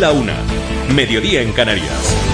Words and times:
La 0.00 0.12
una. 0.12 0.34
Mediodía 0.94 1.42
en 1.42 1.52
Canarias. 1.52 2.29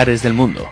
Lugares 0.00 0.22
del 0.22 0.32
mundo. 0.32 0.66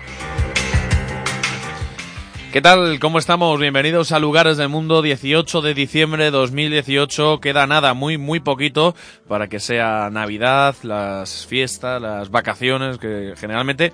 ¿Qué 2.51 2.63
tal? 2.63 2.99
¿Cómo 2.99 3.19
estamos? 3.19 3.61
Bienvenidos 3.61 4.11
a 4.13 4.19
Lugares 4.19 4.57
del 4.57 4.71
Mundo, 4.71 5.03
18 5.03 5.61
de 5.61 5.75
diciembre 5.75 6.25
de 6.25 6.31
2018. 6.31 7.39
Queda 7.39 7.67
nada, 7.67 7.93
muy, 7.93 8.17
muy 8.17 8.41
poquito 8.41 8.95
para 9.29 9.49
que 9.49 9.61
sea 9.61 10.09
Navidad, 10.11 10.77
las 10.83 11.45
fiestas, 11.45 12.01
las 12.01 12.31
vacaciones, 12.31 12.97
que 12.97 13.35
generalmente 13.37 13.93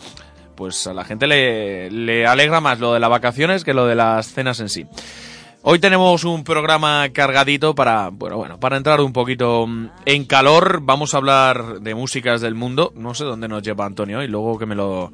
pues 0.55 0.86
a 0.86 0.95
la 0.95 1.05
gente 1.05 1.27
le, 1.27 1.91
le 1.91 2.28
alegra 2.28 2.61
más 2.61 2.78
lo 2.78 2.95
de 2.95 3.01
las 3.01 3.11
vacaciones 3.11 3.64
que 3.64 3.75
lo 3.75 3.89
de 3.89 3.97
las 3.97 4.33
cenas 4.33 4.61
en 4.61 4.69
sí. 4.69 4.86
Hoy 5.67 5.79
tenemos 5.79 6.25
un 6.25 6.45
programa 6.45 7.09
cargadito 7.15 7.75
para, 7.75 8.11
bueno, 8.11 8.37
bueno, 8.37 8.61
para 8.61 8.77
entrar 8.77 9.01
un 9.01 9.15
poquito 9.15 9.67
mm, 9.67 9.89
en 10.05 10.27
calor. 10.27 10.81
Vamos 10.83 11.15
a 11.15 11.17
hablar 11.17 11.81
de 11.81 11.95
músicas 11.95 12.43
del 12.43 12.55
mundo. 12.55 12.93
No 12.95 13.15
sé 13.15 13.25
dónde 13.25 13.48
nos 13.48 13.62
lleva 13.62 13.87
Antonio 13.87 14.23
y 14.23 14.29
luego 14.29 14.59
que 14.59 14.67
me 14.67 14.75
lo, 14.75 15.11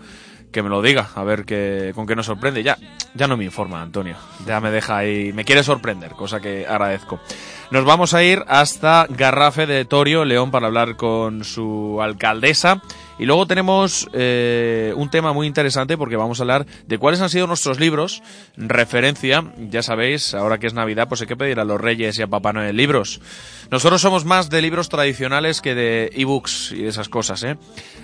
que 0.51 0.65
me 0.65 0.69
lo 0.69 0.83
diga, 0.83 1.11
a 1.15 1.23
ver 1.23 1.45
qué, 1.45 1.93
con 1.95 2.05
qué 2.05 2.17
nos 2.17 2.27
sorprende. 2.27 2.65
Ya, 2.65 2.77
ya 3.15 3.29
no 3.29 3.37
me 3.37 3.45
informa 3.45 3.81
Antonio. 3.81 4.17
Ya 4.45 4.61
me 4.61 4.73
deja 4.73 4.97
ahí, 4.97 5.33
me 5.33 5.45
quiere 5.45 5.63
sorprender, 5.63 6.15
cosa 6.15 6.41
que 6.41 6.67
agradezco. 6.67 7.21
Nos 7.71 7.85
vamos 7.85 8.15
a 8.15 8.25
ir 8.25 8.43
hasta 8.49 9.07
Garrafe 9.09 9.67
de 9.67 9.85
Torio, 9.85 10.25
León, 10.25 10.51
para 10.51 10.67
hablar 10.67 10.97
con 10.97 11.45
su 11.45 12.01
alcaldesa. 12.03 12.83
Y 13.21 13.27
luego 13.27 13.47
tenemos 13.47 14.09
eh, 14.15 14.95
un 14.97 15.11
tema 15.11 15.35
muy 15.35 15.47
interesante 15.47 15.99
porque 15.99 16.17
vamos 16.17 16.41
a 16.41 16.43
hablar 16.43 16.67
de 16.87 16.97
cuáles 16.97 17.21
han 17.21 17.29
sido 17.29 17.47
nuestros 17.47 17.79
libros. 17.79 18.23
Referencia, 18.57 19.45
ya 19.59 19.83
sabéis, 19.83 20.33
ahora 20.33 20.57
que 20.57 20.67
es 20.67 20.73
Navidad, 20.73 21.07
pues 21.07 21.21
hay 21.21 21.27
que 21.27 21.37
pedir 21.37 21.61
a 21.61 21.65
los 21.65 21.79
Reyes 21.79 22.19
y 22.19 22.23
a 22.23 22.29
Papá 22.29 22.55
Noel 22.55 22.79
libros. 22.79 23.21
Nosotros 23.71 24.01
somos 24.01 24.25
más 24.25 24.49
de 24.49 24.63
libros 24.63 24.89
tradicionales 24.89 25.61
que 25.61 25.75
de 25.75 26.11
ebooks 26.15 26.73
y 26.73 26.85
de 26.85 26.89
esas 26.89 27.11
cosas, 27.11 27.43
¿eh? 27.43 27.59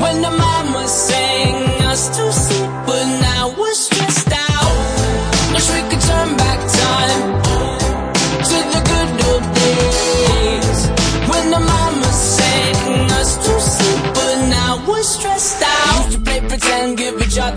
when 0.00 0.22
the 0.22 0.30
mama 0.30 0.86
sang 0.86 1.82
us 1.82 2.16
to 2.16 2.32
sleep, 2.32 2.70
but 2.86 3.04
now 3.20 3.54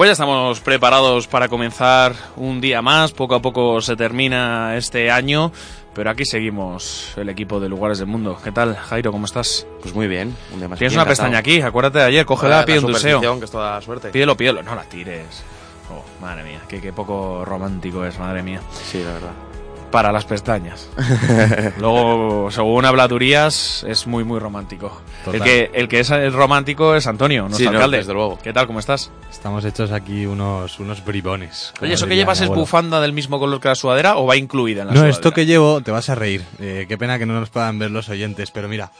Pues 0.00 0.08
ya 0.08 0.12
estamos 0.12 0.60
preparados 0.60 1.26
para 1.26 1.50
comenzar 1.50 2.14
un 2.36 2.62
día 2.62 2.80
más. 2.80 3.12
Poco 3.12 3.34
a 3.34 3.42
poco 3.42 3.82
se 3.82 3.96
termina 3.96 4.74
este 4.78 5.10
año, 5.10 5.52
pero 5.92 6.08
aquí 6.08 6.24
seguimos 6.24 7.12
el 7.18 7.28
equipo 7.28 7.60
de 7.60 7.68
Lugares 7.68 7.98
del 7.98 8.06
Mundo. 8.06 8.38
¿Qué 8.42 8.50
tal, 8.50 8.76
Jairo? 8.76 9.12
¿Cómo 9.12 9.26
estás? 9.26 9.66
Pues 9.82 9.94
muy 9.94 10.08
bien, 10.08 10.34
un 10.54 10.58
día 10.58 10.68
más 10.68 10.78
Tienes 10.78 10.94
una 10.94 11.04
pestaña 11.04 11.36
aquí, 11.36 11.60
acuérdate 11.60 11.98
de 11.98 12.04
ayer, 12.06 12.24
cógela, 12.24 12.60
La 12.60 12.64
pide 12.64 12.78
un 12.78 12.94
deseo. 12.94 13.20
que 13.38 13.44
es 13.44 13.50
toda 13.50 13.78
suerte. 13.82 14.08
Pídelo, 14.08 14.38
pídelo, 14.38 14.62
no 14.62 14.74
la 14.74 14.84
tires. 14.84 15.44
Oh, 15.90 16.02
madre 16.22 16.44
mía, 16.44 16.60
qué, 16.66 16.80
qué 16.80 16.94
poco 16.94 17.44
romántico 17.44 18.02
es, 18.06 18.18
madre 18.18 18.42
mía. 18.42 18.62
Sí, 18.72 19.02
la 19.04 19.12
verdad. 19.12 19.49
Para 19.90 20.12
las 20.12 20.24
pestañas. 20.24 20.88
Luego, 21.78 22.48
según 22.52 22.84
habladurías, 22.84 23.84
es 23.88 24.06
muy, 24.06 24.22
muy 24.22 24.38
romántico. 24.38 25.02
El 25.32 25.42
que, 25.42 25.70
el 25.74 25.88
que 25.88 25.98
es 26.00 26.10
el 26.10 26.32
romántico 26.32 26.94
es 26.94 27.08
Antonio, 27.08 27.42
nuestro 27.42 27.58
Sí, 27.58 27.64
no, 27.64 27.70
alcalde. 27.72 27.96
desde 27.98 28.12
luego. 28.14 28.38
¿Qué 28.40 28.52
tal? 28.52 28.68
¿Cómo 28.68 28.78
estás? 28.78 29.10
Estamos 29.30 29.64
hechos 29.64 29.90
aquí 29.90 30.26
unos, 30.26 30.78
unos 30.78 31.04
bribones. 31.04 31.72
Oye, 31.82 31.94
¿eso 31.94 32.06
que 32.06 32.14
llevas 32.14 32.40
es 32.40 32.48
bufanda 32.48 33.00
del 33.00 33.12
mismo 33.12 33.40
color 33.40 33.60
que 33.60 33.66
la 33.68 33.74
sudadera 33.74 34.16
o 34.16 34.26
va 34.26 34.36
incluida 34.36 34.82
en 34.82 34.86
la 34.88 34.92
No, 34.92 34.98
sudadera? 35.00 35.16
esto 35.16 35.32
que 35.32 35.44
llevo, 35.46 35.80
te 35.80 35.90
vas 35.90 36.08
a 36.08 36.14
reír. 36.14 36.44
Eh, 36.60 36.86
qué 36.88 36.96
pena 36.96 37.18
que 37.18 37.26
no 37.26 37.38
nos 37.40 37.50
puedan 37.50 37.78
ver 37.80 37.90
los 37.90 38.08
oyentes, 38.08 38.52
pero 38.52 38.68
mira. 38.68 38.92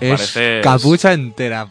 Es 0.00 0.34
Pareces- 0.34 0.62
capucha 0.62 1.12
entera. 1.12 1.68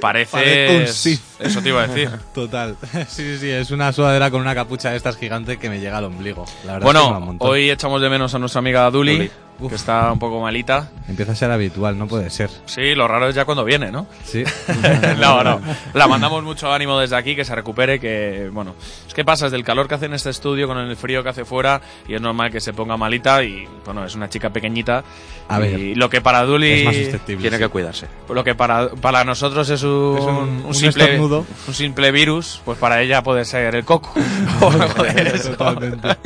Parece... 0.00 0.84
Eso 0.84 1.62
te 1.62 1.68
iba 1.68 1.82
a 1.82 1.86
decir. 1.86 2.10
Total. 2.34 2.76
Sí, 2.92 3.04
sí, 3.08 3.38
sí, 3.38 3.50
es 3.50 3.70
una 3.70 3.92
sudadera 3.92 4.30
con 4.30 4.40
una 4.40 4.54
capucha 4.54 4.90
de 4.90 4.96
estas 4.96 5.16
gigante 5.16 5.58
que 5.58 5.68
me 5.68 5.80
llega 5.80 5.98
al 5.98 6.04
ombligo. 6.04 6.44
La 6.64 6.74
verdad 6.74 6.88
es 6.88 7.02
que 7.02 7.08
bueno, 7.08 7.36
hoy 7.40 7.70
echamos 7.70 8.00
de 8.00 8.10
menos 8.10 8.34
a 8.34 8.38
nuestra 8.38 8.60
amiga 8.60 8.90
Duli, 8.90 9.16
Duli. 9.16 9.30
Que 9.68 9.74
está 9.76 10.10
un 10.12 10.18
poco 10.18 10.40
malita. 10.40 10.90
Empieza 11.08 11.32
a 11.32 11.36
ser 11.36 11.50
habitual, 11.52 11.96
no 11.96 12.08
puede 12.08 12.30
ser. 12.30 12.50
Sí, 12.66 12.94
lo 12.96 13.06
raro 13.06 13.28
es 13.28 13.34
ya 13.34 13.44
cuando 13.44 13.64
viene, 13.64 13.92
¿no? 13.92 14.06
Sí. 14.24 14.42
no, 15.20 15.44
no. 15.44 15.60
La 15.94 16.08
mandamos 16.08 16.42
mucho 16.42 16.72
ánimo 16.72 16.98
desde 16.98 17.14
aquí, 17.16 17.36
que 17.36 17.44
se 17.44 17.54
recupere, 17.54 18.00
que, 18.00 18.50
bueno, 18.52 18.74
es 19.06 19.14
que 19.14 19.24
pasas 19.24 19.52
del 19.52 19.62
calor 19.62 19.86
que 19.86 19.94
hace 19.94 20.06
en 20.06 20.14
este 20.14 20.30
estudio 20.30 20.66
con 20.66 20.78
el 20.78 20.96
frío 20.96 21.22
que 21.22 21.28
hace 21.28 21.44
fuera 21.44 21.80
y 22.08 22.14
es 22.14 22.20
normal 22.20 22.50
que 22.50 22.60
se 22.60 22.72
ponga 22.72 22.96
malita 22.96 23.44
y, 23.44 23.68
bueno, 23.84 24.04
es 24.04 24.14
una 24.16 24.28
chica 24.28 24.50
pequeñita. 24.50 25.04
A 25.48 25.58
ver, 25.58 25.78
y 25.78 25.94
lo 25.94 26.08
que 26.10 26.20
para 26.20 26.42
Duli... 26.44 26.70
Es 26.80 26.84
más 26.84 26.96
susceptible. 26.96 27.42
Tiene 27.42 27.56
sí. 27.58 27.62
que 27.62 27.68
cuidarse. 27.68 28.06
Lo 28.30 28.42
que 28.42 28.54
para, 28.54 28.88
para 28.90 29.22
nosotros 29.24 29.68
es 29.70 29.82
un, 29.82 30.16
Es 30.18 30.24
un- 30.24 30.32
un 30.32 30.62
un 30.66 30.74
simple, 30.74 31.20
un 31.20 31.74
simple 31.74 32.10
virus, 32.10 32.60
pues 32.64 32.78
para 32.78 33.00
ella 33.02 33.22
puede 33.22 33.44
ser 33.44 33.74
el 33.74 33.84
coco. 33.84 34.12
o 34.60 34.70
algo 34.70 35.02
de 35.04 35.32
eso. 35.34 35.50
Totalmente. 35.50 36.08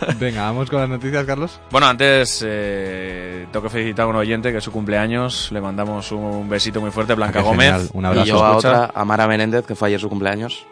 Venga, 0.18 0.42
vamos 0.42 0.70
con 0.70 0.80
las 0.80 0.88
noticias, 0.88 1.24
Carlos. 1.24 1.60
Bueno, 1.70 1.86
antes 1.86 2.44
eh, 2.46 3.46
tengo 3.52 3.64
que 3.64 3.70
felicitar 3.70 4.04
a 4.04 4.08
un 4.08 4.16
oyente 4.16 4.52
que 4.52 4.58
es 4.58 4.64
su 4.64 4.72
cumpleaños. 4.72 5.50
Le 5.52 5.60
mandamos 5.60 6.10
un 6.12 6.48
besito 6.48 6.80
muy 6.80 6.90
fuerte, 6.90 7.14
Blanca 7.14 7.40
Ah, 7.40 7.42
Gómez. 7.42 7.70
genial. 7.72 7.88
Un 7.92 8.04
Y 8.04 8.06
abrazo. 8.06 8.26
yo 8.26 8.44
a 8.44 8.56
otra, 8.56 8.90
a 8.94 9.04
Mara 9.04 9.26
Menéndez, 9.26 9.66
que 9.66 9.74
fue 9.74 9.88
ayer 9.88 10.00
su 10.00 10.08
cumpleaños. 10.08 10.64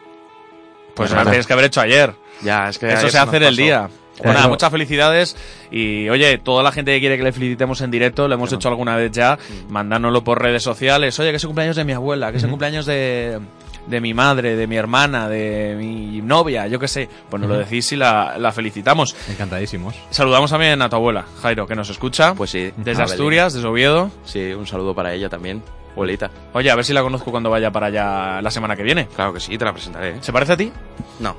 Pues 0.94 1.11
Bueno, 1.11 1.25
la 1.25 1.31
tienes 1.31 1.46
que 1.46 1.52
haber 1.52 1.64
hecho 1.67 1.81
ayer. 1.81 2.14
Ya, 2.43 2.69
es 2.69 2.78
que 2.78 2.93
Eso 2.93 3.08
se 3.08 3.19
hace 3.19 3.37
en 3.37 3.43
el 3.43 3.49
pasó. 3.50 3.62
día. 3.62 3.88
Pues 4.17 4.23
Claro. 4.23 4.39
nada, 4.39 4.49
muchas 4.49 4.71
felicidades 4.71 5.37
y 5.71 6.09
oye, 6.09 6.39
toda 6.39 6.63
la 6.63 6.73
gente 6.73 6.93
que 6.93 7.01
quiere 7.01 7.19
que 7.19 7.23
le 7.25 7.33
felicitemos 7.33 7.81
en 7.83 7.91
directo, 7.91 8.27
lo 8.29 8.35
hemos 8.35 8.51
hecho 8.53 8.69
alguna 8.69 8.97
vez 8.97 9.13
ya, 9.13 9.37
Mm. 9.69 9.73
mandárnoslo 9.73 10.25
por 10.25 10.41
redes 10.41 10.63
sociales. 10.63 11.19
Oye, 11.21 11.31
que 11.31 11.37
es 11.37 11.43
el 11.45 11.49
cumpleaños 11.49 11.77
de 11.77 11.85
mi 11.85 11.93
abuela, 11.93 12.31
que 12.31 12.39
es 12.39 12.43
el 12.45 12.49
cumpleaños 12.51 12.87
de, 12.87 13.39
de 13.87 14.01
mi 14.01 14.15
madre, 14.15 14.57
de 14.57 14.67
mi 14.67 14.77
hermana, 14.77 15.29
de 15.29 15.77
mi 15.79 16.23
novia, 16.23 16.67
yo 16.67 16.79
qué 16.81 16.89
sé. 16.89 17.09
Pues 17.29 17.41
nos 17.43 17.51
lo 17.51 17.59
decís 17.59 17.93
y 17.93 17.97
la, 17.97 18.37
la 18.39 18.53
felicitamos. 18.53 19.15
Encantadísimos. 19.29 19.95
Saludamos 20.11 20.51
también 20.51 20.81
a 20.81 20.89
tu 20.89 20.97
abuela, 20.97 21.27
Jairo, 21.43 21.67
que 21.67 21.75
nos 21.77 21.91
escucha. 21.91 22.35
Pues 22.35 22.51
sí. 22.51 22.73
desde 22.79 23.03
Asturias, 23.03 23.53
desde 23.53 23.69
Oviedo. 23.69 24.11
Sí, 24.25 24.53
un 24.55 24.67
saludo 24.67 24.95
para 24.95 25.12
ella 25.12 25.29
también. 25.29 25.62
Abuelita. 25.93 26.31
Oye, 26.55 26.71
a 26.71 26.75
ver 26.75 26.85
si 26.85 26.93
la 26.93 27.03
conozco 27.03 27.31
cuando 27.31 27.49
vaya 27.51 27.71
para 27.71 27.87
allá 27.87 28.41
la 28.43 28.51
semana 28.51 28.77
que 28.77 28.83
viene. 28.83 29.09
Claro 29.15 29.33
que 29.35 29.41
sí, 29.41 29.57
te 29.59 29.65
la 29.65 29.73
presentaré. 29.73 30.23
¿Se 30.23 30.33
parece 30.33 30.53
a 30.53 30.57
ti? 30.57 30.73
No. 31.21 31.35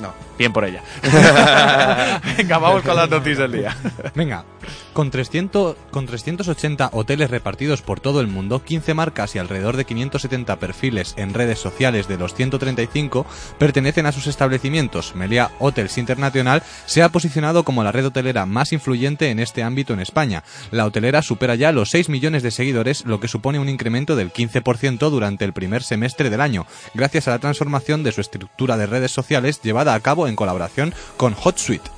No. 0.00 0.12
Bien 0.38 0.52
por 0.52 0.64
ella. 0.64 0.82
Venga, 2.36 2.58
vamos 2.58 2.82
con 2.82 2.96
las 2.96 3.08
noticias 3.08 3.38
del 3.38 3.52
día. 3.52 3.76
Venga, 4.14 4.44
con, 4.92 5.10
300, 5.10 5.76
con 5.90 6.06
380 6.06 6.90
hoteles 6.92 7.30
repartidos 7.30 7.82
por 7.82 8.00
todo 8.00 8.20
el 8.20 8.26
mundo, 8.26 8.62
15 8.62 8.94
marcas 8.94 9.34
y 9.34 9.38
alrededor 9.38 9.76
de 9.76 9.84
570 9.84 10.56
perfiles 10.56 11.14
en 11.16 11.32
redes 11.32 11.58
sociales 11.58 12.08
de 12.08 12.18
los 12.18 12.34
135 12.34 13.26
pertenecen 13.58 14.06
a 14.06 14.12
sus 14.12 14.26
establecimientos. 14.26 15.14
Melia 15.14 15.50
Hotels 15.58 15.98
International 15.98 16.62
se 16.84 17.02
ha 17.02 17.08
posicionado 17.08 17.64
como 17.64 17.82
la 17.82 17.92
red 17.92 18.06
hotelera 18.06 18.46
más 18.46 18.72
influyente 18.72 19.30
en 19.30 19.38
este 19.38 19.62
ámbito 19.62 19.94
en 19.94 20.00
España. 20.00 20.44
La 20.70 20.84
hotelera 20.84 21.22
supera 21.22 21.54
ya 21.54 21.72
los 21.72 21.90
6 21.90 22.08
millones 22.08 22.42
de 22.42 22.50
seguidores, 22.50 23.04
lo 23.06 23.20
que 23.20 23.28
supone 23.28 23.58
un 23.58 23.68
incremento 23.68 24.16
del 24.16 24.32
15% 24.32 25.10
durante 25.10 25.44
el 25.44 25.52
primer 25.52 25.82
semestre 25.82 26.30
del 26.30 26.40
año, 26.40 26.66
gracias 26.94 27.28
a 27.28 27.30
la 27.30 27.38
transformación 27.38 28.02
de 28.02 28.12
su 28.12 28.20
estructura 28.20 28.76
de 28.76 28.86
redes 28.86 29.12
sociales 29.12 29.60
llevada 29.62 29.94
a 29.94 30.00
cabo 30.00 30.25
en 30.28 30.36
colaboración 30.36 30.94
con 31.16 31.34
HotSuite. 31.34 31.95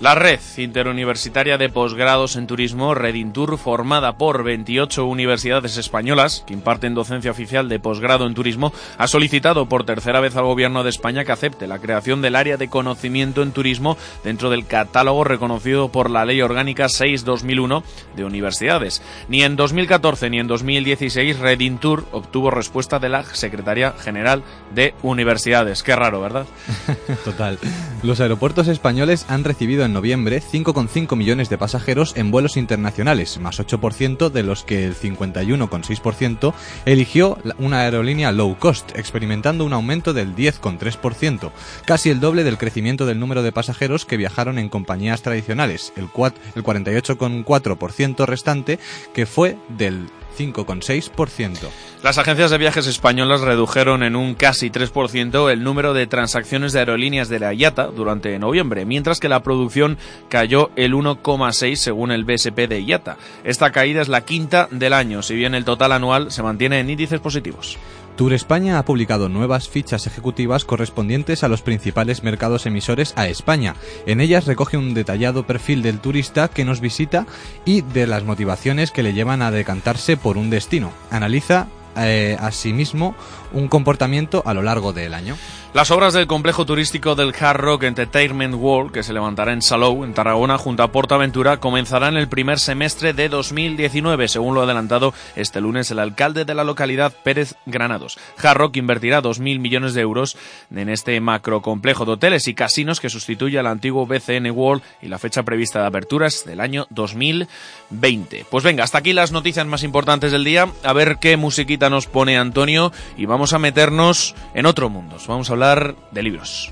La 0.00 0.14
red 0.14 0.40
interuniversitaria 0.56 1.58
de 1.58 1.68
posgrados 1.68 2.36
en 2.36 2.46
turismo, 2.46 2.94
Redintur, 2.94 3.58
formada 3.58 4.16
por 4.16 4.42
28 4.44 5.04
universidades 5.04 5.76
españolas 5.76 6.42
que 6.46 6.54
imparten 6.54 6.94
docencia 6.94 7.30
oficial 7.30 7.68
de 7.68 7.80
posgrado 7.80 8.26
en 8.26 8.32
turismo, 8.32 8.72
ha 8.96 9.06
solicitado 9.06 9.66
por 9.66 9.84
tercera 9.84 10.20
vez 10.20 10.36
al 10.36 10.44
Gobierno 10.44 10.84
de 10.84 10.88
España 10.88 11.26
que 11.26 11.32
acepte 11.32 11.66
la 11.66 11.80
creación 11.80 12.22
del 12.22 12.36
área 12.36 12.56
de 12.56 12.68
conocimiento 12.68 13.42
en 13.42 13.52
turismo 13.52 13.98
dentro 14.24 14.48
del 14.48 14.66
catálogo 14.66 15.22
reconocido 15.22 15.90
por 15.90 16.08
la 16.08 16.24
Ley 16.24 16.40
Orgánica 16.40 16.86
6-2001 16.86 17.82
de 18.16 18.24
universidades. 18.24 19.02
Ni 19.28 19.42
en 19.42 19.54
2014 19.56 20.30
ni 20.30 20.38
en 20.38 20.46
2016 20.46 21.40
Redintur 21.40 22.06
obtuvo 22.12 22.50
respuesta 22.50 23.00
de 23.00 23.10
la 23.10 23.24
Secretaría 23.24 23.92
General 23.92 24.44
de 24.74 24.94
Universidades. 25.02 25.82
Qué 25.82 25.94
raro, 25.94 26.22
¿verdad? 26.22 26.46
Total. 27.26 27.58
Los 28.02 28.20
aeropuertos 28.20 28.66
españoles 28.66 29.26
han 29.28 29.44
recibido 29.44 29.89
noviembre 29.92 30.42
5,5 30.42 31.16
millones 31.16 31.48
de 31.48 31.58
pasajeros 31.58 32.16
en 32.16 32.30
vuelos 32.30 32.56
internacionales, 32.56 33.38
más 33.38 33.60
8% 33.60 34.30
de 34.30 34.42
los 34.42 34.64
que 34.64 34.84
el 34.84 34.94
51,6% 34.94 36.54
eligió 36.84 37.38
una 37.58 37.80
aerolínea 37.80 38.32
low 38.32 38.56
cost, 38.58 38.96
experimentando 38.96 39.64
un 39.64 39.72
aumento 39.72 40.12
del 40.12 40.34
10,3%, 40.34 41.50
casi 41.84 42.10
el 42.10 42.20
doble 42.20 42.44
del 42.44 42.58
crecimiento 42.58 43.06
del 43.06 43.20
número 43.20 43.42
de 43.42 43.52
pasajeros 43.52 44.06
que 44.06 44.16
viajaron 44.16 44.58
en 44.58 44.68
compañías 44.68 45.22
tradicionales, 45.22 45.92
el 45.96 46.10
48,4% 46.10 48.26
restante, 48.26 48.78
que 49.14 49.26
fue 49.26 49.56
del 49.68 50.08
5,6%. 50.38 51.68
Las 52.02 52.16
agencias 52.16 52.50
de 52.50 52.58
viajes 52.58 52.86
españolas 52.86 53.42
redujeron 53.42 54.02
en 54.02 54.16
un 54.16 54.34
casi 54.34 54.70
3% 54.70 55.50
el 55.50 55.62
número 55.62 55.92
de 55.92 56.06
transacciones 56.06 56.72
de 56.72 56.78
aerolíneas 56.78 57.28
de 57.28 57.40
la 57.40 57.52
IATA 57.52 57.86
durante 57.88 58.38
noviembre, 58.38 58.86
mientras 58.86 59.20
que 59.20 59.28
la 59.28 59.42
producción 59.42 59.98
cayó 60.28 60.70
el 60.76 60.94
1,6 60.94 61.76
según 61.76 62.10
el 62.10 62.24
BSP 62.24 62.68
de 62.68 62.82
IATA. 62.82 63.18
Esta 63.44 63.70
caída 63.70 64.00
es 64.00 64.08
la 64.08 64.24
quinta 64.24 64.68
del 64.70 64.94
año, 64.94 65.22
si 65.22 65.34
bien 65.34 65.54
el 65.54 65.64
total 65.64 65.92
anual 65.92 66.30
se 66.32 66.42
mantiene 66.42 66.80
en 66.80 66.90
índices 66.90 67.20
positivos. 67.20 67.78
Tour 68.20 68.34
España 68.34 68.78
ha 68.78 68.84
publicado 68.84 69.30
nuevas 69.30 69.70
fichas 69.70 70.06
ejecutivas 70.06 70.66
correspondientes 70.66 71.42
a 71.42 71.48
los 71.48 71.62
principales 71.62 72.22
mercados 72.22 72.66
emisores 72.66 73.14
a 73.16 73.28
España. 73.28 73.76
En 74.04 74.20
ellas 74.20 74.44
recoge 74.44 74.76
un 74.76 74.92
detallado 74.92 75.46
perfil 75.46 75.80
del 75.80 76.00
turista 76.00 76.48
que 76.48 76.66
nos 76.66 76.82
visita 76.82 77.26
y 77.64 77.80
de 77.80 78.06
las 78.06 78.24
motivaciones 78.24 78.90
que 78.90 79.02
le 79.02 79.14
llevan 79.14 79.40
a 79.40 79.50
decantarse 79.50 80.18
por 80.18 80.36
un 80.36 80.50
destino. 80.50 80.92
Analiza 81.10 81.68
eh, 81.96 82.36
asimismo 82.38 83.14
un 83.52 83.68
comportamiento 83.68 84.42
a 84.46 84.54
lo 84.54 84.62
largo 84.62 84.92
del 84.92 85.14
año. 85.14 85.36
Las 85.72 85.92
obras 85.92 86.14
del 86.14 86.26
complejo 86.26 86.66
turístico 86.66 87.14
del 87.14 87.32
Hard 87.38 87.60
Rock 87.60 87.84
Entertainment 87.84 88.56
World, 88.56 88.90
que 88.90 89.04
se 89.04 89.12
levantará 89.12 89.52
en 89.52 89.62
Salou, 89.62 90.02
en 90.02 90.14
Tarragona, 90.14 90.58
junto 90.58 90.82
a 90.82 90.90
Portaventura, 90.90 91.58
comenzarán 91.58 92.16
el 92.16 92.28
primer 92.28 92.58
semestre 92.58 93.12
de 93.12 93.28
2019, 93.28 94.26
según 94.26 94.56
lo 94.56 94.62
adelantado 94.62 95.14
este 95.36 95.60
lunes 95.60 95.88
el 95.92 96.00
alcalde 96.00 96.44
de 96.44 96.56
la 96.56 96.64
localidad, 96.64 97.12
Pérez 97.22 97.54
Granados. 97.66 98.18
Hard 98.42 98.58
Rock 98.58 98.76
invertirá 98.78 99.22
2.000 99.22 99.60
millones 99.60 99.94
de 99.94 100.00
euros 100.00 100.36
en 100.74 100.88
este 100.88 101.20
macrocomplejo 101.20 102.04
de 102.04 102.12
hoteles 102.12 102.48
y 102.48 102.54
casinos 102.54 102.98
que 102.98 103.08
sustituye 103.08 103.58
al 103.58 103.68
antiguo 103.68 104.06
BCN 104.06 104.50
World 104.50 104.82
y 105.00 105.06
la 105.06 105.20
fecha 105.20 105.44
prevista 105.44 105.80
de 105.80 105.86
apertura 105.86 106.26
es 106.26 106.44
del 106.44 106.60
año 106.60 106.88
2020. 106.90 108.44
Pues 108.50 108.64
venga, 108.64 108.82
hasta 108.82 108.98
aquí 108.98 109.12
las 109.12 109.30
noticias 109.30 109.66
más 109.66 109.84
importantes 109.84 110.32
del 110.32 110.42
día. 110.42 110.68
A 110.82 110.92
ver 110.92 111.18
qué 111.20 111.36
musiquita 111.36 111.90
nos 111.90 112.06
pone 112.06 112.36
Antonio 112.36 112.92
y 113.16 113.26
vamos 113.26 113.39
a 113.52 113.58
meternos 113.58 114.34
en 114.54 114.66
otro 114.66 114.90
mundo. 114.90 115.16
Vamos 115.26 115.48
a 115.48 115.54
hablar 115.54 115.96
de 116.12 116.22
libros. 116.22 116.70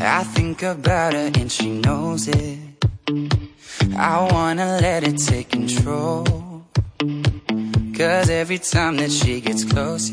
I 0.00 0.22
think 0.34 0.62
about 0.62 1.14
and 1.14 1.50
she 1.50 1.80
knows 1.80 2.28
it. 2.28 2.58
I 3.96 4.54
let 4.80 5.02
take 5.18 5.50
control. 5.50 6.24
Cause 7.96 8.30
every 8.30 8.58
time 8.58 8.96
that 8.98 9.10
she 9.10 9.40
gets 9.40 9.64
close, 9.64 10.12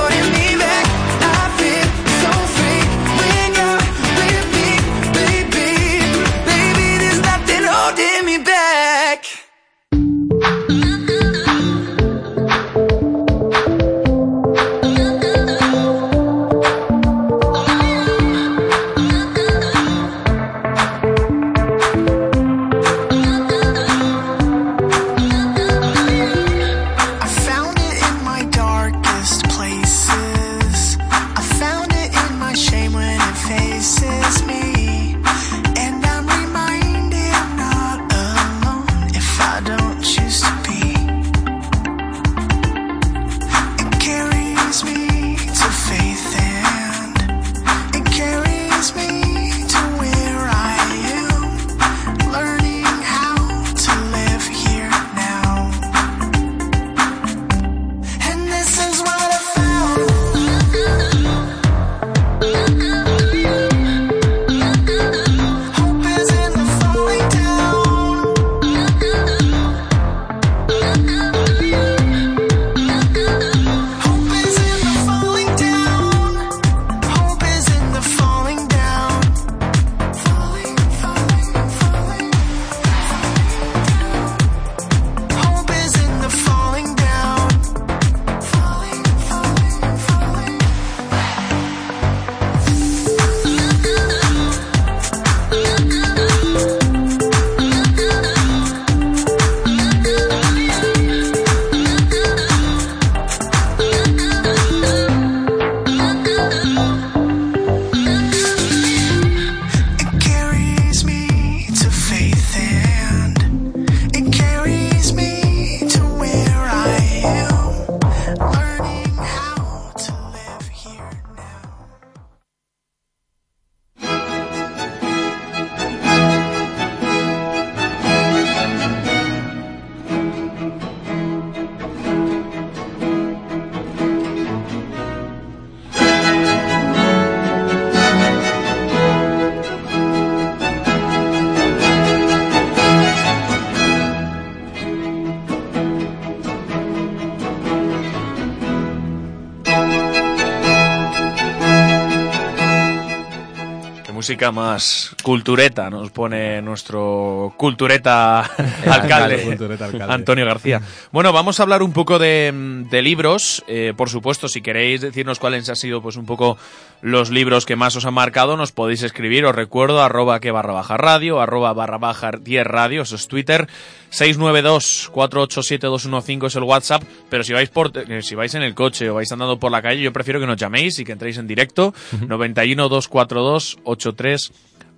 música 154.31 154.51
más 154.53 155.13
cultureta, 155.21 155.89
nos 155.89 156.11
pone 156.11 156.61
nuestro 156.61 157.53
cultureta 157.57 158.41
alcalde, 158.89 159.43
cultureta 159.43 159.85
alcalde. 159.85 160.13
Antonio 160.13 160.45
García. 160.45 160.81
Bueno, 161.11 161.33
vamos 161.33 161.59
a 161.59 161.63
hablar 161.63 161.83
un 161.83 161.91
poco 161.93 162.19
de, 162.19 162.51
de 162.89 163.01
libros. 163.01 163.63
Eh, 163.67 163.93
por 163.95 164.09
supuesto, 164.09 164.47
si 164.47 164.61
queréis 164.61 165.01
decirnos 165.01 165.39
cuáles 165.39 165.67
han 165.69 165.75
sido 165.75 166.01
pues 166.01 166.17
un 166.17 166.25
poco 166.25 166.57
los 167.01 167.31
libros 167.31 167.65
que 167.65 167.75
más 167.75 167.95
os 167.95 168.05
han 168.05 168.13
marcado, 168.13 168.57
nos 168.57 168.71
podéis 168.71 169.01
escribir. 169.03 169.45
Os 169.45 169.55
recuerdo, 169.55 170.01
arroba 170.01 170.39
que 170.39 170.51
barra 170.51 170.73
baja 170.73 170.97
radio, 170.97 171.41
arroba 171.41 171.73
barra 171.73 171.97
baja 171.97 172.31
10 172.39 172.67
radio, 172.67 173.01
eso 173.03 173.15
es 173.15 173.27
Twitter. 173.27 173.67
692-487-215 174.11 176.47
es 176.47 176.55
el 176.55 176.63
WhatsApp, 176.63 177.03
pero 177.29 177.43
si 177.43 177.53
vais 177.53 177.69
por 177.69 177.91
eh, 177.95 178.21
si 178.21 178.35
vais 178.35 178.53
en 178.55 178.61
el 178.61 178.75
coche 178.75 179.09
o 179.09 179.15
vais 179.15 179.31
andando 179.31 179.57
por 179.57 179.71
la 179.71 179.81
calle, 179.81 180.01
yo 180.01 180.11
prefiero 180.11 180.37
que 180.39 180.47
nos 180.47 180.57
llaméis 180.57 180.99
y 180.99 181.05
que 181.05 181.13
entréis 181.13 181.37
en 181.37 181.47
directo. 181.47 181.93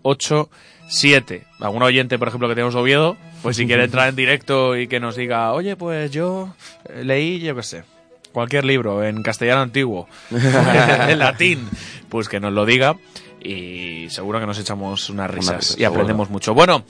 91-242-8387. 0.04 1.44
Algún 1.60 1.84
oyente, 1.84 2.20
por 2.20 2.28
ejemplo, 2.28 2.48
que 2.48 2.56
tenemos 2.56 2.76
Oviedo, 2.76 3.18
pues 3.42 3.58
si 3.58 3.66
quiere 3.66 3.84
entrar 3.86 4.10
en 4.10 4.16
directo 4.16 4.78
y 4.78 4.88
que 4.88 5.00
nos 5.00 5.16
diga, 5.16 5.54
oye, 5.54 5.76
pues 5.76 6.12
yo 6.12 6.54
eh, 6.90 7.04
leí, 7.04 7.40
yo 7.40 7.56
qué 7.56 7.64
sé, 7.64 7.84
cualquier 8.32 8.66
libro 8.66 9.04
en 9.04 9.24
castellano 9.24 9.62
antiguo, 9.62 10.08
en 10.32 11.20
latín, 11.20 11.68
pues 12.10 12.30
que 12.30 12.40
nos 12.40 12.54
lo 12.54 12.66
diga 12.66 12.96
y 13.42 14.08
seguro 14.10 14.40
que 14.40 14.46
nos 14.46 14.58
echamos 14.60 15.10
unas 15.10 15.30
risas 15.30 15.72
risa, 15.72 15.82
y 15.82 15.84
aprendemos 15.84 16.30
mucho. 16.30 16.54
Bueno, 16.54 16.86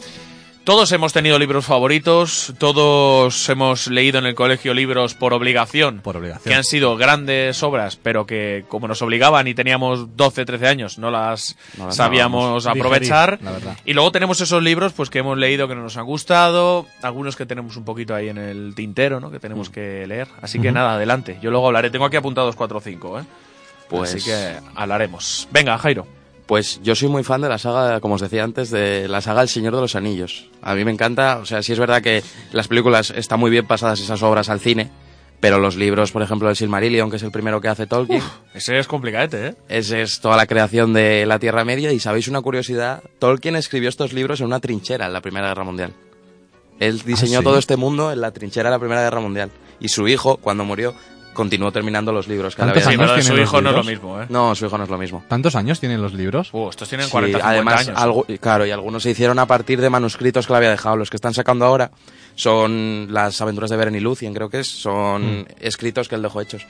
todos 0.64 0.92
hemos 0.94 1.12
tenido 1.12 1.38
libros 1.40 1.66
favoritos, 1.66 2.54
todos 2.58 3.50
hemos 3.50 3.88
leído 3.88 4.20
en 4.20 4.26
el 4.26 4.34
colegio 4.34 4.74
libros 4.74 5.14
por 5.14 5.34
obligación, 5.34 6.00
Por 6.00 6.16
obligación. 6.16 6.44
que 6.50 6.56
han 6.56 6.64
sido 6.64 6.96
grandes 6.96 7.62
obras, 7.64 7.98
pero 7.98 8.26
que 8.26 8.64
como 8.70 8.88
nos 8.88 9.02
obligaban 9.02 9.46
y 9.48 9.54
teníamos 9.54 10.16
12, 10.16 10.46
13 10.46 10.68
años, 10.68 10.98
no 11.00 11.12
las, 11.12 11.58
No 11.78 11.88
las 11.88 11.96
sabíamos 11.98 12.64
Digerir, 12.64 12.82
aprovechar. 12.82 13.40
la. 13.42 13.76
Y 13.84 13.94
luego 13.94 14.12
tenemos 14.14 14.40
esos 14.40 14.64
libros 14.64 14.94
pues 14.94 15.10
que 15.10 15.20
hemos 15.20 15.38
leído 15.38 15.68
que 15.68 15.76
no 15.76 15.82
nos 15.82 15.98
han 15.98 16.06
gustado, 16.06 16.86
algunos 17.02 17.36
que 17.36 17.46
tenemos 17.46 17.76
un 17.76 17.84
poquito 17.84 18.16
ahí 18.16 18.30
en 18.30 18.38
el 18.38 18.74
tintero, 18.74 19.20
¿no? 19.20 19.32
que 19.32 19.40
tenemos 19.40 19.70
Mm. 19.70 19.74
que 19.74 20.08
leer. 20.08 20.28
Así 20.42 20.60
que 20.60 20.72
nada, 20.72 20.94
adelante. 20.96 21.40
Yo 21.42 21.52
luego 21.52 21.68
hablaré. 21.68 21.90
Tengo 21.90 22.06
aquí 22.06 22.16
apuntados 22.16 22.56
4 22.56 22.78
o 22.78 22.82
5, 22.82 23.20
¿eh? 23.20 23.24
Pues- 23.90 24.16
Así 24.16 24.24
que 24.24 24.56
hablaremos. 24.76 25.48
Venga, 25.52 25.78
Jairo. 25.78 26.08
Pues 26.46 26.82
yo 26.84 26.94
soy 26.96 27.08
muy 27.08 27.24
fan 27.24 27.42
de 27.42 27.50
la 27.50 27.58
saga, 27.58 28.00
como 28.02 28.16
os 28.16 28.22
decía 28.22 28.44
antes, 28.44 28.70
de 28.70 29.08
la 29.08 29.22
saga 29.22 29.42
El 29.42 29.48
Señor 29.48 29.76
de 29.76 29.82
los 29.82 29.96
Anillos. 29.96 30.50
A 30.62 30.76
mí 30.76 30.84
me 30.84 30.92
encanta, 30.92 31.38
o 31.38 31.46
sea, 31.46 31.64
sí 31.64 31.72
es 31.72 31.80
verdad 31.80 32.02
que 32.02 32.22
las 32.52 32.68
películas 32.68 33.12
están 33.12 33.40
muy 33.40 33.50
bien 33.50 33.66
pasadas 33.66 34.02
esas 34.02 34.22
obras 34.24 34.50
al 34.50 34.60
cine, 34.60 34.92
pero 35.40 35.60
los 35.60 35.76
libros, 35.76 36.12
por 36.12 36.22
ejemplo, 36.22 36.50
el 36.50 36.56
Silmarillion, 36.56 37.10
que 37.10 37.18
es 37.18 37.24
el 37.24 37.32
primero 37.32 37.60
que 37.60 37.68
hace 37.68 37.88
Tolkien, 37.88 38.22
Ese 38.54 38.78
es 38.78 38.88
complicadete, 38.88 39.48
¿eh? 39.48 39.56
ese 39.68 40.02
es 40.02 40.20
toda 40.20 40.38
la 40.38 40.48
creación 40.48 40.94
de 40.94 41.26
la 41.26 41.40
Tierra 41.40 41.66
Media. 41.66 41.92
Y 41.92 42.00
sabéis 42.00 42.28
una 42.28 42.42
curiosidad, 42.42 43.04
Tolkien 43.20 43.56
escribió 43.56 43.90
estos 43.90 44.14
libros 44.14 44.40
en 44.40 44.48
una 44.48 44.60
trinchera 44.60 45.06
en 45.06 45.14
la 45.14 45.22
Primera 45.22 45.48
Guerra 45.50 45.64
Mundial. 45.64 45.94
Él 46.80 47.02
diseñó 47.06 47.40
sí? 47.40 47.44
todo 47.44 47.58
este 47.58 47.78
mundo 47.78 48.12
en 48.12 48.22
la 48.22 48.32
trinchera 48.32 48.70
de 48.70 48.76
la 48.76 48.80
Primera 48.80 49.02
Guerra 49.02 49.20
Mundial. 49.20 49.52
Y 49.80 49.90
su 49.90 50.08
hijo, 50.08 50.38
cuando 50.38 50.64
murió, 50.64 50.94
continuó 51.34 51.72
terminando 51.72 52.12
los 52.12 52.28
libros 52.28 52.56
que 52.56 52.62
él 52.62 52.68
¿Cuántos 52.70 52.86
había 52.88 52.98
Sí, 52.98 53.02
años 53.02 53.12
pero 53.12 53.22
su 53.24 53.28
tienen 53.30 53.44
hijo 53.44 53.56
los 53.62 53.64
no 53.64 53.70
es 53.70 53.76
lo 53.86 53.92
libros? 53.92 54.04
mismo, 54.12 54.22
¿eh? 54.22 54.26
No, 54.30 54.56
su 54.56 54.66
hijo 54.66 54.78
no 54.78 54.84
es 54.86 54.90
lo 54.90 54.98
mismo. 54.98 55.24
¿Tantos 55.28 55.56
años 55.56 55.80
tienen 55.80 56.02
los 56.02 56.14
libros? 56.14 56.50
Uh, 56.54 56.70
estos 56.70 56.88
tienen 56.90 57.08
Sí, 57.08 57.12
40, 57.12 57.38
50 57.40 57.50
además, 57.50 57.88
años. 57.88 58.00
algo, 58.02 58.26
y 58.28 58.38
claro, 58.38 58.66
y 58.66 58.72
algunos 58.72 59.04
se 59.04 59.10
hicieron 59.12 59.40
a 59.40 59.46
partir 59.46 59.82
de 59.82 59.90
manuscritos 59.90 60.48
que 60.48 60.54
le 60.54 60.58
había 60.58 60.70
dejado. 60.72 60.96
Los 60.96 61.10
que 61.10 61.18
están 61.18 61.34
sacando 61.34 61.66
ahora 61.66 61.92
son 62.36 63.08
las 63.12 63.40
aventuras 63.42 63.70
de 63.70 63.78
Beren 63.78 63.96
y 63.96 64.00
Lucien, 64.00 64.34
creo 64.34 64.50
que 64.50 64.60
es. 64.62 64.68
Son 64.68 65.42
Mm. 65.42 65.46
escritos 65.60 66.08
que 66.08 66.16
él 66.16 66.22
dejó 66.22 66.42
hechos. 66.42 66.66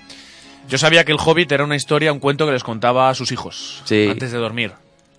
Yo 0.69 0.77
sabía 0.77 1.03
que 1.03 1.11
el 1.11 1.17
Hobbit 1.19 1.51
era 1.51 1.63
una 1.63 1.75
historia, 1.75 2.11
un 2.13 2.19
cuento 2.19 2.45
que 2.45 2.53
les 2.53 2.63
contaba 2.63 3.09
a 3.09 3.15
sus 3.15 3.31
hijos 3.31 3.81
Sí. 3.85 4.07
antes 4.09 4.31
de 4.31 4.37
dormir. 4.37 4.71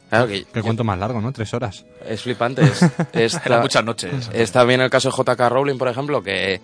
Claro 0.08 0.28
que 0.28 0.44
Qué 0.44 0.62
cuento 0.62 0.84
más 0.84 0.98
largo, 0.98 1.20
¿no? 1.20 1.32
Tres 1.32 1.52
horas. 1.54 1.84
es 2.06 2.22
flipante. 2.22 2.62
Es, 2.62 2.82
es 3.12 3.40
Eran 3.44 3.62
muchas 3.62 3.84
noches. 3.84 4.30
es 4.32 4.52
también 4.52 4.80
el 4.80 4.90
caso 4.90 5.08
de 5.08 5.12
J.K. 5.12 5.48
Rowling, 5.48 5.76
por 5.76 5.88
ejemplo, 5.88 6.22
que 6.22 6.60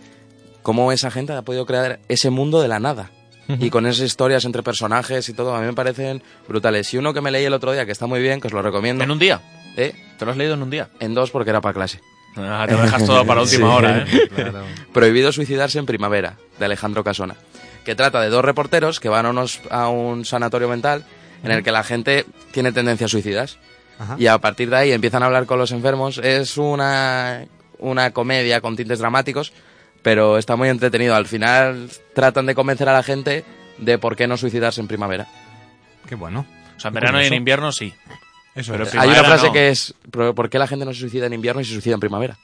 cómo 0.63 0.93
esa 0.93 1.11
gente 1.11 1.33
ha 1.33 1.43
podido 1.43 1.67
crear 1.67 2.01
ese 2.09 2.31
mundo 2.31 2.61
de 2.63 2.69
la 2.69 2.79
nada. 2.81 3.11
Y 3.59 3.71
con 3.71 3.85
esas 3.87 4.07
historias 4.07 4.45
entre 4.45 4.63
personajes 4.63 5.29
y 5.29 5.33
todo, 5.33 5.57
a 5.57 5.61
mí 5.61 5.67
me 5.67 5.73
parecen 5.73 6.23
brutales. 6.47 6.95
Y 6.95 6.99
uno 6.99 7.13
que 7.13 7.21
me 7.21 7.33
leí 7.33 7.45
el 7.45 7.53
otro 7.53 7.73
día, 7.73 7.85
que 7.85 7.91
está 7.91 8.07
muy 8.07 8.21
bien, 8.21 8.41
que 8.41 8.47
os 8.47 8.53
lo 8.53 8.63
recomiendo. 8.63 9.03
En 9.03 9.11
un 9.11 9.19
día. 9.19 9.41
¿eh? 9.77 9.93
¿Te 10.21 10.25
lo 10.25 10.31
has 10.31 10.37
leído 10.37 10.55
en 10.55 10.63
un 10.63 10.71
día? 10.71 10.89
En 11.01 11.15
dos, 11.15 11.33
porque 11.33 11.51
era 11.51 11.61
para 11.61 11.75
clase. 11.75 12.01
Ah, 12.37 12.65
te 12.69 12.77
lo 12.77 12.83
dejas 12.83 13.05
todo 13.05 13.27
para 13.27 13.41
última 13.43 13.67
Sí. 13.71 13.75
hora, 13.77 14.05
¿eh? 14.07 14.53
Prohibido 14.93 15.33
suicidarse 15.33 15.81
en 15.81 15.87
primavera, 15.87 16.37
de 16.61 16.65
Alejandro 16.65 17.03
Casona, 17.03 17.35
que 17.85 17.97
trata 17.97 18.21
de 18.21 18.29
dos 18.29 18.45
reporteros 18.45 19.01
que 19.01 19.09
van 19.09 19.27
a, 19.27 19.31
unos, 19.31 19.61
a 19.69 19.89
un 19.89 20.25
sanatorio 20.25 20.69
mental 20.69 21.05
en 21.43 21.51
el 21.51 21.65
que 21.65 21.73
la 21.73 21.83
gente 21.83 22.27
tiene 22.53 22.71
tendencias 22.71 23.11
suicidas. 23.11 23.59
Ajá. 23.99 24.15
Y 24.17 24.29
a 24.29 24.39
partir 24.39 24.71
de 24.71 24.77
ahí 24.77 24.93
empiezan 24.93 25.25
a 25.25 25.27
hablar 25.27 25.47
con 25.47 25.59
los 25.59 25.73
enfermos. 25.73 26.19
Es 26.19 26.57
una, 26.57 27.47
una 27.81 28.13
comedia 28.13 28.61
con 28.61 28.77
tintes 28.77 29.01
dramáticos, 29.01 29.53
pero 30.03 30.39
está 30.39 30.57
muy 30.57 30.69
entretenido. 30.69 31.15
Al 31.15 31.27
final 31.27 31.91
tratan 32.15 32.47
de 32.47 32.55
convencer 32.55 32.89
a 32.89 32.93
la 32.93 33.03
gente 33.03 33.45
de 33.79 33.99
por 33.99 34.17
qué 34.17 34.27
no 34.27 34.37
suicidarse 34.37 34.81
en 34.81 34.89
primavera. 34.89 35.27
Qué 36.09 36.15
bueno. 36.15 36.47
O 36.77 36.81
sea, 36.81 36.89
en 36.89 36.95
verano 36.95 37.23
y 37.23 37.27
en 37.27 37.35
invierno 37.35 37.73
sí. 37.73 37.95
Eso 38.55 38.73
Pero 38.73 38.87
Hay 38.99 39.09
una 39.09 39.23
frase 39.25 39.47
no. 39.47 39.53
que 39.53 39.69
es, 39.69 39.95
"¿Pero 40.11 40.35
¿por 40.35 40.51
qué 40.51 40.59
la 40.59 40.67
gente 40.67 40.85
no 40.85 40.93
se 40.93 41.01
suicida 41.01 41.27
en 41.27 41.33
invierno 41.33 41.61
y 41.61 41.65
se 41.65 41.73
suicida 41.73 41.95
en 41.95 42.01
primavera? 42.01 42.37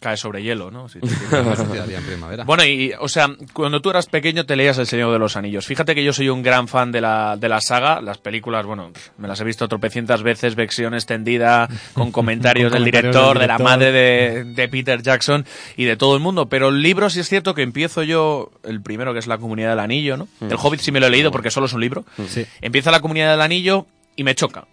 Cae 0.00 0.16
sobre 0.16 0.42
hielo, 0.42 0.70
¿no? 0.70 0.86
En 0.94 2.04
primavera. 2.04 2.44
Bueno, 2.44 2.64
y, 2.64 2.92
o 2.98 3.08
sea, 3.08 3.28
cuando 3.52 3.80
tú 3.82 3.90
eras 3.90 4.06
pequeño 4.06 4.46
te 4.46 4.56
leías 4.56 4.78
El 4.78 4.86
Señor 4.86 5.12
de 5.12 5.18
los 5.18 5.36
Anillos. 5.36 5.66
Fíjate 5.66 5.94
que 5.94 6.02
yo 6.02 6.14
soy 6.14 6.30
un 6.30 6.42
gran 6.42 6.68
fan 6.68 6.90
de 6.90 7.02
la, 7.02 7.36
de 7.36 7.48
la 7.50 7.60
saga. 7.60 8.00
Las 8.00 8.16
películas, 8.16 8.64
bueno, 8.64 8.92
me 9.18 9.28
las 9.28 9.38
he 9.40 9.44
visto 9.44 9.68
tropecientas 9.68 10.22
veces, 10.22 10.54
versión 10.54 10.94
extendida, 10.94 11.68
con 11.92 12.12
comentarios, 12.12 12.72
Con 12.72 12.82
del, 12.82 12.90
comentarios 12.90 13.14
director, 13.14 13.38
del 13.38 13.42
de 13.42 13.46
la 13.46 13.58
madre 13.58 13.92
de, 13.92 14.44
de 14.44 14.68
Peter 14.68 15.02
Jackson 15.02 15.44
y 15.76 15.84
de 15.84 15.96
todo 15.98 16.14
el 16.14 16.20
mundo. 16.20 16.48
Pero 16.48 16.68
el 16.68 16.80
libro 16.82 17.10
sí 17.10 17.20
es 17.20 17.28
cierto 17.28 17.54
que 17.54 17.62
empiezo 17.62 18.02
yo, 18.02 18.50
el 18.64 18.80
primero 18.80 19.12
que 19.12 19.18
es 19.18 19.26
La 19.26 19.36
Comunidad 19.36 19.70
del 19.70 19.80
Anillo, 19.80 20.16
¿no? 20.16 20.28
El 20.40 20.56
Hobbit 20.58 20.80
sí 20.80 20.92
me 20.92 21.00
lo 21.00 21.08
he 21.08 21.10
leído 21.10 21.30
porque 21.30 21.50
solo 21.50 21.66
es 21.66 21.74
un 21.74 21.80
libro. 21.82 22.06
Sí. 22.26 22.46
Empieza 22.62 22.90
La 22.90 23.00
Comunidad 23.00 23.32
del 23.32 23.42
Anillo 23.42 23.86
y 24.16 24.24
me 24.24 24.34
choca. 24.34 24.66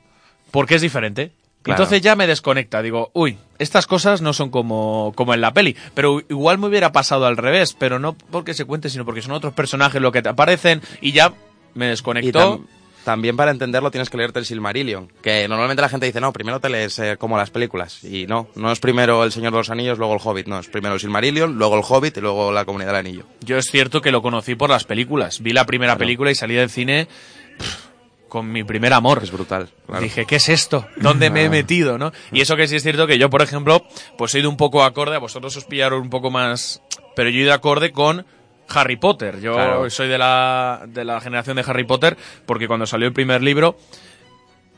Porque 0.51 0.75
es 0.75 0.81
diferente. 0.81 1.31
Claro. 1.67 1.83
Entonces 1.83 2.01
ya 2.01 2.15
me 2.15 2.27
desconecta. 2.27 2.81
Digo, 2.81 3.11
uy, 3.13 3.37
estas 3.59 3.85
cosas 3.87 4.21
no 4.21 4.33
son 4.33 4.49
como, 4.49 5.13
como 5.15 5.33
en 5.33 5.41
la 5.41 5.53
peli. 5.53 5.75
Pero 5.93 6.21
igual 6.29 6.57
me 6.57 6.67
hubiera 6.67 6.91
pasado 6.91 7.25
al 7.25 7.37
revés. 7.37 7.75
Pero 7.77 7.99
no 7.99 8.13
porque 8.31 8.53
se 8.53 8.65
cuente, 8.65 8.89
sino 8.89 9.05
porque 9.05 9.21
son 9.21 9.31
otros 9.33 9.53
personajes 9.53 10.01
lo 10.01 10.11
que 10.11 10.21
te 10.21 10.29
aparecen. 10.29 10.81
Y 11.01 11.11
ya 11.11 11.33
me 11.73 11.87
desconectó. 11.87 12.39
tam- 12.59 12.65
también 13.03 13.37
para 13.37 13.51
entenderlo 13.51 13.89
tienes 13.89 14.09
que 14.09 14.17
leerte 14.17 14.39
el 14.39 14.45
Silmarillion, 14.45 15.07
que 15.21 15.47
normalmente 15.47 15.81
la 15.81 15.87
gente 15.87 16.05
dice, 16.07 16.19
no, 16.19 16.33
primero 16.33 16.59
te 16.59 16.67
lees 16.67 16.99
eh, 16.99 17.15
como 17.17 17.37
las 17.37 17.49
películas. 17.51 18.03
Y 18.03 18.27
no, 18.27 18.49
no 18.55 18.69
es 18.69 18.81
primero 18.81 19.23
El 19.23 19.31
Señor 19.31 19.53
de 19.53 19.59
los 19.59 19.69
Anillos, 19.69 19.97
luego 19.97 20.13
el 20.15 20.19
Hobbit, 20.21 20.47
no, 20.47 20.59
es 20.59 20.67
primero 20.67 20.95
el 20.95 20.99
Silmarillion, 20.99 21.57
luego 21.57 21.77
el 21.77 21.83
Hobbit 21.87 22.17
y 22.17 22.19
luego 22.19 22.51
la 22.51 22.65
Comunidad 22.65 22.89
del 22.91 22.99
Anillo. 22.99 23.23
Yo 23.39 23.57
es 23.57 23.67
cierto 23.71 24.01
que 24.01 24.11
lo 24.11 24.21
conocí 24.21 24.55
por 24.55 24.69
las 24.69 24.83
películas. 24.83 25.41
Vi 25.41 25.53
la 25.53 25.65
primera 25.65 25.91
Claro. 25.93 25.99
película 25.99 26.31
y 26.31 26.35
salí 26.35 26.55
del 26.55 26.69
cine 26.69 27.07
con 28.27 28.51
mi 28.51 28.63
primer 28.63 28.93
amor. 28.93 29.21
Es 29.23 29.31
brutal. 29.31 29.69
claro. 29.85 30.01
Dije, 30.01 30.25
¿qué 30.25 30.35
es 30.37 30.49
esto? 30.49 30.85
¿Dónde 30.97 31.29
me 31.29 31.45
he 31.45 31.49
metido? 31.49 31.97
¿no? 31.97 32.11
Y 32.31 32.41
eso 32.41 32.55
que 32.55 32.67
sí 32.67 32.75
es 32.75 32.83
cierto 32.83 33.07
que 33.07 33.17
yo, 33.17 33.29
por 33.29 33.41
ejemplo, 33.41 33.85
pues 34.17 34.33
he 34.35 34.39
ido 34.39 34.49
un 34.49 34.57
poco 34.57 34.83
acorde, 34.83 35.15
a 35.15 35.19
vosotros 35.19 35.55
os 35.57 35.65
pillaron 35.65 36.01
un 36.01 36.09
poco 36.09 36.29
más, 36.31 36.81
pero 37.15 37.29
yo 37.29 37.39
he 37.39 37.43
ido 37.43 37.53
acorde 37.53 37.91
con 37.91 38.25
Harry 38.69 38.97
Potter. 38.97 39.39
Yo 39.39 39.53
Claro. 39.53 39.89
soy 39.89 40.07
de 40.09 40.17
la, 40.17 40.83
de 40.87 41.05
la 41.05 41.21
generación 41.21 41.55
de 41.55 41.63
Harry 41.65 41.85
Potter 41.85 42.17
porque 42.45 42.67
cuando 42.67 42.85
salió 42.85 43.07
el 43.07 43.13
primer 43.13 43.41
libro, 43.41 43.77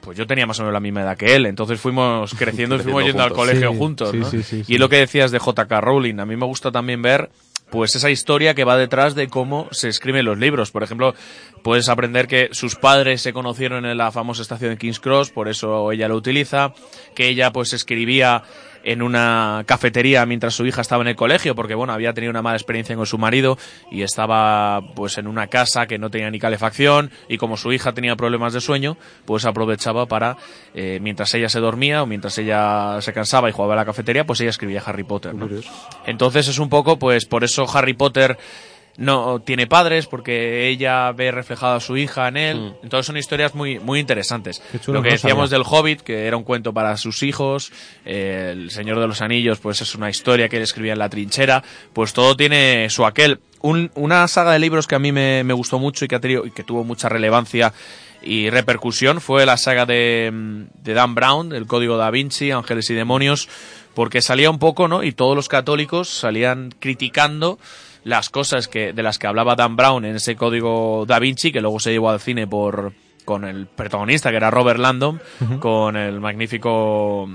pues 0.02 0.18
yo 0.18 0.26
tenía 0.28 0.46
más 0.46 0.58
o 0.60 0.64
menos 0.64 0.74
la 0.74 0.80
misma 0.80 1.02
edad 1.02 1.18
que 1.18 1.36
él. 1.36 1.46
Entonces 1.46 1.80
fuimos 1.82 2.34
creciendo 2.36 2.76
y 2.76 2.80
fuimos 2.84 3.04
yendo 3.04 3.24
al 3.24 3.34
colegio 3.34 3.72
Sí, 3.72 3.78
juntos. 3.78 4.14
¿no? 4.14 4.30
sí, 4.30 4.44
sí, 4.44 4.64
sí. 4.64 4.74
Y 4.74 4.78
lo 4.78 4.90
que 4.90 4.98
decías 4.98 5.32
de 5.32 5.40
J.K. 5.40 5.82
Rowling, 5.82 6.20
a 6.20 6.26
mí 6.26 6.36
me 6.38 6.46
gusta 6.46 6.72
también 6.72 7.02
ver 7.02 7.30
pues 7.69 7.95
esa 7.95 8.10
historia 8.10 8.53
que 8.53 8.63
va 8.63 8.77
detrás 8.77 9.15
de 9.15 9.27
cómo 9.27 9.67
se 9.71 9.89
escriben 9.89 10.25
los 10.25 10.38
libros. 10.38 10.71
Por 10.71 10.84
ejemplo, 10.84 11.13
puedes 11.63 11.89
aprender 11.89 12.27
que 12.27 12.49
sus 12.51 12.75
padres 12.75 13.21
se 13.21 13.34
conocieron 13.34 13.86
en 13.86 13.97
la 13.97 14.12
famosa 14.12 14.41
estación 14.41 14.71
de 14.71 14.77
King's 14.77 14.99
Cross, 14.99 15.29
por 15.29 15.47
eso 15.47 15.91
ella 15.91 16.08
lo 16.08 16.15
utiliza, 16.15 16.73
que 17.15 17.27
ella 17.27 17.51
pues 17.51 17.73
escribía 17.73 18.43
en 18.84 19.02
una 19.02 19.63
cafetería 19.65 20.26
mientras 20.26 20.54
su 20.54 20.65
hija 20.65 20.82
estaba 20.82 21.02
en 21.02 21.10
el 21.10 21.15
colegio, 21.15 21.56
porque 21.56 21.76
bueno, 21.76 21.94
había 21.94 22.13
tenido 22.13 22.32
una 22.32 22.42
mala 22.42 22.58
experiencia 22.58 22.96
con 22.96 23.06
su 23.06 23.18
marido 23.18 23.58
y 23.92 24.02
estaba 24.02 24.82
pues 24.96 25.18
en 25.18 25.28
una 25.28 25.48
casa 25.48 25.88
que 25.88 25.98
no 25.98 26.10
tenía 26.10 26.30
ni 26.32 26.39
calefacción 26.39 27.12
y 27.28 27.38
como 27.38 27.58
su 27.58 27.72
hija 27.72 27.94
tenía 27.94 28.15
problemas 28.15 28.54
de 28.54 28.62
sueño, 28.62 28.98
pues 29.26 29.46
aprovechaba 29.46 30.06
para, 30.06 30.38
eh, 30.74 31.00
mientras 31.02 31.34
ella 31.34 31.50
se 31.50 31.60
dormía 31.60 32.04
o 32.04 32.06
mientras 32.06 32.38
ella 32.38 33.02
se 33.02 33.13
cansaba 33.13 33.50
y 33.50 33.52
jugaba 33.52 33.74
a 33.74 33.78
la 33.78 33.86
cafetería, 33.86 34.26
pues 34.26 34.42
ella 34.42 34.50
escribía 34.50 34.82
Harry 34.86 35.04
Potter. 35.04 35.34
¿no? 35.36 35.48
Entonces 36.06 36.48
es 36.48 36.60
un 36.60 36.70
poco, 36.70 36.98
pues 37.00 37.26
por 37.26 37.44
eso 37.44 37.65
Harry 37.74 37.94
Potter 37.94 38.38
no 39.00 39.40
tiene 39.40 39.66
padres, 39.66 40.06
porque 40.08 40.68
ella 40.68 41.12
ve 41.14 41.32
reflejada 41.32 41.78
a 41.78 41.80
su 41.80 41.98
hija 41.98 42.28
en 42.28 42.38
él. 42.38 42.74
Entonces 42.84 43.06
son 43.08 43.18
historias 43.18 43.56
muy, 43.56 43.80
muy 43.80 44.00
interesantes. 44.00 44.62
Lo 44.88 45.02
que 45.02 45.10
decíamos 45.12 45.50
del 45.50 45.64
Hobbit, 45.66 46.02
que 46.02 46.28
era 46.28 46.38
un 46.38 46.44
cuento 46.44 46.74
para 46.74 46.96
sus 46.98 47.24
hijos, 47.24 47.72
eh, 48.06 48.50
El 48.52 48.70
Señor 48.72 49.00
de 49.00 49.08
los 49.08 49.22
Anillos, 49.22 49.60
pues 49.60 49.82
es 49.82 49.96
una 49.96 50.10
historia 50.10 50.50
que 50.50 50.58
él 50.58 50.64
escribía 50.64 50.94
en 50.94 51.00
la 51.00 51.10
trinchera, 51.10 51.64
pues 51.94 52.14
todo 52.14 52.36
tiene 52.36 52.90
su 52.90 53.06
aquel. 53.06 53.40
un- 53.62 53.92
una 53.96 54.26
saga 54.30 54.54
de 54.54 54.60
libros 54.60 54.88
que 54.88 54.96
a 54.96 55.00
mí 55.00 55.12
me, 55.12 55.44
me 55.44 55.54
gustó 55.54 55.80
mucho 55.80 56.06
y 56.06 56.08
que, 56.08 56.16
ha 56.16 56.20
tenido, 56.22 56.46
y 56.46 56.52
que 56.52 56.64
tuvo 56.64 56.84
mucha 56.86 57.10
relevancia 57.10 57.74
y 58.22 58.50
repercusión 58.50 59.20
fue 59.22 59.46
la 59.46 59.58
saga 59.58 59.86
de, 59.86 60.30
mm, 60.34 60.64
de 60.84 60.94
Dan 60.94 61.14
Brown, 61.16 61.52
El 61.54 61.68
Código 61.68 61.98
da 61.98 62.10
Vinci, 62.12 62.52
Ángeles 62.52 62.90
y 62.90 62.94
Demonios, 62.94 63.50
porque 63.96 64.22
salía 64.22 64.50
un 64.50 64.60
poco, 64.60 64.88
¿no? 64.88 65.04
Y 65.04 65.12
todos 65.12 65.36
los 65.36 65.50
católicos 65.50 66.08
salían 66.10 66.74
criticando 66.80 67.60
las 68.10 68.30
cosas 68.30 68.67
que, 68.67 68.91
de 68.93 69.04
las 69.04 69.17
que 69.17 69.28
hablaba 69.28 69.56
Dan 69.56 69.76
Brown 69.76 70.04
en 70.06 70.15
ese 70.17 70.36
Código 70.36 71.06
da 71.08 71.19
Vinci, 71.19 71.52
que 71.52 71.62
luego 71.62 71.80
se 71.80 71.91
llevó 71.91 72.10
al 72.10 72.19
cine 72.19 72.48
por 72.48 72.93
con 73.26 73.45
el 73.45 73.67
protagonista, 73.67 74.32
que 74.32 74.38
era 74.38 74.50
Robert 74.50 74.80
Landon, 74.80 75.22
con 75.60 75.95
el 75.95 76.19
magnífico 76.19 77.30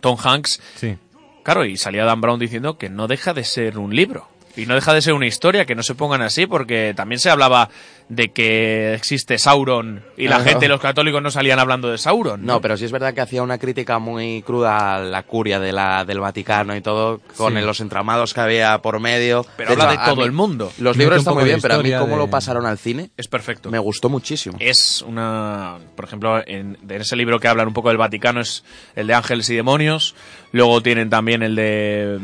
Tom 0.00 0.16
Hanks, 0.22 0.60
Sí. 0.76 0.96
Claro, 1.42 1.64
y 1.64 1.76
salía 1.76 2.04
Dan 2.04 2.20
Brown 2.20 2.38
diciendo 2.38 2.76
que 2.78 2.88
no 2.90 3.08
deja 3.08 3.32
de 3.32 3.42
ser 3.42 3.78
un 3.78 3.96
libro. 3.96 4.28
Y 4.56 4.66
no 4.66 4.74
deja 4.74 4.92
de 4.92 5.02
ser 5.02 5.12
una 5.14 5.26
historia, 5.26 5.64
que 5.66 5.74
no 5.76 5.82
se 5.84 5.94
pongan 5.94 6.20
así, 6.22 6.46
porque 6.46 6.92
también 6.96 7.20
se 7.20 7.30
hablaba 7.30 7.68
de 8.08 8.30
que 8.30 8.94
existe 8.94 9.38
Sauron 9.38 10.02
y 10.16 10.28
la 10.28 10.40
gente, 10.40 10.66
los 10.66 10.80
católicos, 10.80 11.22
no 11.22 11.30
salían 11.30 11.58
hablando 11.58 11.90
de 11.90 11.98
Sauron. 11.98 12.44
No, 12.44 12.60
pero 12.60 12.76
sí 12.76 12.84
es 12.86 12.90
verdad 12.90 13.12
que 13.14 13.20
hacía 13.20 13.42
una 13.42 13.58
crítica 13.58 13.98
muy 13.98 14.42
cruda 14.42 14.96
a 14.96 14.98
la 15.00 15.22
curia 15.24 15.60
de 15.60 15.72
la, 15.72 16.04
del 16.04 16.18
Vaticano 16.18 16.74
y 16.74 16.80
todo, 16.80 17.20
con 17.36 17.54
Sí. 17.54 17.60
los 17.60 17.80
entramados 17.80 18.34
que 18.34 18.40
había 18.40 18.78
por 18.78 18.98
medio. 18.98 19.44
Pero 19.56 19.72
habla 19.72 19.92
hecho, 19.92 20.00
de 20.00 20.06
todo 20.06 20.16
mí- 20.16 20.22
el 20.24 20.32
mundo. 20.32 20.72
Los 20.78 20.96
libros 20.96 21.18
están 21.18 21.34
muy 21.34 21.44
de 21.44 21.50
bien, 21.50 21.60
pero 21.60 21.74
a 21.74 21.82
mí 21.82 21.92
cómo 21.92 22.12
de- 22.14 22.16
lo 22.16 22.30
pasaron 22.30 22.64
al 22.66 22.78
cine 22.78 23.10
Es 23.16 23.28
perfecto. 23.28 23.70
me 23.70 23.78
gustó 23.78 24.08
muchísimo. 24.08 24.56
Es 24.58 25.02
una. 25.06 25.76
Por 25.94 26.06
ejemplo, 26.06 26.42
en, 26.46 26.78
en 26.88 27.00
ese 27.00 27.14
libro 27.14 27.38
que 27.38 27.46
hablan 27.48 27.68
un 27.68 27.74
poco 27.74 27.88
del 27.88 27.98
Vaticano 27.98 28.40
es 28.40 28.64
el 28.96 29.06
de 29.06 29.14
Ángeles 29.14 29.48
y 29.50 29.54
Demonios. 29.54 30.14
Luego 30.50 30.82
tienen 30.82 31.10
también 31.10 31.42
el 31.42 31.54
de. 31.54 32.18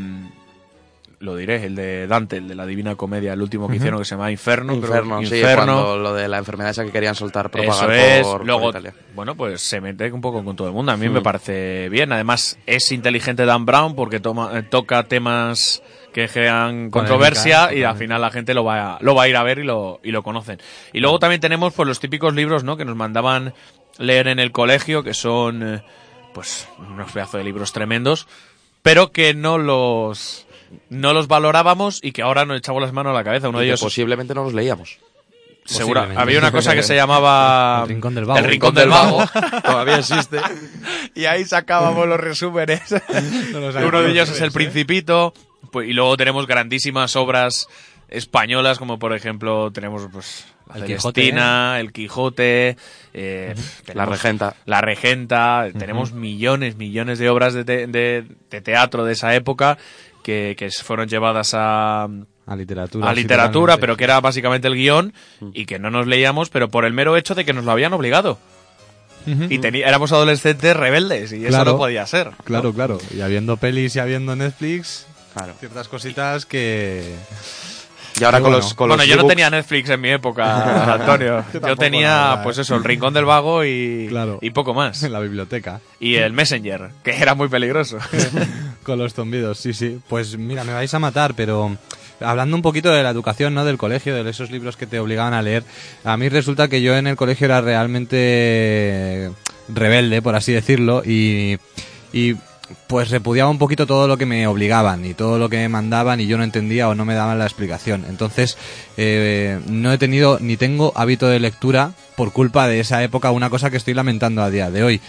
Lo 1.25 1.37
diré, 1.37 1.65
el 1.65 1.75
de 1.75 2.07
Dante, 2.07 2.37
el 2.37 2.47
de 2.49 2.55
la 2.55 2.67
Divina 2.67 2.95
Comedia, 2.97 3.33
el 3.33 3.41
último 3.43 3.67
que 3.69 3.77
hicieron, 3.77 3.99
que 3.99 4.05
se 4.05 4.15
llama 4.15 4.31
Inferno. 4.31 4.75
creo. 4.75 4.85
Inferno, 4.87 5.19
sí, 5.25 5.37
Inferno. 5.37 5.65
cuando 5.75 5.97
lo 5.97 6.15
de 6.15 6.29
la 6.29 6.39
enfermedad 6.39 6.71
esa 6.71 6.85
que 6.85 6.91
querían 6.93 7.15
soltar, 7.15 7.47
Eso 7.47 7.51
propagar 7.53 7.93
es. 7.93 8.23
por, 8.27 8.37
por 8.39 8.47
Luego, 8.47 8.69
Italia. 8.71 8.95
bueno, 9.15 9.35
pues 9.35 9.61
se 9.63 9.81
mete 9.81 10.13
un 10.13 10.21
poco 10.21 10.45
con 10.45 10.55
todo 10.55 10.69
el 10.69 10.75
mundo. 10.75 10.93
A 10.93 10.97
mí 10.97 11.09
me 11.09 11.21
Mm. 11.21 11.23
parece 11.23 11.89
bien. 11.89 12.13
Además, 12.13 12.59
es 12.67 12.93
inteligente 12.93 13.45
Dan 13.47 13.65
Brown 13.65 13.95
porque 13.95 14.21
toma, 14.21 14.59
eh, 14.59 14.63
toca 14.63 15.03
temas 15.05 15.83
que 16.13 16.29
crean 16.29 16.91
controversia 16.91 17.73
y 17.75 17.83
al 17.83 17.97
final 17.97 18.21
la 18.21 18.31
gente 18.31 18.55
lo 18.55 18.63
va 18.65 18.95
a, 18.95 18.99
lo 19.01 19.15
va 19.15 19.25
a 19.25 19.29
ir 19.29 19.37
a 19.37 19.43
ver 19.43 19.59
y 19.59 19.65
lo, 19.65 20.01
y 20.05 20.11
lo 20.13 20.23
conocen. 20.23 20.59
Y 20.93 21.01
luego 21.01 21.19
también 21.19 21.41
tenemos 21.41 21.73
pues 21.73 21.89
los 21.89 21.99
típicos 22.01 22.35
libros, 22.35 22.63
¿no? 22.65 22.77
Que 22.77 22.85
nos 22.85 22.95
mandaban 22.97 23.55
leer 23.99 24.29
en 24.29 24.39
el 24.39 24.53
colegio, 24.53 25.03
que 25.03 25.15
son 25.15 25.63
eh, 25.77 25.83
pues 26.35 26.69
unos 26.79 27.11
pedazos 27.13 27.39
de 27.39 27.45
libros 27.45 27.73
tremendos, 27.73 28.29
pero 28.83 29.11
que 29.11 29.35
no 29.35 29.57
los 29.59 30.47
no 30.91 31.13
los 31.13 31.29
valorábamos 31.29 32.01
y 32.03 32.13
que 32.13 32.23
ahora 32.23 32.45
nos 32.45 32.59
echamos 32.59 32.83
las 32.83 32.93
manos 32.93 33.11
a 33.11 33.15
la 33.15 33.25
cabeza. 33.25 33.49
Uno 33.49 33.59
Y 33.59 33.63
de 33.63 33.67
ellos 33.71 33.81
posiblemente 33.81 34.35
no 34.35 34.45
los 34.45 34.55
leíamos. 34.55 34.99
Segura, 35.67 36.11
había 36.17 36.39
una 36.39 36.53
cosa 36.53 36.75
que 36.75 36.83
se 36.83 36.95
llamaba 36.95 37.81
El 37.85 37.89
Rincón 37.89 38.15
del 38.15 38.27
Vago. 38.27 38.39
El 38.39 38.45
Rincón 38.45 38.75
del 38.75 38.91
Vago. 38.91 39.25
Todavía 39.65 39.97
existe. 39.99 40.39
y 41.15 41.25
ahí 41.25 41.45
sacábamos 41.47 42.07
los 42.07 42.21
resúmenes. 42.21 42.83
Uno 43.55 44.03
de 44.03 44.11
ellos 44.11 44.29
es 44.29 44.41
El 44.43 44.53
Principito. 44.53 45.33
Pues, 45.73 45.89
y 45.89 45.93
luego 45.95 46.17
tenemos 46.19 46.47
grandísimas 46.47 47.17
obras 47.17 47.67
españolas, 48.09 48.79
como 48.79 48.99
por 48.99 49.15
ejemplo 49.15 49.73
tenemos 49.73 50.07
pues 50.13 50.45
La 50.69 50.77
El 50.77 50.85
Quijote, 50.85 51.21
Celestina, 51.23 51.81
El 51.81 51.93
Quijote, 51.93 52.77
eh, 53.15 53.55
La 53.57 53.85
tenemos 53.85 54.09
regenta. 54.11 54.57
La 54.67 54.81
Regenta. 54.83 55.67
Tenemos 55.77 56.13
millones, 56.13 56.77
millones 56.77 57.19
de 57.19 57.31
obras 57.31 57.55
de, 57.55 57.65
te- 57.65 57.87
de- 57.87 58.25
de 58.51 58.61
teatro 58.61 59.05
de 59.07 59.15
esa 59.15 59.35
época 59.35 59.79
que, 60.25 60.57
que 60.59 60.69
fueron 60.71 61.07
llevadas 61.09 61.53
a, 61.55 62.09
A 62.47 62.57
literatura. 62.57 63.09
a 63.09 63.15
literatura, 63.15 63.77
pero 63.77 63.97
que 63.97 64.03
era 64.03 64.21
básicamente 64.21 64.67
el 64.67 64.75
guion 64.75 65.13
y 65.53 65.67
que 65.67 65.79
no 65.79 65.91
nos 65.91 66.09
leíamos, 66.09 66.51
pero 66.51 66.69
por 66.69 66.85
el 66.85 66.93
mero 66.93 67.17
hecho 67.17 67.37
de 67.37 67.45
que 67.45 67.53
nos 67.53 67.65
lo 67.65 67.71
habían 67.71 67.93
obligado. 67.93 68.39
Y 69.27 69.65
éramos 69.83 70.13
adolescentes 70.13 70.77
rebeldes 70.77 71.33
y 71.33 71.47
eso 71.47 71.65
no 71.65 71.77
podía 71.79 72.05
ser. 72.07 72.33
Claro, 72.45 72.75
claro. 72.75 72.99
Y 73.17 73.21
habiendo 73.23 73.57
pelis 73.57 73.95
y 73.97 74.01
habiendo 74.01 74.35
Netflix, 74.37 75.07
Claro. 75.33 75.55
ciertas 75.61 75.89
cositas 75.89 76.45
que... 76.47 77.15
Y 78.21 78.25
ahora 78.25 78.39
con 78.41 78.51
bueno. 78.51 78.59
los 78.59 78.75
con 78.75 78.89
bueno, 78.89 79.03
los 79.03 79.11
yo 79.11 79.17
no 79.21 79.27
tenía 79.27 79.51
Netflix 79.51 79.91
en 79.91 80.01
mi 80.01 80.11
época, 80.11 80.95
Antonio. 80.95 81.45
yo 81.53 81.77
tenía, 81.77 82.41
pues 82.45 82.59
eso, 82.59 82.77
el 82.77 82.85
Rincón 82.85 83.13
del 83.13 83.25
Vago 83.25 83.65
y, 83.65 84.07
Claro. 84.09 84.39
y 84.41 84.51
poco 84.51 84.73
más. 84.75 85.03
en 85.03 85.13
la 85.13 85.21
biblioteca. 85.21 85.81
Y 85.99 86.15
el 86.17 86.33
Messenger, 86.33 86.91
que 87.03 87.17
era 87.17 87.35
muy 87.35 87.49
peligroso. 87.49 87.99
Con 88.85 88.99
los 88.99 89.15
zumbidos, 89.15 89.59
sí, 89.59 89.73
sí. 89.73 89.99
Pues 90.09 90.37
mira, 90.39 90.63
me 90.65 90.73
vais 90.73 90.93
a 90.95 90.99
matar, 90.99 91.35
pero 91.35 91.77
hablando 92.21 92.55
un 92.55 92.63
poquito 92.63 92.91
de 92.93 93.03
la 93.03 93.11
educación, 93.11 93.55
¿no? 93.55 93.65
Del 93.65 93.79
colegio, 93.79 94.23
de 94.23 94.31
esos 94.31 94.51
libros 94.51 94.77
que 94.77 94.87
te 94.87 95.01
obligaban 95.01 95.35
a 95.35 95.43
leer. 95.43 95.65
A 96.05 96.17
mí 96.17 96.29
resulta 96.29 96.69
que 96.69 96.83
yo 96.83 96.97
en 96.97 97.07
el 97.07 97.17
colegio 97.17 97.47
era 97.47 97.61
realmente 97.61 99.31
rebelde, 99.69 100.23
por 100.23 100.37
así 100.37 100.53
decirlo, 100.53 101.03
y, 101.05 101.59
y 102.13 102.35
pues 102.87 103.11
repudiaba 103.11 103.51
un 103.51 103.59
poquito 103.59 103.87
todo 103.87 104.09
lo 104.09 104.17
que 104.17 104.27
me 104.27 104.47
obligaban 104.47 105.05
y 105.05 105.15
todo 105.15 105.39
lo 105.39 105.49
que 105.49 105.57
me 105.59 105.69
mandaban 105.69 106.21
y 106.21 106.27
yo 106.27 106.39
no 106.39 106.45
entendía 106.45 106.89
o 106.89 106.95
no 106.95 107.05
me 107.05 107.15
daban 107.15 107.39
la 107.39 107.45
explicación. 107.45 108.05
Entonces, 108.09 108.57
eh, 108.97 109.61
no 109.67 109.93
he 109.93 109.99
tenido 109.99 110.39
ni 110.41 110.57
tengo 110.57 110.93
hábito 110.97 111.29
de 111.29 111.41
lectura 111.41 111.93
por 112.17 112.33
culpa 112.33 112.69
de 112.69 112.81
esa 112.81 113.03
época, 113.03 113.31
una 113.31 113.51
cosa 113.51 113.71
que 113.71 113.77
estoy 113.77 113.95
lamentando 113.95 114.43
a 114.43 114.51
día 114.51 114.71
de 114.71 114.83
hoy. 114.83 115.01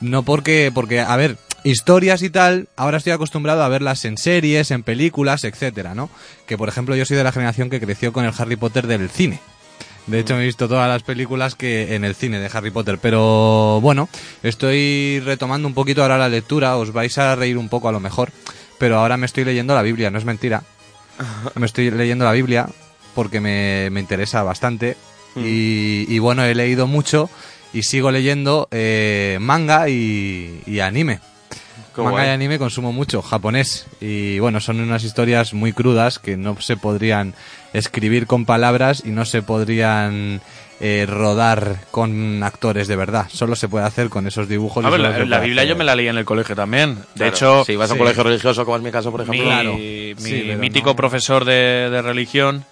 No 0.00 0.22
porque, 0.22 0.70
porque, 0.74 1.00
a 1.00 1.16
ver, 1.16 1.36
historias 1.62 2.22
y 2.22 2.30
tal, 2.30 2.68
ahora 2.76 2.98
estoy 2.98 3.12
acostumbrado 3.12 3.62
a 3.62 3.68
verlas 3.68 4.04
en 4.04 4.18
series, 4.18 4.70
en 4.70 4.82
películas, 4.82 5.44
etcétera, 5.44 5.94
¿no? 5.94 6.10
Que 6.46 6.58
por 6.58 6.68
ejemplo 6.68 6.96
yo 6.96 7.06
soy 7.06 7.16
de 7.16 7.24
la 7.24 7.32
generación 7.32 7.70
que 7.70 7.80
creció 7.80 8.12
con 8.12 8.24
el 8.24 8.34
Harry 8.36 8.56
Potter 8.56 8.86
del 8.86 9.08
cine. 9.08 9.40
De 10.06 10.20
hecho, 10.20 10.34
me 10.34 10.42
he 10.42 10.46
visto 10.46 10.68
todas 10.68 10.88
las 10.88 11.02
películas 11.02 11.54
que 11.54 11.94
en 11.94 12.04
el 12.04 12.14
cine 12.14 12.38
de 12.38 12.50
Harry 12.52 12.70
Potter. 12.70 12.98
Pero 13.00 13.80
bueno, 13.80 14.08
estoy 14.42 15.20
retomando 15.24 15.66
un 15.66 15.74
poquito 15.74 16.02
ahora 16.02 16.18
la 16.18 16.28
lectura. 16.28 16.76
Os 16.76 16.92
vais 16.92 17.16
a 17.18 17.34
reír 17.36 17.56
un 17.56 17.68
poco 17.68 17.88
a 17.88 17.92
lo 17.92 18.00
mejor. 18.00 18.30
Pero 18.78 18.98
ahora 18.98 19.16
me 19.16 19.26
estoy 19.26 19.44
leyendo 19.44 19.74
la 19.74 19.82
Biblia, 19.82 20.10
no 20.10 20.18
es 20.18 20.24
mentira. 20.24 20.62
Me 21.54 21.64
estoy 21.66 21.90
leyendo 21.90 22.24
la 22.24 22.32
Biblia 22.32 22.66
porque 23.14 23.40
me, 23.40 23.88
me 23.90 24.00
interesa 24.00 24.42
bastante. 24.42 24.96
Y, 25.36 26.06
y 26.08 26.18
bueno, 26.18 26.44
he 26.44 26.54
leído 26.54 26.86
mucho 26.86 27.30
y 27.72 27.82
sigo 27.82 28.10
leyendo 28.10 28.68
eh, 28.70 29.38
manga 29.40 29.88
y, 29.88 30.60
y 30.66 30.80
anime. 30.80 31.20
Manga 31.96 32.10
guay. 32.10 32.26
y 32.26 32.30
anime 32.30 32.58
consumo 32.58 32.92
mucho, 32.92 33.22
japonés. 33.22 33.86
Y 34.00 34.38
bueno, 34.38 34.60
son 34.60 34.80
unas 34.80 35.04
historias 35.04 35.54
muy 35.54 35.72
crudas 35.72 36.18
que 36.18 36.36
no 36.36 36.60
se 36.60 36.76
podrían 36.76 37.34
escribir 37.74 38.26
con 38.26 38.46
palabras 38.46 39.02
y 39.04 39.10
no 39.10 39.26
se 39.26 39.42
podrían 39.42 40.40
eh, 40.80 41.04
rodar 41.08 41.76
con 41.90 42.42
actores 42.42 42.88
de 42.88 42.96
verdad. 42.96 43.26
Solo 43.32 43.54
se 43.56 43.68
puede 43.68 43.84
hacer 43.84 44.08
con 44.08 44.26
esos 44.26 44.48
dibujos. 44.48 44.82
A 44.84 44.88
y 44.88 44.90
ver, 44.92 45.00
la, 45.00 45.10
Biblia 45.40 45.62
hacer- 45.62 45.68
yo 45.68 45.76
me 45.76 45.84
la 45.84 45.94
leí 45.94 46.08
en 46.08 46.16
el 46.16 46.24
colegio 46.24 46.56
también. 46.56 46.94
De 46.96 47.02
Claro, 47.16 47.32
hecho, 47.34 47.64
si 47.64 47.76
vas 47.76 47.90
a 47.90 47.92
un 47.94 47.98
sí. 47.98 48.02
colegio 48.04 48.22
religioso, 48.22 48.64
como 48.64 48.76
es 48.78 48.82
mi 48.82 48.90
caso, 48.90 49.10
por 49.10 49.26
mi, 49.28 49.38
ejemplo, 49.38 49.74
mi 49.74 50.14
Sí, 50.18 50.42
pero 50.46 50.58
mítico 50.58 50.90
no. 50.90 50.96
profesor 50.96 51.44
de, 51.44 51.90
de 51.90 52.02
religión 52.02 52.64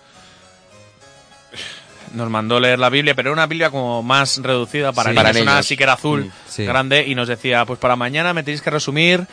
nos 2.15 2.29
mandó 2.29 2.61
leer 2.61 2.79
la 2.79 2.91
Biblia, 2.91 3.15
pero 3.15 3.31
era 3.31 3.33
una 3.35 3.47
Biblia 3.47 3.71
como 3.71 4.03
más 4.03 4.39
reducida 4.43 4.93
para 4.93 5.11
Sí. 5.11 5.15
niños, 5.17 5.23
Para 5.25 5.43
una 5.43 5.51
niños. 5.53 5.67
sí 5.67 5.77
que 5.79 5.83
era 5.85 5.95
azul, 5.95 6.25
Mm, 6.27 6.31
sí. 6.49 6.65
grande, 6.67 7.05
y 7.07 7.15
nos 7.15 7.27
decía, 7.29 7.65
pues 7.65 7.79
para 7.79 7.97
mañana 7.97 8.35
me 8.35 8.43
tenéis 8.43 8.61
que 8.63 8.71
resumir 8.71 9.27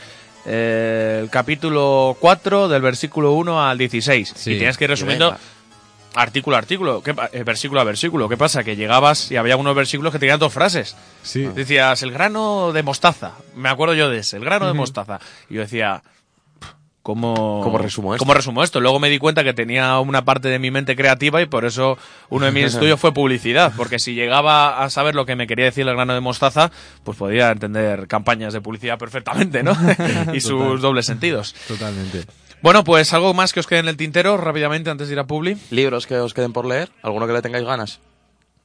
eh, 0.46 1.20
el 1.22 1.30
capítulo 1.30 2.16
4 2.22 2.70
del 2.70 2.82
versículo 2.82 3.34
1 3.34 3.62
al 3.62 3.78
16. 3.78 4.34
Sí. 4.36 4.54
Y 4.54 4.58
tienes 4.58 4.78
que 4.78 4.86
ir 4.86 4.90
resumiendo 4.90 5.32
venga. 5.32 5.40
Artículo 6.16 6.56
a 6.56 6.60
artículo, 6.60 7.04
¿Qué 7.04 7.16
eh, 7.34 7.44
versículo 7.44 7.82
a 7.82 7.84
versículo. 7.84 8.30
¿Qué 8.30 8.38
pasa? 8.38 8.64
Que 8.64 8.76
llegabas 8.76 9.32
y 9.32 9.38
había 9.38 9.58
unos 9.58 9.76
versículos 9.76 10.12
que 10.12 10.20
tenían 10.20 10.40
dos 10.40 10.54
frases. 10.54 10.96
Sí. 11.24 11.44
Decías, 11.44 12.02
el 12.04 12.12
grano 12.12 12.72
de 12.74 12.84
mostaza. 12.84 13.34
Me 13.56 13.70
acuerdo 13.70 13.94
yo 13.94 14.10
de 14.10 14.20
ese, 14.20 14.38
el 14.38 14.46
grano 14.46 14.68
de 14.68 14.74
mostaza. 14.74 15.20
Y 15.50 15.56
yo 15.56 15.62
decía, 15.62 16.02
¿cómo, 17.02 17.62
¿Cómo 17.64 17.78
resumo 17.78 18.14
esto? 18.14 18.24
¿Cómo 18.24 18.34
resumo 18.34 18.64
esto? 18.64 18.80
Luego 18.80 19.00
me 19.00 19.10
di 19.10 19.20
cuenta 19.20 19.44
que 19.44 19.54
tenía 19.54 20.00
una 20.00 20.26
parte 20.26 20.48
de 20.48 20.60
mi 20.60 20.72
mente 20.72 20.96
creativa 20.96 21.42
y 21.42 21.46
por 21.46 21.66
eso 21.66 21.98
uno 22.30 22.46
de 22.46 22.52
mis 22.52 22.66
estudios 22.74 23.00
fue 23.00 23.14
publicidad. 23.14 23.74
Porque 23.76 24.00
si 24.00 24.14
llegaba 24.14 24.84
a 24.84 24.90
saber 24.90 25.16
lo 25.16 25.26
que 25.26 25.36
me 25.36 25.48
quería 25.48 25.66
decir 25.66 25.88
el 25.88 25.96
grano 25.96 26.14
de 26.14 26.20
mostaza, 26.22 26.72
pues 27.04 27.18
podía 27.18 27.52
entender 27.52 28.08
campañas 28.08 28.54
de 28.54 28.62
publicidad 28.62 28.98
perfectamente, 28.98 29.64
¿no? 29.64 29.74
y 30.34 30.42
sus 30.42 30.60
Total. 30.60 30.82
dobles 30.82 31.06
sentidos. 31.06 31.56
Totalmente. 31.68 32.26
Bueno, 32.62 32.84
pues 32.84 33.14
algo 33.14 33.34
más 33.34 33.54
que 33.54 33.60
os 33.62 33.68
quede 33.68 33.80
en 33.80 33.88
el 33.88 33.98
tintero 33.98 34.38
rápidamente 34.38 34.90
antes 34.90 35.08
de 35.08 35.14
ir 35.14 35.20
a 35.20 35.28
Publi. 35.28 35.58
libros 35.72 36.06
que 36.08 36.18
os 36.18 36.34
queden 36.34 36.54
por 36.54 36.66
leer, 36.66 36.90
alguno 37.02 37.26
que 37.28 37.34
le 37.34 37.42
tengáis 37.42 37.66
ganas. 37.66 38.00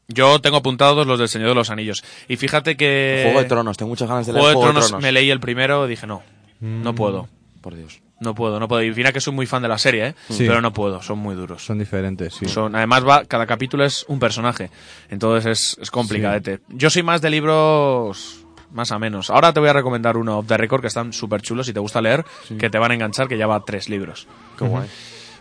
Yo 0.09 0.39
tengo 0.41 0.59
apuntados 0.59 1.07
los 1.07 1.19
del 1.19 1.29
Señor 1.29 1.49
de 1.49 1.55
los 1.55 1.71
Anillos. 1.71 2.05
Y 2.29 2.37
fíjate 2.37 2.77
que... 2.77 3.23
Juego 3.25 3.41
de 3.41 3.49
Tronos, 3.49 3.77
tengo 3.79 3.89
muchas 3.89 4.09
ganas 4.09 4.27
de 4.27 4.33
leer 4.35 4.43
Juego 4.43 4.51
de 4.51 4.55
Juego 4.57 4.71
Tronos, 4.73 4.85
de 4.85 4.89
Tronos. 4.91 5.03
me 5.03 5.13
leí 5.13 5.31
el 5.31 5.41
primero 5.41 5.87
y 5.87 5.91
dije, 5.91 6.07
no, 6.07 6.23
no 6.61 6.93
Mm. 6.93 6.95
puedo. 6.97 7.29
Por 7.63 7.75
Dios. 7.75 8.01
No 8.21 8.35
puedo, 8.35 8.61
no 8.61 8.69
puedo. 8.69 8.83
Y 8.83 8.93
mira 8.95 9.13
que 9.13 9.21
soy 9.21 9.33
muy 9.33 9.47
fan 9.47 9.63
de 9.63 9.69
la 9.69 9.79
serie, 9.79 10.09
¿eh? 10.09 10.15
Sí. 10.29 10.45
Pero 10.47 10.61
no 10.61 10.73
puedo, 10.73 11.01
son 11.03 11.19
muy 11.19 11.35
duros. 11.35 11.65
Son 11.65 11.79
diferentes, 11.79 12.35
sí. 12.35 12.47
Son, 12.47 12.75
además, 12.77 13.07
va, 13.07 13.25
cada 13.25 13.47
capítulo 13.47 13.85
es 13.85 14.05
un 14.09 14.19
personaje. 14.19 14.71
Entonces 15.09 15.47
es, 15.51 15.79
es 15.81 15.91
complicadete. 15.91 16.61
Yo 16.69 16.91
soy 16.91 17.03
más 17.03 17.21
de 17.23 17.31
libros 17.31 18.44
más 18.75 18.93
a 18.93 18.99
menos. 18.99 19.31
Ahora 19.31 19.53
te 19.53 19.61
voy 19.61 19.69
a 19.69 19.73
recomendar 19.73 20.17
uno 20.17 20.39
off 20.39 20.47
the 20.47 20.57
record 20.59 20.81
que 20.83 20.89
están 20.89 21.13
súper 21.13 21.41
chulos 21.41 21.67
si 21.67 21.73
te 21.73 21.81
gusta 21.81 22.03
leer, 22.03 22.25
que 22.59 22.69
te 22.69 22.79
van 22.79 22.91
a 22.91 22.95
enganchar, 22.95 23.29
que 23.29 23.39
ya 23.39 23.47
va 23.47 23.61
tres 23.65 23.89
libros. 23.89 24.27
Qué 24.59 24.67
guay. 24.67 24.89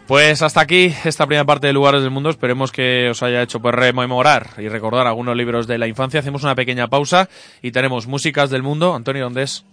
Pues 0.08 0.42
hasta 0.42 0.60
aquí 0.60 0.94
esta 1.06 1.26
primera 1.26 1.46
parte 1.46 1.68
de 1.68 1.74
Lugares 1.74 2.02
del 2.02 2.12
Mundo. 2.12 2.30
Esperemos 2.30 2.72
que 2.74 3.10
os 3.10 3.24
haya 3.24 3.42
hecho 3.42 3.62
pues 3.62 3.74
rememorar 3.74 4.50
y 4.58 4.68
recordar 4.68 5.08
algunos 5.08 5.36
libros 5.36 5.66
de 5.66 5.78
la 5.78 5.88
infancia. 5.88 6.20
Hacemos 6.20 6.44
una 6.44 6.56
pequeña 6.56 6.88
pausa 6.90 7.30
y 7.62 7.72
tenemos 7.72 8.06
músicas 8.08 8.50
del 8.50 8.64
mundo. 8.64 8.96
Antonio, 8.96 9.24
¿dónde 9.24 9.44
es? 9.44 9.64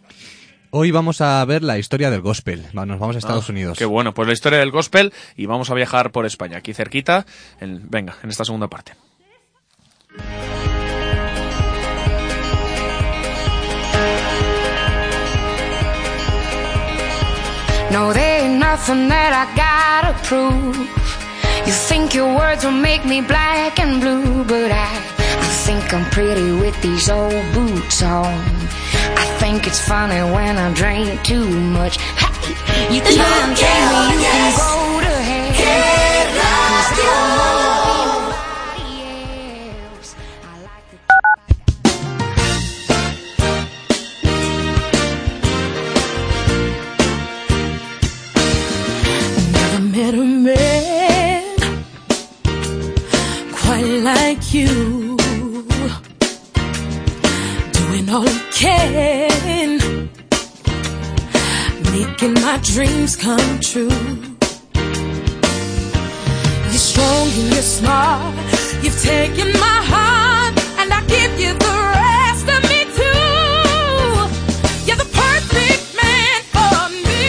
Hoy 0.71 0.93
vamos 0.93 1.21
a 1.21 1.45
ver 1.47 1.65
la 1.65 1.79
historia 1.79 2.11
del 2.13 2.21
gospel. 2.21 2.65
Nos 2.73 2.87
vamos 3.01 3.17
a 3.17 3.19
Estados 3.19 3.49
Ah, 3.49 3.53
Unidos. 3.53 3.77
Qué 3.77 3.85
bueno, 3.87 4.15
pues 4.15 4.29
la 4.29 4.33
historia 4.35 4.61
del 4.61 4.71
gospel 4.71 5.13
y 5.37 5.47
vamos 5.47 5.69
a 5.71 5.75
viajar 5.75 6.13
por 6.13 6.27
España, 6.27 6.59
aquí 6.59 6.75
cerquita. 6.75 7.27
en- 7.61 7.91
venga, 7.91 8.15
en 8.23 8.31
esta 8.31 8.45
segunda 8.45 8.69
parte. 8.69 8.93
No, 17.91 18.13
there 18.13 18.45
ain't 18.45 18.61
nothing 18.61 19.09
that 19.09 19.33
I 19.35 19.45
gotta 19.59 20.15
prove. 20.23 20.77
You 21.67 21.73
think 21.73 22.15
your 22.15 22.33
words 22.37 22.65
will 22.65 22.71
make 22.71 23.05
me 23.05 23.21
black 23.21 23.81
and 23.81 24.01
blue, 24.01 24.45
but 24.45 24.71
I, 24.71 24.91
I 25.45 25.49
think 25.67 25.93
I'm 25.93 26.09
pretty 26.11 26.53
with 26.53 26.81
these 26.83 27.11
old 27.11 27.45
boots 27.53 28.03
on. 28.03 28.39
I 29.23 29.27
think 29.41 29.67
it's 29.67 29.81
funny 29.81 30.23
when 30.35 30.57
I 30.57 30.73
drink 30.73 31.23
too 31.25 31.49
much. 31.49 31.97
Hey, 31.97 32.95
you 32.95 33.01
can't 33.01 33.59
tell 33.59 34.09
me 34.09 34.15
you 34.15 34.21
can 34.21 34.57
go 34.57 34.90
you. 54.53 55.17
Doing 57.73 58.09
all 58.09 58.27
he 58.27 58.41
can, 58.53 59.79
making 61.93 62.35
my 62.35 62.59
dreams 62.63 63.17
come 63.17 63.61
true. 63.61 63.89
You're 66.71 66.87
strong 66.91 67.29
and 67.39 67.53
you're 67.53 67.63
smart. 67.63 68.35
You've 68.83 69.01
taken 69.03 69.53
my 69.53 69.81
heart, 69.93 70.55
and 70.79 70.93
I 70.93 71.01
give 71.07 71.39
you 71.39 71.53
the 71.55 71.77
rest 71.99 72.47
of 72.55 72.63
me 72.71 72.81
too. 72.99 73.27
You're 74.87 75.01
the 75.05 75.11
perfect 75.25 75.83
man 76.03 76.39
for 76.55 76.89
me. 77.07 77.23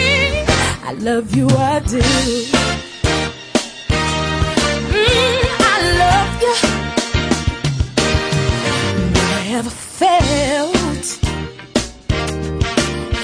I 0.88 0.92
love 0.98 1.34
you, 1.36 1.46
I 1.48 1.80
do. 1.80 2.91
Never 9.62 9.76
felt 9.76 11.18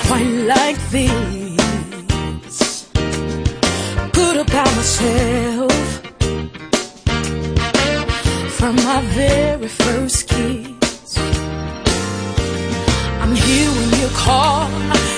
quite 0.07 0.31
like 0.46 0.79
this. 0.90 2.88
Good 4.12 4.37
about 4.37 4.70
myself 4.77 5.72
from 8.57 8.77
my 8.77 9.01
very 9.14 9.66
first 9.66 10.29
kiss. 10.29 11.18
I'm 13.20 13.35
here 13.35 13.70
when 13.72 14.01
you 14.01 14.09
call. 14.14 15.17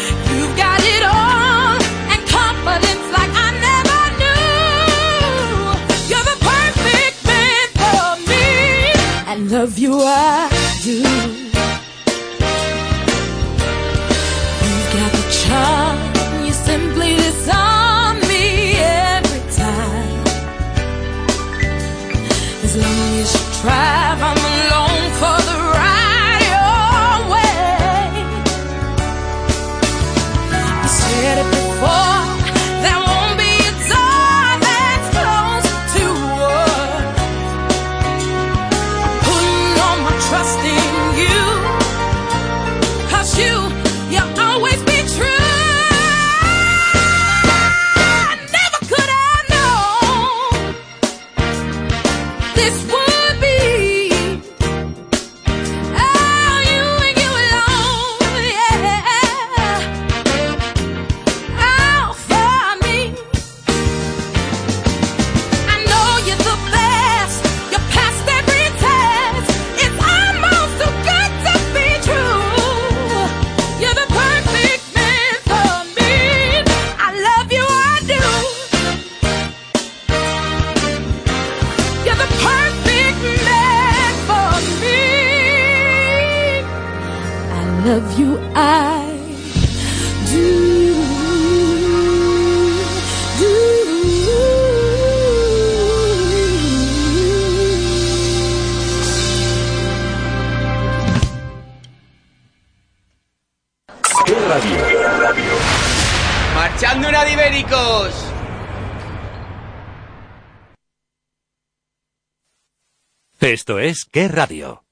Esto 113.41 113.79
es 113.79 114.05
¿Qué 114.05 114.29
radio? 114.29 114.85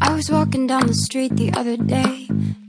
I 0.00 0.12
was 0.12 0.28
walking 0.30 0.66
down 0.66 0.88
the 0.88 0.94
street 0.94 1.36
the 1.36 1.52
other 1.56 1.76
day, 1.76 2.26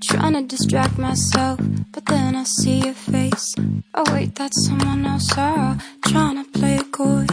trying 0.07 0.33
to 0.33 0.41
distract 0.43 0.97
myself, 0.97 1.59
but 1.91 2.05
then 2.05 2.35
I 2.35 2.43
see 2.43 2.79
your 2.79 2.93
face. 2.93 3.53
Oh 3.93 4.05
wait, 4.13 4.35
that's 4.35 4.65
someone 4.65 5.05
else. 5.05 5.29
Oh, 5.37 5.77
trying 6.05 6.43
to 6.43 6.49
play 6.57 6.75
it 6.75 6.91
coy, 6.91 7.25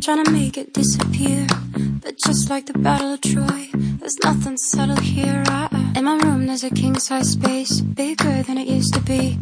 trying 0.00 0.24
to 0.24 0.30
make 0.30 0.56
it 0.56 0.72
disappear. 0.72 1.46
But 2.02 2.18
just 2.18 2.48
like 2.48 2.66
the 2.66 2.78
Battle 2.78 3.14
of 3.14 3.20
Troy, 3.20 3.68
there's 3.98 4.18
nothing 4.24 4.56
subtle 4.56 5.00
here. 5.00 5.42
Uh, 5.48 5.68
in 5.96 6.04
my 6.04 6.16
room, 6.18 6.46
there's 6.46 6.64
a 6.64 6.70
king 6.70 6.98
size 6.98 7.32
space, 7.32 7.80
bigger 7.80 8.42
than 8.44 8.58
it 8.58 8.68
used 8.68 8.94
to 8.94 9.00
be. 9.00 9.38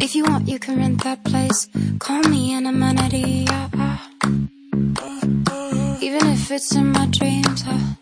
If 0.00 0.14
you 0.14 0.24
want, 0.24 0.48
you 0.48 0.58
can 0.58 0.78
rent 0.78 1.02
that 1.04 1.24
place. 1.24 1.68
Call 1.98 2.22
me 2.22 2.54
an 2.54 2.66
amenity. 2.66 3.46
Uh, 3.48 3.68
uh. 3.78 3.98
Even 6.00 6.26
if 6.28 6.50
it's 6.52 6.74
in 6.74 6.92
my 6.92 7.06
dreams. 7.06 7.64
Uh, 7.66 7.94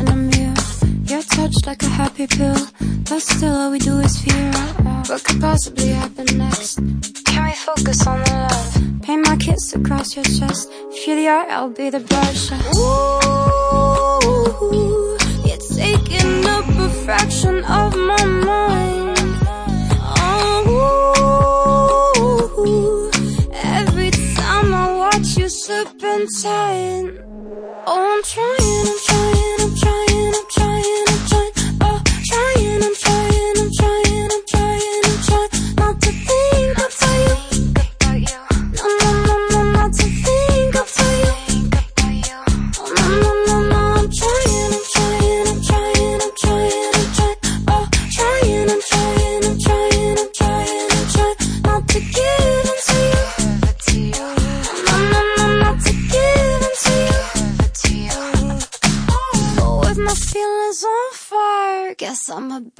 in 0.00 0.08
a 0.08 0.16
mirror. 0.16 0.54
You're 1.04 1.22
touched 1.22 1.66
like 1.66 1.82
a 1.82 1.88
happy 1.88 2.26
pill, 2.26 2.66
but 3.08 3.20
still 3.20 3.54
all 3.54 3.70
we 3.70 3.78
do 3.78 3.98
is 3.98 4.18
fear. 4.20 4.52
What 5.08 5.22
could 5.24 5.40
possibly 5.40 5.88
happen 5.88 6.26
next? 6.38 6.76
Can 7.26 7.44
we 7.44 7.52
focus 7.52 8.06
on 8.06 8.20
the 8.24 8.32
love? 8.48 9.02
Paint 9.02 9.26
my 9.28 9.36
kiss 9.36 9.74
across 9.74 10.14
your 10.16 10.24
chest. 10.24 10.70
If 10.92 11.06
you're 11.06 11.16
the 11.16 11.28
art, 11.28 11.48
I'll 11.50 11.70
be 11.70 11.90
the 11.90 12.00
brush. 12.00 12.50
Ooh, 12.52 13.38
you're 15.46 15.64
taking 15.76 16.46
up 16.46 16.66
a 16.68 16.88
fraction 17.04 17.64
of 17.64 17.96
my 17.96 18.24
mind. 18.24 19.18
Oh, 20.22 20.70
every 23.52 24.10
time 24.10 24.74
I 24.74 24.86
watch 24.96 25.36
you 25.36 25.48
serpentine. 25.48 27.18
Oh, 27.86 28.00
I'm 28.12 28.22
trying, 28.22 28.86
I'm 28.86 28.98
trying, 29.06 29.09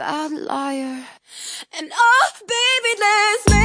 bad 0.00 0.32
liar. 0.32 1.04
And 1.78 1.92
oh, 1.92 2.32
baby, 2.48 3.00
let's 3.00 3.59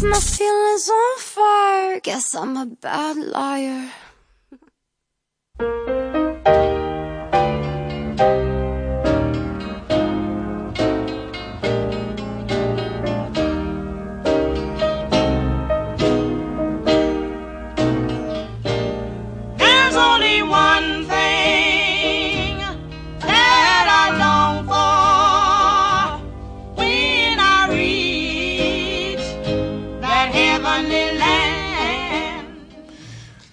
With 0.00 0.10
my 0.12 0.18
feelings 0.18 0.88
on 0.88 1.18
fire, 1.18 2.00
guess 2.00 2.34
I'm 2.34 2.56
a 2.56 2.64
bad 2.64 3.18
liar. 3.18 3.90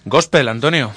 Gospel, 0.07 0.47
Antonio. 0.47 0.91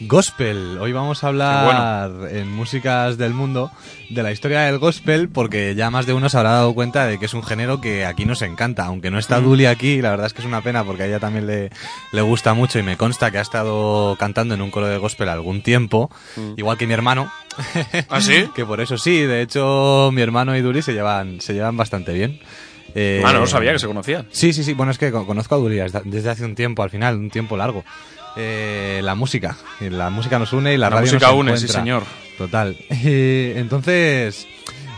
Gospel. 0.00 0.78
Hoy 0.80 0.92
vamos 0.92 1.24
a 1.24 1.26
hablar 1.28 2.28
en 2.30 2.48
músicas 2.52 3.18
del 3.18 3.34
mundo 3.34 3.70
de 4.10 4.22
la 4.22 4.30
historia 4.30 4.60
del 4.60 4.78
gospel 4.78 5.28
porque 5.28 5.74
ya 5.74 5.90
más 5.90 6.06
de 6.06 6.12
uno 6.12 6.28
se 6.28 6.36
habrá 6.38 6.52
dado 6.52 6.72
cuenta 6.72 7.04
de 7.06 7.18
que 7.18 7.26
es 7.26 7.34
un 7.34 7.42
género 7.42 7.80
que 7.80 8.06
aquí 8.06 8.24
nos 8.24 8.42
encanta. 8.42 8.84
Aunque 8.86 9.10
no 9.10 9.18
está 9.18 9.40
Mm. 9.40 9.44
Duli 9.44 9.66
aquí, 9.66 10.00
la 10.00 10.10
verdad 10.10 10.26
es 10.26 10.34
que 10.34 10.40
es 10.42 10.46
una 10.46 10.60
pena 10.62 10.84
porque 10.84 11.02
a 11.02 11.06
ella 11.06 11.18
también 11.18 11.48
le, 11.48 11.70
le 12.12 12.22
gusta 12.22 12.54
mucho 12.54 12.78
y 12.78 12.84
me 12.84 12.96
consta 12.96 13.32
que 13.32 13.38
ha 13.38 13.42
estado 13.42 14.16
cantando 14.20 14.54
en 14.54 14.62
un 14.62 14.70
coro 14.70 14.86
de 14.86 14.98
gospel 14.98 15.28
algún 15.28 15.62
tiempo, 15.62 16.10
igual 16.56 16.78
que 16.78 16.86
mi 16.86 16.94
hermano. 16.94 17.32
¿Ah, 18.08 18.20
sí? 18.20 18.48
que 18.54 18.64
por 18.64 18.80
eso 18.80 18.96
sí, 18.98 19.18
de 19.22 19.42
hecho 19.42 20.10
mi 20.12 20.22
hermano 20.22 20.56
y 20.56 20.60
Duli 20.62 20.80
se 20.80 20.92
llevan, 20.92 21.40
se 21.40 21.54
llevan 21.54 21.76
bastante 21.76 22.12
bien. 22.12 22.38
Eh, 22.94 23.22
Ah, 23.24 23.32
no 23.32 23.46
sabía 23.48 23.72
que 23.72 23.78
se 23.80 23.86
conocían. 23.88 24.26
Sí, 24.30 24.52
sí, 24.52 24.62
sí. 24.64 24.72
Bueno, 24.74 24.92
es 24.92 24.98
que 24.98 25.10
co- 25.12 25.26
conozco 25.26 25.54
a 25.56 25.58
Duli 25.58 25.76
desde 26.04 26.30
hace 26.30 26.44
un 26.44 26.54
tiempo, 26.54 26.82
al 26.84 26.88
final, 26.90 27.16
un 27.16 27.30
tiempo 27.30 27.56
largo. 27.56 27.84
Eh, 28.40 29.00
la 29.02 29.16
música. 29.16 29.56
La 29.80 30.10
música 30.10 30.38
nos 30.38 30.52
une 30.52 30.72
y 30.72 30.76
la, 30.76 30.88
La 30.88 30.96
radio 30.96 31.12
música 31.12 31.26
nos 31.26 31.36
une, 31.36 31.56
sí, 31.56 31.66
señor. 31.66 32.04
Total. 32.38 32.76
Entonces, 32.90 34.46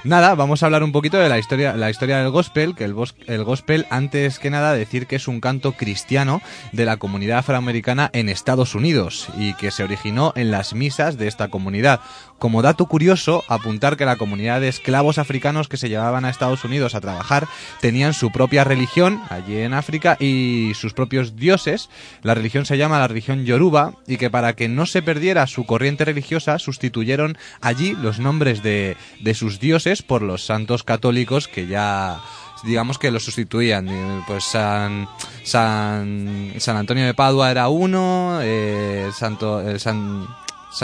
nada, 0.04 0.34
vamos 0.34 0.62
a 0.62 0.66
hablar 0.66 0.82
un 0.82 0.92
poquito 0.92 1.16
de 1.16 1.30
la 1.30 1.38
historia, 1.38 1.74
la 1.74 1.88
historia 1.88 2.18
del 2.18 2.30
gospel, 2.30 2.74
que 2.74 2.84
el, 2.84 2.94
el 3.26 3.44
gospel, 3.44 3.86
antes 3.88 4.38
que 4.38 4.50
nada, 4.50 4.74
decir 4.74 5.06
que 5.06 5.16
es 5.16 5.26
un 5.26 5.40
canto 5.40 5.72
cristiano 5.72 6.42
de 6.72 6.84
la 6.84 6.98
comunidad 6.98 7.38
afroamericana 7.38 8.10
en 8.12 8.28
Estados 8.28 8.74
Unidos 8.74 9.28
y 9.38 9.54
que 9.54 9.70
se 9.70 9.84
originó 9.84 10.34
en 10.36 10.50
las 10.50 10.74
misas 10.74 11.16
de 11.16 11.26
esta 11.26 11.48
comunidad. 11.48 12.00
Como 12.40 12.62
dato 12.62 12.86
curioso, 12.86 13.44
apuntar 13.48 13.96
que 13.98 14.06
la 14.06 14.16
comunidad 14.16 14.60
de 14.62 14.68
esclavos 14.68 15.18
africanos 15.18 15.68
que 15.68 15.76
se 15.76 15.90
llevaban 15.90 16.24
a 16.24 16.30
Estados 16.30 16.64
Unidos 16.64 16.94
a 16.94 17.00
trabajar 17.00 17.46
tenían 17.82 18.14
su 18.14 18.32
propia 18.32 18.64
religión 18.64 19.20
allí 19.28 19.58
en 19.58 19.74
África 19.74 20.16
y 20.18 20.72
sus 20.74 20.94
propios 20.94 21.36
dioses. 21.36 21.90
La 22.22 22.34
religión 22.34 22.64
se 22.64 22.78
llama 22.78 22.98
la 22.98 23.08
religión 23.08 23.44
Yoruba 23.44 23.92
y 24.06 24.16
que 24.16 24.30
para 24.30 24.54
que 24.54 24.68
no 24.68 24.86
se 24.86 25.02
perdiera 25.02 25.46
su 25.46 25.66
corriente 25.66 26.06
religiosa 26.06 26.58
sustituyeron 26.58 27.36
allí 27.60 27.94
los 28.00 28.18
nombres 28.18 28.62
de, 28.62 28.96
de 29.20 29.34
sus 29.34 29.60
dioses 29.60 30.00
por 30.00 30.22
los 30.22 30.42
santos 30.46 30.82
católicos 30.82 31.46
que 31.46 31.66
ya 31.66 32.20
digamos 32.64 32.98
que 32.98 33.10
los 33.10 33.24
sustituían. 33.24 33.88
Eh, 33.88 34.22
Pues 34.26 34.44
San, 34.44 35.08
San, 35.44 36.54
San 36.58 36.76
Antonio 36.76 37.04
de 37.04 37.14
Padua 37.14 37.50
era 37.50 37.68
uno, 37.68 38.38
eh, 38.42 39.10
santo, 39.14 39.60
el 39.60 39.80
San, 39.80 40.26
Sa- 40.39 40.39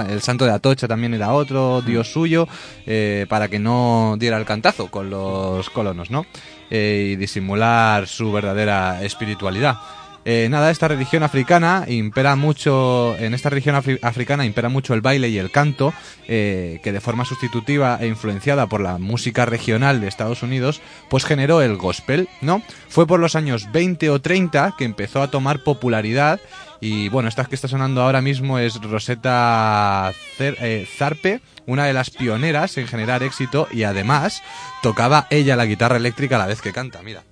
el 0.09 0.21
santo 0.23 0.45
de 0.45 0.53
Atocha 0.53 0.89
también 0.89 1.15
era 1.15 1.33
otro 1.33 1.83
dios 1.83 2.13
suyo, 2.13 2.49
eh, 2.87 3.27
para 3.29 3.49
que 3.49 3.59
no 3.59 4.17
diera 4.19 4.37
el 4.39 4.45
cantazo 4.45 4.89
con 4.91 5.11
los 5.11 5.71
colonos, 5.71 6.11
¿no? 6.11 6.27
Eh, 6.71 7.11
y 7.13 7.17
disimular 7.17 8.07
su 8.09 8.33
verdadera 8.33 9.03
espiritualidad. 9.05 9.77
Eh, 10.29 10.49
nada, 10.51 10.73
esta 10.73 10.89
religión 10.89 11.23
africana 11.23 11.85
impera 11.87 12.35
mucho, 12.35 13.15
en 13.21 13.33
esta 13.33 13.49
religión 13.49 13.77
afri- 13.77 14.01
africana 14.03 14.45
impera 14.45 14.69
mucho 14.69 14.93
el 14.93 15.01
baile 15.01 15.29
y 15.29 15.39
el 15.39 15.53
canto, 15.53 15.95
eh, 16.27 16.81
que 16.83 16.91
de 16.91 17.01
forma 17.01 17.25
sustitutiva 17.25 17.97
e 18.01 18.09
influenciada 18.09 18.67
por 18.67 18.81
la 18.81 18.99
música 18.99 19.47
regional 19.47 20.01
de 20.01 20.09
Estados 20.09 20.43
Unidos, 20.43 20.81
pues 21.09 21.25
generó 21.25 21.63
el 21.63 21.77
gospel, 21.77 22.29
¿no? 22.41 22.61
Fue 22.89 23.07
por 23.07 23.21
los 23.21 23.37
años 23.37 23.71
20 23.71 24.11
o 24.11 24.21
30 24.21 24.75
que 24.77 24.85
empezó 24.85 25.23
a 25.23 25.31
tomar 25.31 25.63
popularidad 25.63 26.41
y 26.81 27.09
bueno, 27.09 27.29
esta 27.29 27.45
que 27.45 27.55
está 27.55 27.69
sonando 27.69 28.03
ahora 28.03 28.21
mismo 28.21 28.59
es 28.59 28.81
Rosetta 28.81 30.13
eh, 30.39 30.87
Zarpe, 30.99 31.41
una 31.67 31.85
de 31.85 31.93
las 31.93 32.11
pioneras 32.11 32.77
en 32.77 32.87
generar 32.87 33.23
éxito 33.23 33.69
y 33.71 33.85
además 33.85 34.43
tocaba 34.83 35.27
ella 35.31 35.57
la 35.57 35.67
guitarra 35.67 35.97
eléctrica 35.97 36.37
a 36.37 36.41
la 36.41 36.47
vez 36.47 36.61
que 36.61 36.73
canta, 36.73 37.03
mira. 37.03 37.23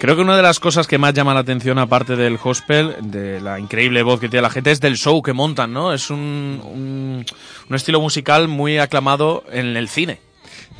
Creo 0.00 0.16
que 0.16 0.22
una 0.22 0.34
de 0.34 0.42
las 0.42 0.60
cosas 0.60 0.86
que 0.86 0.96
más 0.96 1.12
llama 1.12 1.34
la 1.34 1.40
atención, 1.40 1.76
aparte 1.78 2.16
del 2.16 2.38
gospel, 2.38 2.96
de 3.02 3.38
la 3.38 3.60
increíble 3.60 4.02
voz 4.02 4.18
que 4.18 4.30
tiene 4.30 4.40
la 4.40 4.48
gente, 4.48 4.70
es 4.70 4.80
del 4.80 4.96
show 4.96 5.20
que 5.20 5.34
montan, 5.34 5.74
¿no? 5.74 5.92
Es 5.92 6.08
un, 6.08 6.58
un, 6.64 7.26
un 7.68 7.76
estilo 7.76 8.00
musical 8.00 8.48
muy 8.48 8.78
aclamado 8.78 9.44
en 9.52 9.76
el 9.76 9.90
cine. 9.90 10.18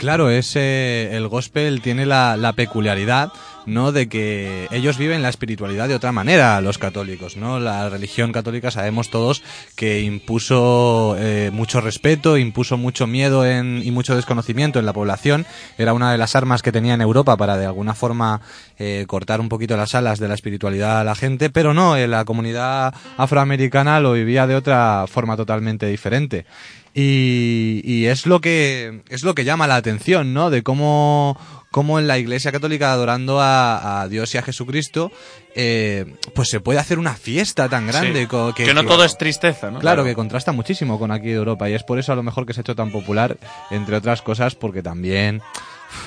Claro, 0.00 0.30
es, 0.30 0.56
eh, 0.56 1.10
el 1.12 1.28
gospel 1.28 1.82
tiene 1.82 2.06
la, 2.06 2.38
la 2.38 2.54
peculiaridad 2.54 3.34
¿no? 3.66 3.92
De 3.92 4.08
que 4.08 4.68
ellos 4.70 4.98
viven 4.98 5.22
la 5.22 5.28
espiritualidad 5.28 5.88
de 5.88 5.94
otra 5.94 6.12
manera, 6.12 6.60
los 6.60 6.78
católicos, 6.78 7.36
¿no? 7.36 7.60
La 7.60 7.88
religión 7.88 8.32
católica 8.32 8.70
sabemos 8.70 9.10
todos 9.10 9.42
que 9.76 10.00
impuso 10.00 11.16
eh, 11.18 11.50
mucho 11.52 11.80
respeto, 11.80 12.36
impuso 12.36 12.76
mucho 12.76 13.06
miedo 13.06 13.46
en, 13.46 13.82
y 13.84 13.90
mucho 13.90 14.16
desconocimiento 14.16 14.78
en 14.78 14.86
la 14.86 14.92
población. 14.92 15.46
Era 15.78 15.92
una 15.92 16.12
de 16.12 16.18
las 16.18 16.36
armas 16.36 16.62
que 16.62 16.72
tenía 16.72 16.94
en 16.94 17.00
Europa 17.00 17.36
para 17.36 17.56
de 17.56 17.66
alguna 17.66 17.94
forma 17.94 18.40
eh, 18.78 19.04
cortar 19.06 19.40
un 19.40 19.48
poquito 19.48 19.76
las 19.76 19.94
alas 19.94 20.18
de 20.18 20.28
la 20.28 20.34
espiritualidad 20.34 21.00
a 21.00 21.04
la 21.04 21.14
gente, 21.14 21.50
pero 21.50 21.74
no, 21.74 21.96
eh, 21.96 22.08
la 22.08 22.24
comunidad 22.24 22.94
afroamericana 23.16 24.00
lo 24.00 24.12
vivía 24.12 24.46
de 24.46 24.56
otra 24.56 25.04
forma 25.06 25.36
totalmente 25.36 25.86
diferente. 25.86 26.46
Y, 26.94 27.80
y 27.84 28.06
es 28.06 28.26
lo 28.26 28.40
que 28.40 29.02
es 29.08 29.22
lo 29.22 29.34
que 29.34 29.44
llama 29.44 29.66
la 29.66 29.76
atención, 29.76 30.34
¿no? 30.34 30.50
De 30.50 30.62
cómo, 30.62 31.38
cómo 31.70 31.98
en 31.98 32.08
la 32.08 32.18
Iglesia 32.18 32.50
Católica 32.52 32.92
adorando 32.92 33.40
a, 33.40 34.00
a 34.02 34.08
Dios 34.08 34.34
y 34.34 34.38
a 34.38 34.42
Jesucristo, 34.42 35.12
eh, 35.54 36.14
pues 36.34 36.48
se 36.48 36.58
puede 36.60 36.80
hacer 36.80 36.98
una 36.98 37.14
fiesta 37.14 37.68
tan 37.68 37.86
grande 37.86 38.22
Sí. 38.22 38.26
co- 38.26 38.52
Que 38.54 38.74
no 38.74 38.84
todo 38.84 39.04
es 39.04 39.16
tristeza, 39.16 39.70
¿no? 39.70 39.78
Claro, 39.78 40.04
que 40.04 40.14
contrasta 40.14 40.50
muchísimo 40.52 40.98
con 40.98 41.12
aquí 41.12 41.28
de 41.28 41.34
Europa 41.34 41.70
y 41.70 41.74
es 41.74 41.84
por 41.84 41.98
eso 41.98 42.12
a 42.12 42.16
lo 42.16 42.22
mejor 42.24 42.44
que 42.44 42.54
se 42.54 42.60
ha 42.60 42.62
hecho 42.62 42.74
tan 42.74 42.90
popular, 42.90 43.36
entre 43.70 43.96
otras 43.96 44.20
cosas, 44.22 44.56
porque 44.56 44.82
también 44.82 45.42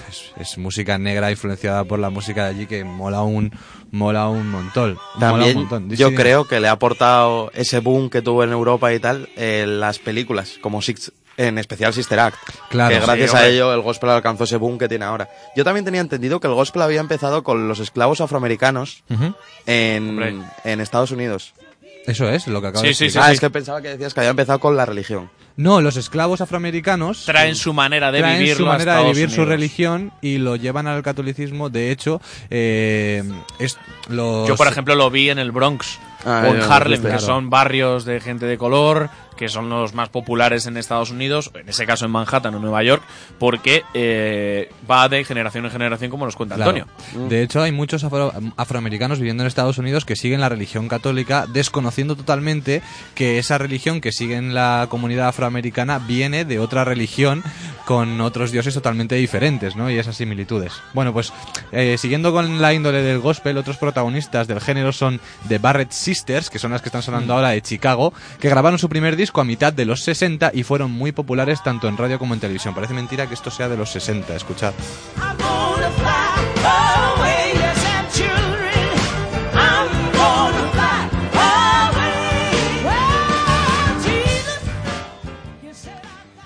es, 0.10 0.32
es 0.38 0.58
música 0.58 0.98
negra 0.98 1.32
influenciada 1.32 1.84
por 1.84 2.00
la 2.00 2.10
música 2.10 2.46
de 2.46 2.50
allí 2.52 2.66
que 2.68 2.84
mola 2.84 3.22
un 3.24 3.52
mola 3.92 4.28
un 4.28 4.50
montón. 4.50 4.98
mola 5.16 5.34
un 5.34 5.40
También 5.40 5.58
montón. 5.58 5.90
Yo 5.92 6.10
sí, 6.10 6.16
creo 6.16 6.46
que 6.46 6.60
le 6.60 6.68
ha 6.68 6.72
aportado 6.72 7.52
ese 7.54 7.80
boom 7.80 8.10
que 8.10 8.22
tuvo 8.22 8.44
en 8.44 8.52
Europa 8.52 8.94
y 8.94 9.00
tal 9.00 9.30
eh, 9.36 9.66
las 9.68 10.00
películas, 10.00 10.58
como 10.62 10.82
Six, 10.82 11.12
en 11.38 11.58
especial 11.58 11.94
Sister 11.94 12.20
Act. 12.20 12.38
Claro, 12.70 12.94
que 12.94 13.00
sí, 13.02 13.06
gracias 13.06 13.34
a 13.36 13.48
ello 13.48 13.74
el 13.74 13.82
gospel 13.82 14.10
alcanzó 14.10 14.46
ese 14.46 14.58
boom 14.58 14.78
que 14.78 14.90
tiene 14.90 15.06
ahora. 15.06 15.30
Yo 15.56 15.64
también 15.64 15.86
tenía 15.86 16.02
entendido 16.02 16.40
que 16.40 16.48
el 16.48 16.54
gospel 16.54 16.82
había 16.82 17.00
empezado 17.00 17.44
con 17.44 17.68
los 17.68 17.80
esclavos 17.80 18.22
afroamericanos 18.22 19.04
en, 19.66 20.44
en 20.64 20.82
Estados 20.82 21.12
Unidos. 21.12 21.54
Eso 22.06 22.28
es 22.30 22.48
lo 22.48 22.62
que 22.62 22.68
acabo 22.68 22.82
de 22.84 22.90
decir. 22.90 23.12
ah, 23.22 23.32
es 23.32 23.40
que 23.40 23.50
pensaba 23.50 23.82
que 23.82 23.90
decías 23.90 24.14
que 24.14 24.20
había 24.20 24.32
empezado 24.32 24.60
con 24.60 24.76
la 24.76 24.86
religión. 24.86 25.30
No, 25.56 25.82
los 25.82 25.98
esclavos 25.98 26.42
afroamericanos 26.42 27.26
Traen 27.26 27.56
su 27.56 27.74
manera 27.74 28.12
de 28.12 28.20
traen 28.20 28.40
vivirlo 28.40 28.66
su 28.66 28.70
a 28.70 28.74
manera 28.74 28.98
de 28.98 29.14
vivir 29.14 29.30
su 29.30 29.46
religión 29.46 30.12
y 30.22 30.38
lo 30.40 30.56
llevan 30.56 30.88
al 30.88 31.04
catolicismo. 31.04 31.70
De 31.70 31.92
hecho, 31.92 32.20
eh, 32.50 33.24
es, 33.60 33.78
los- 34.10 34.48
Yo, 34.48 34.56
por 34.56 34.68
ejemplo, 34.68 34.96
lo 34.96 35.10
vi 35.12 35.30
en 35.30 35.40
el 35.40 35.52
Bronx 35.52 36.00
Ah, 36.26 36.46
o 36.48 36.56
en 36.56 36.62
Harlem, 36.62 37.02
claro. 37.02 37.18
que 37.18 37.22
son 37.24 37.50
barrios 37.50 38.06
de 38.06 38.22
gente 38.22 38.46
de 38.46 38.58
color, 38.58 39.10
que 39.36 39.50
son 39.50 39.70
los 39.70 39.94
más 39.94 40.10
populares 40.10 40.66
en 40.68 40.78
Estados 40.78 41.12
Unidos, 41.12 41.52
en 41.54 41.70
ese 41.70 41.86
caso 41.86 42.06
en 42.06 42.12
Manhattan 42.12 42.56
o 42.56 42.60
Nueva 42.60 42.84
York, 42.84 43.04
porque 43.40 43.84
eh, 43.94 44.70
va 44.90 45.08
de 45.10 45.24
generación 45.24 45.66
en 45.66 45.72
generación, 45.72 46.12
como 46.12 46.26
nos 46.26 46.36
cuenta 46.36 46.56
Claro. 46.56 46.72
Antonio. 46.72 47.30
De 47.30 47.42
hecho, 47.44 47.62
hay 47.62 47.72
muchos 47.72 48.04
afro- 48.04 48.32
afroamericanos 48.58 49.20
viviendo 49.20 49.44
en 49.44 49.48
Estados 49.48 49.78
Unidos 49.78 50.06
que 50.06 50.16
siguen 50.16 50.42
la 50.42 50.50
religión 50.50 50.88
católica, 50.88 51.46
desconociendo 51.52 52.16
totalmente 52.16 52.82
que 53.16 53.40
esa 53.40 53.58
religión 53.58 54.02
que 54.02 54.12
sigue 54.12 54.36
en 54.36 54.54
la 54.54 54.88
comunidad 54.90 55.30
afroamericana 55.30 56.00
viene 56.00 56.46
de 56.46 56.60
otra 56.60 56.84
religión 56.86 57.44
con 57.86 58.22
otros 58.22 58.52
dioses 58.52 58.74
totalmente 58.74 59.16
diferentes, 59.16 59.76
¿no? 59.76 59.90
Y 59.92 59.98
esas 59.98 60.16
similitudes. 60.16 60.74
Bueno, 60.94 61.12
pues 61.14 61.34
eh, 61.72 61.98
siguiendo 61.98 62.32
con 62.32 62.62
la 62.62 62.74
índole 62.74 63.02
del 63.02 63.20
gospel, 63.20 63.58
otros 63.58 63.78
protagonistas 63.78 64.48
del 64.48 64.62
género 64.62 64.92
son 64.94 65.20
The 65.48 65.58
Barrett 65.58 65.92
Sisters, 65.92 66.50
que 66.50 66.60
son 66.60 66.72
las 66.72 66.82
que 66.82 66.90
están 66.90 67.02
sonando 67.02 67.34
ahora 67.34 67.50
de 67.50 67.62
Chicago, 67.62 68.14
que 68.40 68.50
grabaron 68.50 68.80
su 68.80 68.88
primer 68.90 69.16
disco 69.16 69.23
a 69.36 69.44
mitad 69.44 69.74
de 69.74 69.86
los 69.86 70.02
60 70.02 70.52
y 70.54 70.64
fueron 70.64 70.92
muy 70.92 71.12
populares 71.12 71.64
tanto 71.64 71.88
en 71.88 71.98
radio 71.98 72.20
como 72.20 72.34
en 72.34 72.40
televisión. 72.40 72.76
Parece 72.76 72.94
mentira 72.94 73.28
que 73.28 73.34
esto 73.34 73.52
sea 73.52 73.70
de 73.70 73.78
los 73.78 73.92
60, 73.92 74.36
escuchad. 74.36 74.74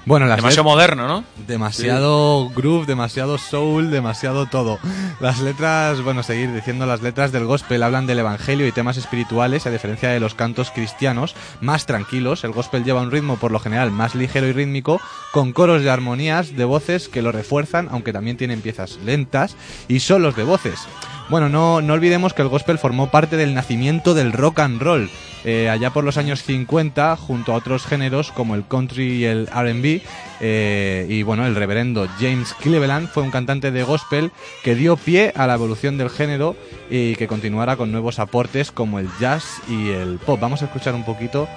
Bueno, 0.08 0.26
las 0.26 0.38
Demasiado 0.38 0.64
moderno, 0.64 1.06
¿no? 1.06 1.26
Demasiado 1.48 2.50
groove, 2.56 2.86
demasiado 2.86 3.38
soul, 3.38 3.92
demasiado 3.92 4.46
todo. 4.46 4.80
Las 5.20 5.42
letras, 5.42 6.02
bueno, 6.02 6.24
seguir 6.24 6.54
diciendo 6.54 6.86
las 6.86 7.02
letras 7.02 7.34
del 7.34 7.44
gospel 7.44 7.84
hablan 7.84 8.08
del 8.08 8.20
evangelio 8.20 8.66
y 8.66 8.72
temas 8.72 8.96
espirituales, 8.96 9.68
a 9.68 9.70
diferencia 9.70 10.08
de 10.08 10.22
los 10.22 10.34
cantos 10.34 10.72
cristianos, 10.72 11.36
más 11.60 11.88
tranquilos. 11.88 12.46
El 12.46 12.54
gospel 12.54 12.86
lleva 12.86 13.02
un 13.02 13.12
ritmo 13.12 13.36
por 13.36 13.52
lo 13.52 13.60
general 13.60 13.92
más 13.92 14.16
ligero 14.16 14.48
y 14.48 14.54
rítmico, 14.54 15.02
con 15.34 15.52
coros 15.52 15.84
de 15.84 15.90
armonías 15.90 16.56
de 16.56 16.64
voces 16.64 17.10
que 17.10 17.22
lo 17.22 17.34
refuerzan, 17.34 17.90
aunque 17.92 18.14
también 18.14 18.38
tienen 18.38 18.62
piezas 18.62 19.00
lentas 19.04 19.58
y 19.90 20.00
solos 20.00 20.38
de 20.38 20.44
voces. 20.44 20.88
Bueno, 21.30 21.50
no, 21.50 21.82
no 21.82 21.94
olvidemos 21.94 22.34
que 22.34 22.42
el 22.42 22.48
gospel 22.48 22.78
formó 22.78 23.12
parte 23.12 23.36
del 23.36 23.54
nacimiento 23.54 24.14
del 24.14 24.32
rock 24.32 24.60
and 24.60 24.82
roll. 24.82 25.10
eh, 25.44 25.70
allá 25.70 25.92
por 25.92 26.04
los 26.04 26.18
años 26.18 26.44
50, 26.44 27.16
junto 27.16 27.54
a 27.54 27.56
otros 27.56 27.86
géneros 27.86 28.32
como 28.32 28.56
el 28.56 28.66
country 28.68 29.14
y 29.18 29.26
el 29.26 29.48
RB. 29.48 30.02
eh, 30.42 31.06
y 31.10 31.24
bueno, 31.24 31.46
el 31.46 31.56
reverendo 31.56 32.08
James 32.20 32.54
Cleveland 32.56 33.08
fue 33.08 33.24
un 33.24 33.32
cantante 33.32 33.72
de 33.72 33.84
gospel 33.84 34.32
que 34.64 34.76
dio 34.76 34.98
pie 34.98 35.32
a 35.36 35.48
la 35.48 35.54
evolución 35.54 35.98
del 35.98 36.10
género 36.10 36.56
y 36.90 37.16
que 37.16 37.28
continuara 37.28 37.76
con 37.78 37.92
nuevos 37.92 38.20
aportes 38.20 38.72
como 38.72 39.00
el 39.00 39.10
jazz 39.20 39.62
y 39.70 39.90
el 39.90 40.18
pop. 40.18 40.40
Vamos 40.40 40.62
a 40.64 40.66
escuchar 40.66 40.96
un 40.96 41.06
poquito 41.06 41.48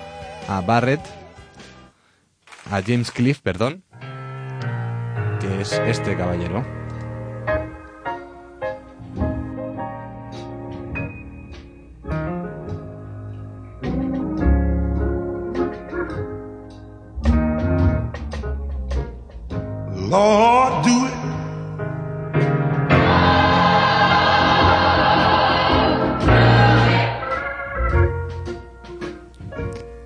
a 0.48 0.60
Barrett, 0.60 1.00
a 2.70 2.82
James 2.82 3.10
Cliff, 3.10 3.40
perdón, 3.40 3.82
que 5.40 5.60
es 5.62 5.72
este 5.72 6.16
caballero. 6.16 6.79
Lord, 20.10 20.82
do 20.84 21.06
it. 21.06 21.14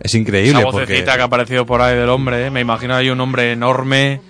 Es 0.01 0.15
increíble 0.15 0.61
Esa 0.61 0.71
porque... 0.71 0.81
vocecita 0.87 1.15
que 1.17 1.23
ha 1.23 1.25
aparecido 1.25 1.65
por 1.65 1.81
ahí 1.81 1.97
del 1.97 2.11
hombre, 2.11 2.47
¿eh? 2.47 2.51
me 2.51 2.61
imagino 2.61 2.95
ahí 2.95 3.09
un 3.09 3.21
hombre 3.21 3.53
enorme. 3.53 4.21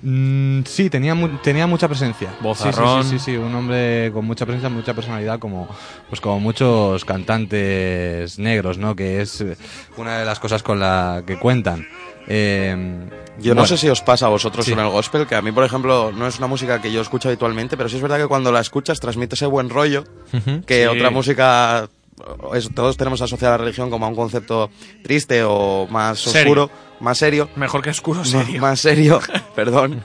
Mm, 0.00 0.62
sí, 0.64 0.88
tenía, 0.88 1.14
mu- 1.14 1.28
tenía 1.42 1.66
mucha 1.66 1.86
presencia. 1.86 2.30
Sí, 2.30 2.34
sí, 2.38 2.42
Vozarrón. 2.42 3.04
Sí, 3.04 3.18
sí, 3.18 3.32
sí, 3.32 3.36
un 3.36 3.54
hombre 3.54 4.10
con 4.12 4.24
mucha 4.24 4.46
presencia, 4.46 4.70
mucha 4.70 4.94
personalidad, 4.94 5.38
como, 5.38 5.68
pues 6.08 6.20
como 6.20 6.40
muchos 6.40 7.04
cantantes 7.04 8.38
negros, 8.38 8.78
¿no? 8.78 8.96
Que 8.96 9.20
es 9.20 9.42
eh, 9.42 9.56
una 9.98 10.18
de 10.18 10.24
las 10.24 10.40
cosas 10.40 10.62
con 10.62 10.80
la 10.80 11.22
que 11.26 11.38
cuentan. 11.38 11.86
Eh, 12.28 13.08
Yo 13.38 13.54
no 13.54 13.66
sé 13.66 13.76
si 13.76 13.88
os 13.88 14.00
pasa 14.02 14.26
a 14.26 14.28
vosotros 14.28 14.64
Sí. 14.64 14.72
con 14.72 14.80
el 14.84 14.90
gospel, 14.90 15.26
que 15.26 15.34
a 15.34 15.42
mí, 15.42 15.50
por 15.52 15.64
ejemplo, 15.64 16.12
no 16.12 16.26
es 16.26 16.38
una 16.38 16.46
música 16.46 16.80
que 16.80 16.92
yo 16.92 17.00
escucho 17.00 17.28
habitualmente, 17.28 17.76
pero 17.76 17.88
sí 17.88 17.96
es 17.96 18.02
verdad 18.02 18.18
que 18.18 18.26
cuando 18.28 18.52
la 18.52 18.60
escuchas 18.60 19.00
transmite 19.00 19.34
ese 19.34 19.46
buen 19.46 19.70
rollo 19.70 20.04
que 20.66 20.82
Sí. 20.82 20.86
otra 20.86 21.10
música 21.10 21.88
es- 22.54 22.70
todos 22.74 22.96
tenemos 22.96 23.20
asociada 23.22 23.54
a 23.54 23.58
la 23.58 23.64
religión 23.64 23.90
como 23.90 24.06
a 24.06 24.08
un 24.08 24.14
concepto 24.14 24.70
triste 25.02 25.42
o 25.44 25.88
más 25.90 26.20
Serio. 26.20 26.40
oscuro, 26.52 26.70
más 27.00 27.18
serio. 27.18 27.48
Mejor 27.56 27.82
que 27.82 27.90
oscuro, 27.90 28.20
Más- 28.20 28.28
serio. 28.28 28.60
Más 28.60 28.78
serio, 28.80 29.18
perdón. 29.56 30.04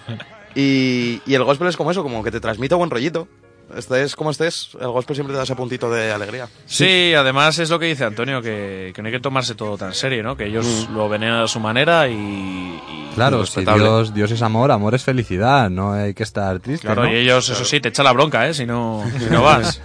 Y, 0.55 1.21
y 1.27 1.35
el 1.35 1.43
gospel 1.43 1.67
es 1.67 1.77
como 1.77 1.91
eso, 1.91 2.01
como 2.01 2.23
que 2.23 2.31
te 2.31 2.39
transmite 2.39 2.73
buen 2.75 2.89
rollito. 2.89 3.27
Estés 3.75 4.15
como 4.15 4.31
estés, 4.31 4.69
el 4.79 4.87
gospel 4.87 5.15
siempre 5.15 5.33
te 5.33 5.37
da 5.37 5.43
ese 5.43 5.55
puntito 5.55 5.91
de 5.91 6.11
alegría. 6.11 6.47
Sí, 6.65 7.13
además 7.13 7.59
es 7.59 7.69
lo 7.69 7.79
que 7.79 7.87
dice 7.87 8.05
Antonio, 8.05 8.41
que, 8.41 8.91
que 8.95 9.01
no 9.01 9.07
hay 9.07 9.13
que 9.13 9.19
tomarse 9.19 9.55
todo 9.55 9.77
tan 9.77 9.93
serio, 9.93 10.23
¿no? 10.23 10.37
Que 10.37 10.45
ellos 10.45 10.87
lo 10.93 11.09
ven 11.09 11.23
a 11.23 11.47
su 11.47 11.59
manera 11.59 12.07
y... 12.07 12.13
y 12.13 13.07
Claro, 13.17 13.47
si. 13.47 13.65
Dios, 13.65 14.13
Dios 14.13 14.29
es 14.29 14.43
amor, 14.43 14.71
amor 14.71 14.93
es 14.93 15.03
felicidad, 15.03 15.71
no 15.71 15.93
hay 15.93 16.13
que 16.13 16.21
estar 16.21 16.59
triste. 16.59 16.85
Claro, 16.85 17.05
¿no? 17.05 17.11
y 17.11 17.15
ellos, 17.15 17.49
eso 17.49 17.65
sí, 17.65 17.79
te 17.79 17.89
echa 17.89 18.03
la 18.03 18.11
bronca, 18.11 18.47
¿eh? 18.47 18.53
Si 18.53 18.67
no, 18.67 19.03
si 19.17 19.25
no 19.31 19.41
vas. 19.43 19.81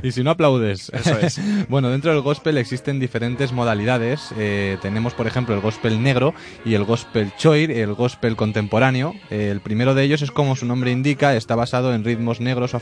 y 0.00 0.12
si 0.12 0.22
no 0.22 0.30
aplaudes. 0.30 0.88
Eso 0.90 1.18
es. 1.18 1.40
bueno, 1.68 1.90
dentro 1.90 2.12
del 2.12 2.20
gospel 2.20 2.56
existen 2.56 3.00
diferentes 3.00 3.50
modalidades. 3.50 4.32
Eh, 4.38 4.78
tenemos, 4.80 5.12
por 5.14 5.26
ejemplo, 5.26 5.56
el 5.56 5.60
gospel 5.60 6.00
negro 6.00 6.34
y 6.64 6.74
el 6.74 6.84
gospel 6.84 7.32
choir, 7.36 7.72
el 7.72 7.94
gospel 7.94 8.36
contemporáneo. 8.36 9.12
Eh, 9.28 9.48
el 9.50 9.60
primero 9.60 9.96
de 9.96 10.04
ellos 10.04 10.22
es 10.22 10.30
como 10.30 10.54
su 10.54 10.64
nombre 10.64 10.92
indica, 10.92 11.34
está 11.34 11.56
basado 11.56 11.92
en 11.92 12.04
ritmos 12.04 12.40
negros 12.40 12.74
o 12.74 12.76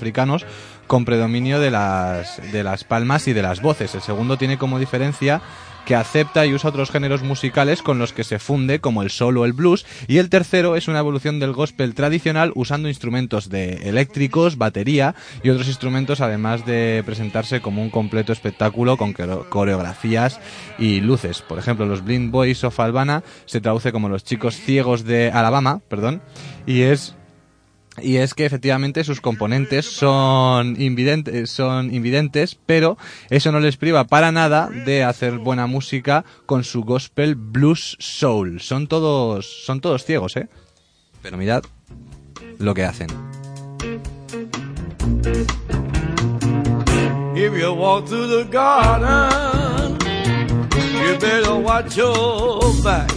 con 0.87 1.05
predominio 1.05 1.61
de 1.61 1.71
las, 1.71 2.41
de 2.53 2.63
las 2.63 2.85
palmas 2.85 3.29
y 3.29 3.33
de 3.33 3.43
las 3.43 3.63
voces. 3.63 3.95
El 3.95 4.03
segundo 4.03 4.37
tiene 4.37 4.59
como 4.59 4.79
diferencia 4.79 5.41
que 5.85 5.95
acepta 5.95 6.45
y 6.45 6.53
usa 6.53 6.71
otros 6.71 6.91
géneros 6.91 7.23
musicales 7.23 7.81
con 7.81 8.01
los 8.01 8.13
que 8.13 8.25
se 8.25 8.41
funde, 8.41 8.81
como 8.81 9.03
el 9.03 9.11
soul 9.11 9.39
o 9.39 9.45
el 9.45 9.53
blues, 9.53 9.87
y 10.09 10.19
el 10.19 10.29
tercero 10.29 10.75
es 10.75 10.89
una 10.89 10.99
evolución 10.99 11.39
del 11.39 11.53
gospel 11.53 11.95
tradicional 11.95 12.51
usando 12.57 12.89
instrumentos 12.89 13.49
de 13.51 13.89
eléctricos, 13.89 14.59
batería 14.59 15.15
y 15.45 15.51
otros 15.51 15.69
instrumentos, 15.69 16.21
además 16.21 16.67
de 16.67 17.05
presentarse 17.07 17.61
como 17.61 17.83
un 17.83 17.91
completo 17.91 18.33
espectáculo 18.33 18.97
con 18.97 19.13
coreo- 19.13 19.49
coreografías 19.49 20.41
y 20.77 21.01
luces. 21.01 21.43
Por 21.43 21.61
ejemplo, 21.61 21.87
los 21.87 22.05
Blind 22.05 22.33
Boys 22.33 22.65
of 22.65 22.81
Albana 22.81 23.23
se 23.45 23.61
traduce 23.61 23.93
como 23.93 24.09
los 24.09 24.25
chicos 24.25 24.57
ciegos 24.57 25.05
de 25.05 25.31
Alabama, 25.31 25.83
perdón, 25.89 26.21
y 26.67 26.81
es 26.81 27.15
Y 28.03 28.17
es 28.17 28.35
que 28.35 28.45
efectivamente 28.45 29.05
sus 29.05 29.21
componentes 29.21 29.87
son 29.87 30.81
invidentes, 30.81 31.51
son 31.51 31.95
invidentes, 31.95 32.59
pero 32.67 32.99
eso 33.31 33.53
no 33.53 33.61
les 33.61 33.77
priva 33.77 34.05
para 34.05 34.33
nada 34.33 34.69
de 34.69 35.03
hacer 35.03 35.39
buena 35.39 35.67
música 35.67 36.25
con 36.45 36.65
su 36.65 36.83
gospel 36.83 37.35
blues 37.37 37.97
soul. 37.99 38.61
Son 38.61 38.87
todos, 38.87 39.65
son 39.65 39.81
todos 39.81 40.05
ciegos, 40.05 40.37
¿eh? 40.37 40.49
Pero 41.23 41.39
mirad 41.39 41.63
lo 42.59 42.75
que 42.75 42.85
hacen. 42.85 43.09
If 47.35 47.53
you 47.53 47.73
walk 47.73 48.07
through 48.07 48.29
the 48.29 48.45
garden, 48.51 49.99
you 50.73 51.19
better 51.19 51.55
watch 51.57 51.97
your 51.97 52.61
back. 52.83 53.16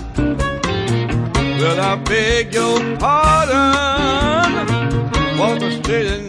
Well, 1.60 1.78
I 1.78 1.96
beg 1.98 2.54
your 2.54 2.80
pardon, 2.96 3.58
walk 5.38 5.62
a 5.62 5.72
straight 5.84 6.08
and 6.08 6.29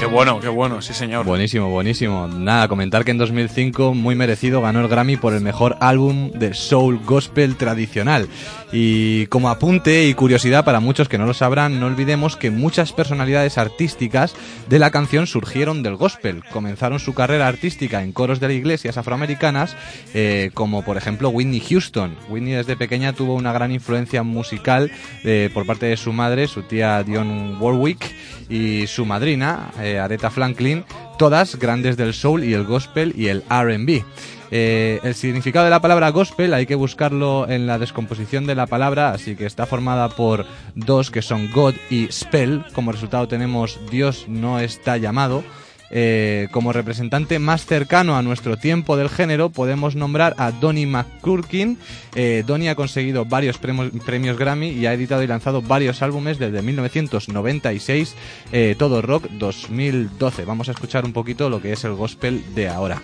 Qué 0.00 0.06
bueno, 0.06 0.40
qué 0.40 0.48
bueno, 0.48 0.80
sí 0.80 0.94
señor. 0.94 1.26
Buenísimo, 1.26 1.68
buenísimo. 1.68 2.26
Nada, 2.26 2.68
comentar 2.68 3.04
que 3.04 3.10
en 3.10 3.18
2005, 3.18 3.92
muy 3.92 4.14
merecido, 4.14 4.62
ganó 4.62 4.80
el 4.80 4.88
Grammy 4.88 5.18
por 5.18 5.34
el 5.34 5.42
mejor 5.42 5.76
álbum 5.78 6.30
de 6.30 6.54
soul 6.54 6.98
gospel 7.04 7.56
tradicional. 7.56 8.26
Y 8.72 9.26
como 9.26 9.50
apunte 9.50 10.06
y 10.06 10.14
curiosidad 10.14 10.64
para 10.64 10.80
muchos 10.80 11.10
que 11.10 11.18
no 11.18 11.26
lo 11.26 11.34
sabrán, 11.34 11.80
no 11.80 11.86
olvidemos 11.86 12.38
que 12.38 12.50
muchas 12.50 12.94
personalidades 12.94 13.58
artísticas 13.58 14.34
de 14.70 14.78
la 14.78 14.90
canción 14.90 15.26
surgieron 15.26 15.82
del 15.82 15.96
gospel. 15.96 16.44
Comenzaron 16.50 16.98
su 16.98 17.12
carrera 17.12 17.46
artística 17.46 18.02
en 18.02 18.12
coros 18.12 18.40
de 18.40 18.48
las 18.48 18.56
iglesias 18.56 18.96
afroamericanas, 18.96 19.76
eh, 20.14 20.50
como 20.54 20.82
por 20.82 20.96
ejemplo 20.96 21.28
Whitney 21.28 21.60
Houston. 21.60 22.16
Whitney 22.30 22.54
desde 22.54 22.74
pequeña 22.74 23.12
tuvo 23.12 23.34
una 23.34 23.52
gran 23.52 23.70
influencia 23.70 24.22
musical 24.22 24.90
eh, 25.24 25.50
por 25.52 25.66
parte 25.66 25.84
de 25.84 25.98
su 25.98 26.14
madre, 26.14 26.48
su 26.48 26.62
tía 26.62 27.02
Dionne 27.02 27.58
Warwick, 27.60 28.14
y 28.50 28.88
su 28.88 29.06
madrina, 29.06 29.70
Aretha 29.98 30.30
Franklin, 30.30 30.84
todas 31.18 31.56
grandes 31.56 31.96
del 31.96 32.14
soul 32.14 32.44
y 32.44 32.54
el 32.54 32.64
gospel 32.64 33.14
y 33.16 33.28
el 33.28 33.42
RB. 33.50 34.04
Eh, 34.52 34.98
el 35.04 35.14
significado 35.14 35.64
de 35.64 35.70
la 35.70 35.80
palabra 35.80 36.10
gospel 36.10 36.54
hay 36.54 36.66
que 36.66 36.74
buscarlo 36.74 37.48
en 37.48 37.66
la 37.66 37.78
descomposición 37.78 38.46
de 38.46 38.56
la 38.56 38.66
palabra, 38.66 39.10
así 39.10 39.36
que 39.36 39.46
está 39.46 39.64
formada 39.64 40.08
por 40.08 40.44
dos 40.74 41.10
que 41.10 41.22
son 41.22 41.50
God 41.52 41.74
y 41.88 42.08
Spell. 42.10 42.64
Como 42.74 42.92
resultado 42.92 43.28
tenemos 43.28 43.78
Dios 43.90 44.26
no 44.28 44.58
está 44.58 44.96
llamado. 44.96 45.44
Eh, 45.90 46.48
como 46.52 46.72
representante 46.72 47.38
más 47.38 47.66
cercano 47.66 48.16
a 48.16 48.22
nuestro 48.22 48.56
tiempo 48.56 48.96
del 48.96 49.08
género 49.08 49.50
podemos 49.50 49.96
nombrar 49.96 50.34
a 50.38 50.52
Donnie 50.52 50.86
McCurkin. 50.86 51.78
Eh, 52.14 52.44
Donnie 52.46 52.68
ha 52.68 52.74
conseguido 52.74 53.24
varios 53.24 53.58
premios, 53.58 54.38
Grammy 54.38 54.68
y 54.68 54.86
ha 54.86 54.94
editado 54.94 55.22
y 55.22 55.26
lanzado 55.26 55.62
varios 55.62 56.02
álbumes 56.02 56.38
desde 56.38 56.62
1996, 56.62 58.14
eh, 58.52 58.74
todo 58.78 59.02
rock 59.02 59.28
2012. 59.30 60.44
Vamos 60.44 60.68
a 60.68 60.72
escuchar 60.72 61.04
un 61.04 61.12
poquito 61.12 61.50
lo 61.50 61.60
que 61.60 61.72
es 61.72 61.84
el 61.84 61.94
gospel 61.94 62.42
de 62.54 62.68
ahora. 62.68 63.02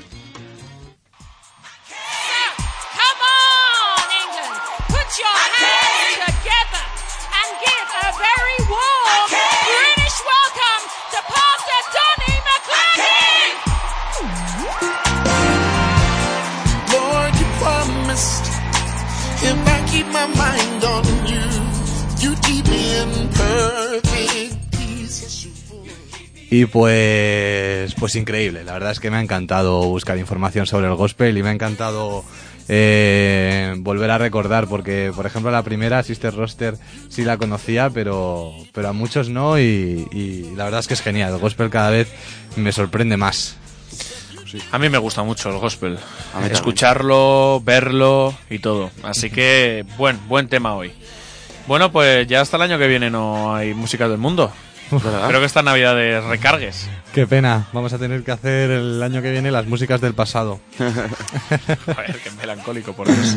Y 26.56 26.64
pues, 26.64 27.94
pues 27.96 28.16
increíble. 28.16 28.64
La 28.64 28.72
verdad 28.72 28.90
es 28.90 28.98
que 28.98 29.10
me 29.10 29.18
ha 29.18 29.20
encantado 29.20 29.82
buscar 29.82 30.16
información 30.16 30.66
sobre 30.66 30.86
el 30.86 30.94
gospel 30.94 31.36
y 31.36 31.42
me 31.42 31.50
ha 31.50 31.52
encantado 31.52 32.24
eh, 32.66 33.74
volver 33.76 34.10
a 34.10 34.16
recordar 34.16 34.66
porque, 34.66 35.12
por 35.14 35.26
ejemplo, 35.26 35.50
la 35.50 35.62
primera 35.62 36.02
Sister 36.02 36.34
Roster 36.34 36.78
sí 37.10 37.24
la 37.24 37.36
conocía, 37.36 37.90
pero, 37.90 38.54
pero 38.72 38.88
a 38.88 38.94
muchos 38.94 39.28
no 39.28 39.58
y, 39.60 40.08
y 40.10 40.54
la 40.56 40.64
verdad 40.64 40.80
es 40.80 40.88
que 40.88 40.94
es 40.94 41.02
genial. 41.02 41.34
El 41.34 41.40
gospel 41.40 41.68
cada 41.68 41.90
vez 41.90 42.08
me 42.56 42.72
sorprende 42.72 43.18
más. 43.18 43.58
A 44.72 44.78
mí 44.78 44.88
me 44.88 44.96
gusta 44.96 45.22
mucho 45.24 45.50
el 45.50 45.58
gospel. 45.58 45.98
Escucharlo, 46.50 47.60
verlo 47.62 48.34
y 48.48 48.60
todo. 48.60 48.90
Así 49.02 49.28
que, 49.28 49.84
buen, 49.98 50.26
buen 50.26 50.48
tema 50.48 50.74
hoy. 50.74 50.90
Bueno, 51.66 51.92
pues 51.92 52.26
ya 52.26 52.40
hasta 52.40 52.56
el 52.56 52.62
año 52.62 52.78
que 52.78 52.86
viene 52.86 53.10
no 53.10 53.54
hay 53.54 53.74
música 53.74 54.08
del 54.08 54.16
mundo. 54.16 54.50
¿Verdad? 54.90 55.28
Creo 55.28 55.40
que 55.40 55.46
esta 55.46 55.62
Navidad 55.62 55.96
recargues. 56.28 56.88
Qué 57.12 57.26
pena. 57.26 57.66
Vamos 57.72 57.92
a 57.92 57.98
tener 57.98 58.22
que 58.22 58.30
hacer 58.30 58.70
el 58.70 59.02
año 59.02 59.22
que 59.22 59.30
viene 59.30 59.50
las 59.50 59.66
músicas 59.66 60.00
del 60.00 60.14
pasado. 60.14 60.60
Joder, 60.78 62.20
qué 62.22 62.30
melancólico 62.38 62.92
por 62.92 63.06
Dios. 63.06 63.36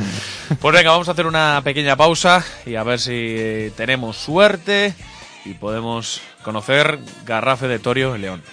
Pues 0.60 0.76
venga, 0.76 0.92
vamos 0.92 1.08
a 1.08 1.12
hacer 1.14 1.26
una 1.26 1.62
pequeña 1.64 1.96
pausa 1.96 2.44
y 2.66 2.76
a 2.76 2.84
ver 2.84 3.00
si 3.00 3.72
tenemos 3.78 4.18
suerte 4.18 4.94
y 5.46 5.54
podemos 5.54 6.22
conocer 6.44 7.00
Garrafe 7.26 7.68
de 7.68 7.80
Torio 7.80 8.16
en 8.16 8.22
León. 8.22 8.44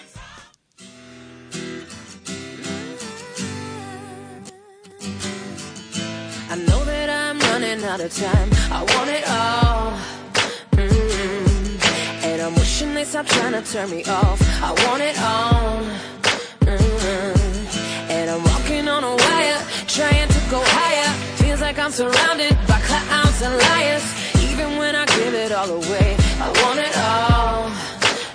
I 6.49 6.55
know 6.67 6.85
that 6.85 7.11
I'm 7.11 7.39
running 7.41 7.85
out 7.85 8.01
of 8.01 8.15
time. 8.15 8.51
I 8.71 8.83
want 8.95 9.11
it 9.11 9.29
all. 9.29 9.66
Wishing 12.77 12.93
they 12.93 13.05
stop 13.05 13.24
trying 13.24 13.53
to 13.53 13.62
turn 13.72 13.89
me 13.89 14.05
off. 14.05 14.39
I 14.62 14.70
want 14.85 15.01
it 15.03 15.18
all. 15.18 15.81
mm 16.61 18.11
And 18.11 18.29
I'm 18.29 18.43
walking 18.45 18.87
on 18.87 19.03
a 19.03 19.16
wire, 19.16 19.61
trying 19.87 20.29
to 20.29 20.41
go 20.51 20.61
higher. 20.62 21.11
Feels 21.41 21.62
like 21.62 21.79
I'm 21.79 21.91
surrounded 21.91 22.55
by 22.68 22.79
clowns 22.81 23.41
and 23.41 23.57
liars. 23.57 24.05
Even 24.51 24.77
when 24.77 24.95
I 24.95 25.07
give 25.07 25.33
it 25.33 25.53
all 25.53 25.70
away, 25.70 26.16
I 26.39 26.49
want 26.61 26.79
it 26.81 26.95
all. 26.99 27.70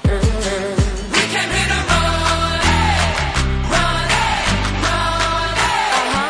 Mm. 0.10 0.26
We 1.14 1.22
came 1.34 1.52
here 1.58 1.70
to 1.74 1.80
run, 1.92 2.62
uh-huh. 6.02 6.30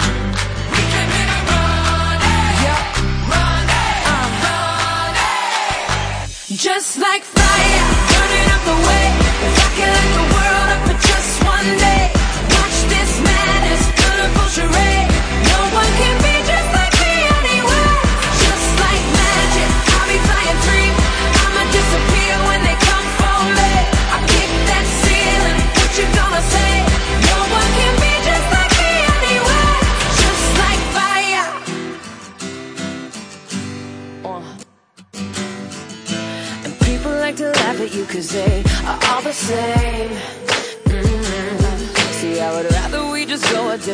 We 0.76 0.82
came 0.94 1.12
here 1.16 1.30
to 1.32 1.40
run, 1.50 2.20
yeah, 2.66 2.82
run, 3.32 3.66
uh, 4.12 4.44
run. 4.44 5.16
Just 6.58 7.00
like 7.00 7.24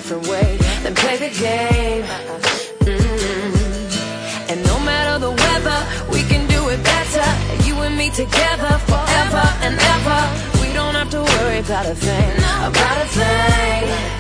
different 0.08 0.28
way 0.30 0.58
than 0.84 0.96
play 0.96 1.18
the 1.18 1.30
game. 1.38 2.04
Mm. 2.82 4.50
And 4.50 4.64
no 4.66 4.80
matter 4.80 5.20
the 5.20 5.32
weather, 5.32 5.80
we 6.10 6.24
can 6.24 6.48
do 6.48 6.70
it 6.70 6.82
better. 6.82 7.28
You 7.68 7.76
and 7.82 7.98
me 7.98 8.10
together 8.10 8.78
forever 8.88 9.46
and 9.64 9.76
ever. 9.78 10.22
We 10.62 10.72
don't 10.74 10.96
have 10.96 11.10
to 11.10 11.22
worry 11.22 11.60
about 11.60 11.88
a 11.88 11.96
thing, 11.96 12.38
about 12.38 13.02
a 13.02 13.08
thing. 13.08 14.17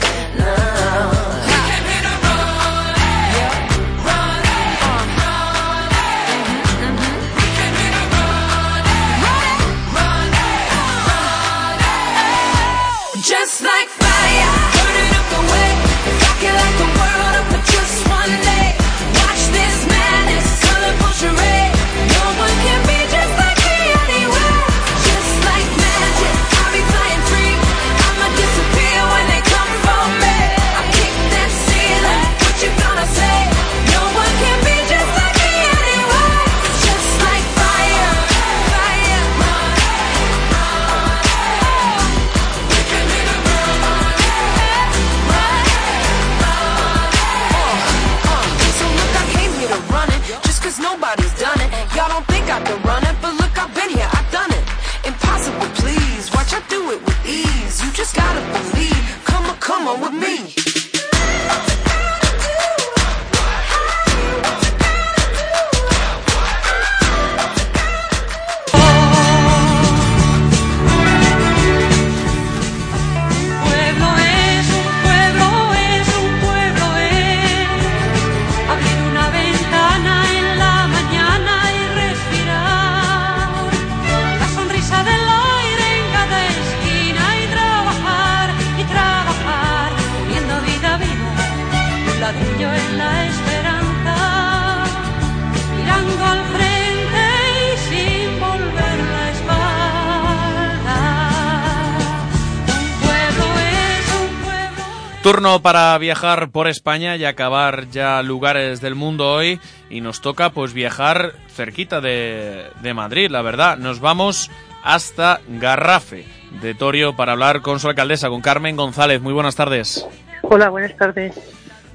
Turno 105.47 105.61
para 105.61 105.97
viajar 105.97 106.49
por 106.49 106.67
España 106.67 107.15
y 107.15 107.23
acabar 107.23 107.87
ya 107.89 108.21
lugares 108.21 108.81
del 108.81 108.95
mundo 108.95 109.31
hoy 109.31 109.61
y 109.89 110.01
nos 110.01 110.19
toca 110.19 110.49
pues 110.49 110.73
viajar 110.73 111.31
cerquita 111.47 112.01
de, 112.01 112.65
de 112.81 112.93
Madrid, 112.93 113.29
la 113.29 113.41
verdad. 113.41 113.77
Nos 113.77 114.01
vamos 114.01 114.51
hasta 114.83 115.39
Garrafe 115.47 116.25
de 116.61 116.73
Torio 116.73 117.15
para 117.15 117.31
hablar 117.31 117.61
con 117.61 117.79
su 117.79 117.87
alcaldesa, 117.87 118.27
con 118.27 118.41
Carmen 118.41 118.75
González. 118.75 119.21
Muy 119.21 119.31
buenas 119.31 119.55
tardes. 119.55 120.05
Hola, 120.41 120.67
buenas 120.67 120.97
tardes. 120.97 121.39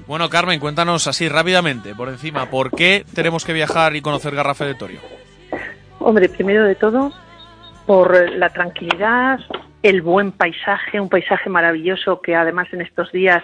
Bueno, 0.07 0.31
Carmen, 0.31 0.59
cuéntanos 0.59 1.05
así 1.05 1.29
rápidamente, 1.29 1.93
por 1.93 2.09
encima, 2.09 2.49
¿por 2.49 2.71
qué 2.71 3.05
tenemos 3.13 3.45
que 3.45 3.53
viajar 3.53 3.95
y 3.95 4.01
conocer 4.01 4.33
Garrafe 4.33 4.65
de 4.65 4.73
Torio? 4.73 4.99
Hombre, 5.99 6.27
primero 6.27 6.63
de 6.63 6.73
todo, 6.73 7.13
por 7.85 8.31
la 8.31 8.49
tranquilidad, 8.49 9.39
el 9.83 10.01
buen 10.01 10.31
paisaje, 10.31 10.99
un 10.99 11.09
paisaje 11.09 11.49
maravilloso 11.49 12.21
que 12.21 12.35
además 12.35 12.67
en 12.71 12.81
estos 12.81 13.11
días 13.11 13.43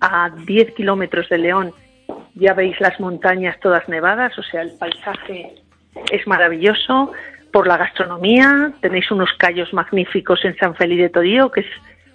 a 0.00 0.30
10 0.30 0.74
kilómetros 0.74 1.28
de 1.28 1.38
León 1.38 1.72
ya 2.34 2.52
veis 2.52 2.78
las 2.80 2.98
montañas 2.98 3.58
todas 3.60 3.88
nevadas, 3.88 4.36
o 4.38 4.42
sea, 4.42 4.62
el 4.62 4.72
paisaje 4.78 5.54
es 6.10 6.26
maravilloso. 6.26 7.12
Por 7.52 7.66
la 7.66 7.76
gastronomía, 7.76 8.72
tenéis 8.80 9.10
unos 9.10 9.30
callos 9.34 9.72
magníficos 9.72 10.44
en 10.44 10.56
San 10.56 10.74
Feliz 10.74 10.98
de 10.98 11.10
Torío, 11.10 11.50
que 11.52 11.60
es 11.60 11.66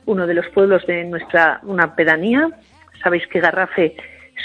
uno 0.06 0.26
de 0.26 0.34
los 0.34 0.48
pueblos 0.50 0.86
de 0.88 1.04
nuestra 1.06 1.60
una 1.64 1.95
pedanía. 1.95 2.50
Sabéis 3.04 3.28
que 3.28 3.39
Garrafe 3.39 3.95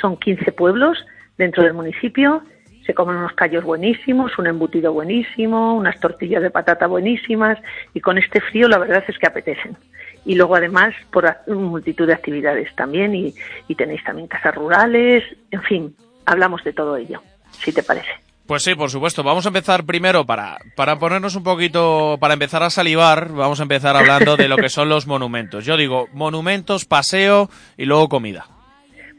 son 0.00 0.18
15 0.18 0.52
pueblos 0.52 1.04
dentro 1.38 1.62
del 1.62 1.72
municipio. 1.72 2.42
Se 2.86 2.94
comen 2.94 3.16
unos 3.16 3.32
callos 3.32 3.64
buenísimos, 3.64 4.38
un 4.38 4.46
embutido 4.46 4.92
buenísimo, 4.92 5.74
unas 5.74 5.98
tortillas 6.00 6.42
de 6.42 6.50
patata 6.50 6.86
buenísimas 6.86 7.58
y 7.94 8.00
con 8.00 8.18
este 8.18 8.40
frío 8.40 8.68
la 8.68 8.78
verdad 8.78 9.04
es 9.06 9.18
que 9.18 9.26
apetecen. 9.26 9.76
Y 10.24 10.34
luego 10.34 10.56
además 10.56 10.94
por 11.10 11.28
multitud 11.48 12.06
de 12.06 12.14
actividades 12.14 12.74
también 12.76 13.14
y, 13.14 13.34
y 13.68 13.74
tenéis 13.74 14.04
también 14.04 14.28
casas 14.28 14.54
rurales, 14.54 15.24
en 15.50 15.62
fin, 15.62 15.96
hablamos 16.26 16.62
de 16.64 16.72
todo 16.72 16.96
ello, 16.96 17.22
si 17.50 17.72
te 17.72 17.82
parece. 17.82 18.10
Pues 18.46 18.64
sí, 18.64 18.74
por 18.74 18.90
supuesto. 18.90 19.22
Vamos 19.22 19.46
a 19.46 19.48
empezar 19.48 19.84
primero 19.84 20.26
para, 20.26 20.58
para 20.76 20.98
ponernos 20.98 21.36
un 21.36 21.42
poquito, 21.42 22.18
para 22.20 22.34
empezar 22.34 22.62
a 22.62 22.70
salivar, 22.70 23.32
vamos 23.32 23.60
a 23.60 23.62
empezar 23.62 23.96
hablando 23.96 24.36
de 24.36 24.48
lo 24.48 24.56
que 24.56 24.68
son 24.68 24.88
los 24.88 25.06
monumentos. 25.06 25.64
Yo 25.64 25.76
digo, 25.76 26.08
monumentos, 26.12 26.84
paseo 26.84 27.48
y 27.76 27.84
luego 27.84 28.08
comida. 28.08 28.46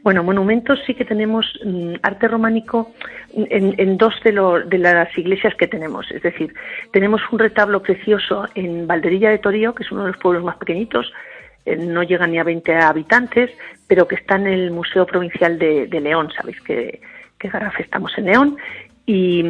Bueno, 0.04 0.22
monumentos 0.22 0.78
sí 0.86 0.92
que 0.92 1.06
tenemos 1.06 1.46
mm, 1.64 1.94
arte 2.02 2.28
románico 2.28 2.92
en, 3.32 3.74
en 3.78 3.96
dos 3.96 4.12
de, 4.22 4.32
de 4.66 4.78
las 4.78 5.16
iglesias 5.16 5.54
que 5.54 5.66
tenemos. 5.66 6.10
Es 6.10 6.20
decir, 6.20 6.52
tenemos 6.92 7.22
un 7.32 7.38
retablo 7.38 7.80
precioso 7.80 8.46
en 8.54 8.86
Valderilla 8.86 9.30
de 9.30 9.38
Torío, 9.38 9.74
que 9.74 9.82
es 9.82 9.90
uno 9.90 10.02
de 10.02 10.08
los 10.08 10.20
pueblos 10.20 10.44
más 10.44 10.58
pequeñitos, 10.58 11.10
eh, 11.64 11.76
no 11.76 12.02
llega 12.02 12.26
ni 12.26 12.38
a 12.38 12.44
20 12.44 12.76
habitantes, 12.76 13.50
pero 13.88 14.06
que 14.06 14.16
está 14.16 14.36
en 14.36 14.46
el 14.46 14.70
Museo 14.72 15.06
Provincial 15.06 15.58
de, 15.58 16.00
León. 16.02 16.28
Sabéis 16.36 16.60
que, 16.60 17.00
que 17.38 17.50
estamos 17.78 18.12
en 18.18 18.26
León. 18.26 18.56
Y 19.06 19.42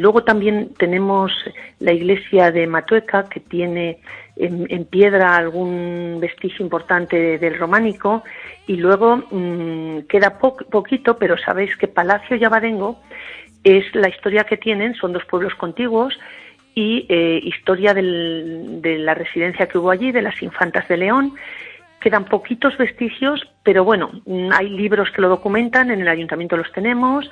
luego 0.00 0.22
también 0.22 0.74
tenemos 0.78 1.32
la 1.78 1.92
iglesia 1.92 2.50
de 2.52 2.66
Matueca, 2.66 3.26
que 3.30 3.40
tiene 3.40 4.00
en, 4.44 4.84
piedra 4.86 5.36
algún 5.36 6.18
vestigio 6.20 6.64
importante 6.64 7.38
del 7.38 7.58
románico. 7.58 8.22
Y 8.66 8.76
luego 8.76 9.16
mm, 9.30 10.06
queda 10.08 10.38
po- 10.38 10.56
poquito, 10.56 11.18
pero 11.18 11.36
sabéis 11.38 11.76
que 11.76 11.88
Palacio 11.88 12.36
y 12.36 12.44
Abadengo 12.44 13.00
es 13.64 13.84
la 13.94 14.08
historia 14.08 14.44
que 14.44 14.56
tienen, 14.56 14.94
son 14.94 15.12
dos 15.12 15.24
pueblos 15.26 15.54
contiguos 15.54 16.18
y 16.74 17.04
eh, 17.08 17.40
historia 17.42 17.92
del- 17.94 18.80
de 18.80 18.98
la 18.98 19.14
residencia 19.14 19.66
que 19.66 19.78
hubo 19.78 19.90
allí, 19.90 20.12
de 20.12 20.22
las 20.22 20.40
infantas 20.42 20.86
de 20.88 20.96
León. 20.96 21.34
Quedan 22.00 22.24
poquitos 22.24 22.78
vestigios, 22.78 23.46
pero 23.62 23.84
bueno, 23.84 24.10
mm, 24.24 24.50
hay 24.52 24.70
libros 24.70 25.10
que 25.10 25.20
lo 25.20 25.28
documentan, 25.28 25.90
en 25.90 26.00
el 26.00 26.08
ayuntamiento 26.08 26.56
los 26.56 26.72
tenemos, 26.72 27.30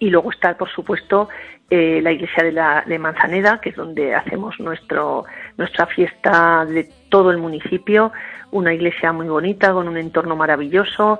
y 0.00 0.10
luego 0.10 0.30
está, 0.30 0.56
por 0.56 0.70
supuesto, 0.70 1.28
eh, 1.70 2.00
la 2.02 2.12
iglesia 2.12 2.42
de, 2.44 2.52
la, 2.52 2.82
de 2.86 2.98
Manzaneda, 2.98 3.60
que 3.60 3.70
es 3.70 3.76
donde 3.76 4.14
hacemos 4.14 4.58
nuestro, 4.58 5.24
nuestra 5.58 5.86
fiesta 5.86 6.64
de 6.64 6.88
todo 7.10 7.30
el 7.30 7.38
municipio, 7.38 8.12
una 8.52 8.72
iglesia 8.72 9.12
muy 9.12 9.28
bonita, 9.28 9.72
con 9.72 9.88
un 9.88 9.98
entorno 9.98 10.36
maravilloso 10.36 11.18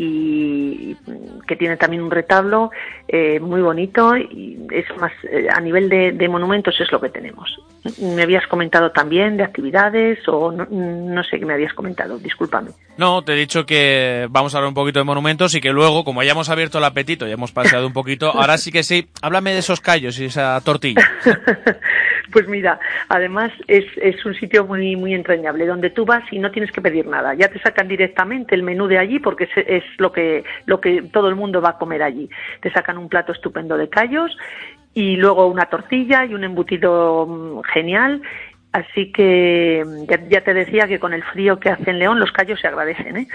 y 0.00 0.94
que 1.48 1.56
tiene 1.56 1.76
también 1.76 2.02
un 2.02 2.10
retablo 2.10 2.70
eh, 3.08 3.40
muy 3.40 3.60
bonito 3.60 4.16
y 4.16 4.56
es 4.70 4.84
más 4.96 5.10
eh, 5.24 5.48
a 5.52 5.60
nivel 5.60 5.88
de, 5.88 6.12
de 6.12 6.28
monumentos 6.28 6.80
es 6.80 6.90
lo 6.92 7.00
que 7.00 7.08
tenemos. 7.08 7.50
Me 8.00 8.22
habías 8.22 8.46
comentado 8.46 8.92
también 8.92 9.36
de 9.36 9.42
actividades 9.42 10.20
o 10.28 10.52
no, 10.52 10.66
no 10.70 11.24
sé 11.24 11.40
qué 11.40 11.46
me 11.46 11.54
habías 11.54 11.74
comentado, 11.74 12.16
discúlpame. 12.16 12.70
No, 12.96 13.24
te 13.24 13.32
he 13.32 13.36
dicho 13.36 13.66
que 13.66 14.28
vamos 14.30 14.54
a 14.54 14.58
hablar 14.58 14.68
un 14.68 14.74
poquito 14.74 15.00
de 15.00 15.04
monumentos 15.04 15.52
y 15.56 15.60
que 15.60 15.72
luego, 15.72 16.04
como 16.04 16.22
ya 16.22 16.30
hemos 16.30 16.48
abierto 16.48 16.78
el 16.78 16.84
apetito 16.84 17.26
y 17.26 17.32
hemos 17.32 17.50
paseado 17.50 17.84
un 17.84 17.92
poquito, 17.92 18.30
ahora 18.30 18.56
sí 18.56 18.70
que 18.70 18.84
sí, 18.84 19.08
háblame 19.20 19.52
de 19.52 19.58
esos 19.58 19.80
callos 19.80 20.20
y 20.20 20.26
esa 20.26 20.60
tortilla. 20.60 21.02
Pues 22.32 22.46
mira, 22.48 22.78
además 23.08 23.50
es, 23.66 23.84
es 24.00 24.24
un 24.26 24.34
sitio 24.34 24.64
muy 24.66 24.96
muy 24.96 25.14
entrañable 25.14 25.66
donde 25.66 25.90
tú 25.90 26.04
vas 26.04 26.22
y 26.32 26.38
no 26.38 26.50
tienes 26.50 26.70
que 26.72 26.80
pedir 26.82 27.06
nada, 27.06 27.34
ya 27.34 27.48
te 27.48 27.58
sacan 27.60 27.88
directamente 27.88 28.54
el 28.54 28.62
menú 28.62 28.86
de 28.86 28.98
allí 28.98 29.18
porque 29.18 29.44
es, 29.44 29.50
es 29.66 29.84
lo 29.98 30.12
que 30.12 30.44
lo 30.66 30.80
que 30.80 31.02
todo 31.12 31.28
el 31.28 31.36
mundo 31.36 31.60
va 31.60 31.70
a 31.70 31.78
comer 31.78 32.02
allí. 32.02 32.28
Te 32.60 32.70
sacan 32.72 32.98
un 32.98 33.08
plato 33.08 33.32
estupendo 33.32 33.76
de 33.76 33.88
callos 33.88 34.36
y 34.94 35.16
luego 35.16 35.46
una 35.46 35.66
tortilla 35.66 36.24
y 36.24 36.34
un 36.34 36.44
embutido 36.44 37.26
mm, 37.26 37.60
genial. 37.72 38.20
Así 38.70 39.10
que 39.12 39.82
mm, 39.86 40.04
ya, 40.10 40.28
ya 40.28 40.40
te 40.42 40.52
decía 40.52 40.86
que 40.86 40.98
con 40.98 41.14
el 41.14 41.22
frío 41.24 41.58
que 41.58 41.70
hace 41.70 41.90
en 41.90 41.98
León 41.98 42.20
los 42.20 42.30
callos 42.32 42.60
se 42.60 42.68
agradecen, 42.68 43.16
¿eh? 43.16 43.28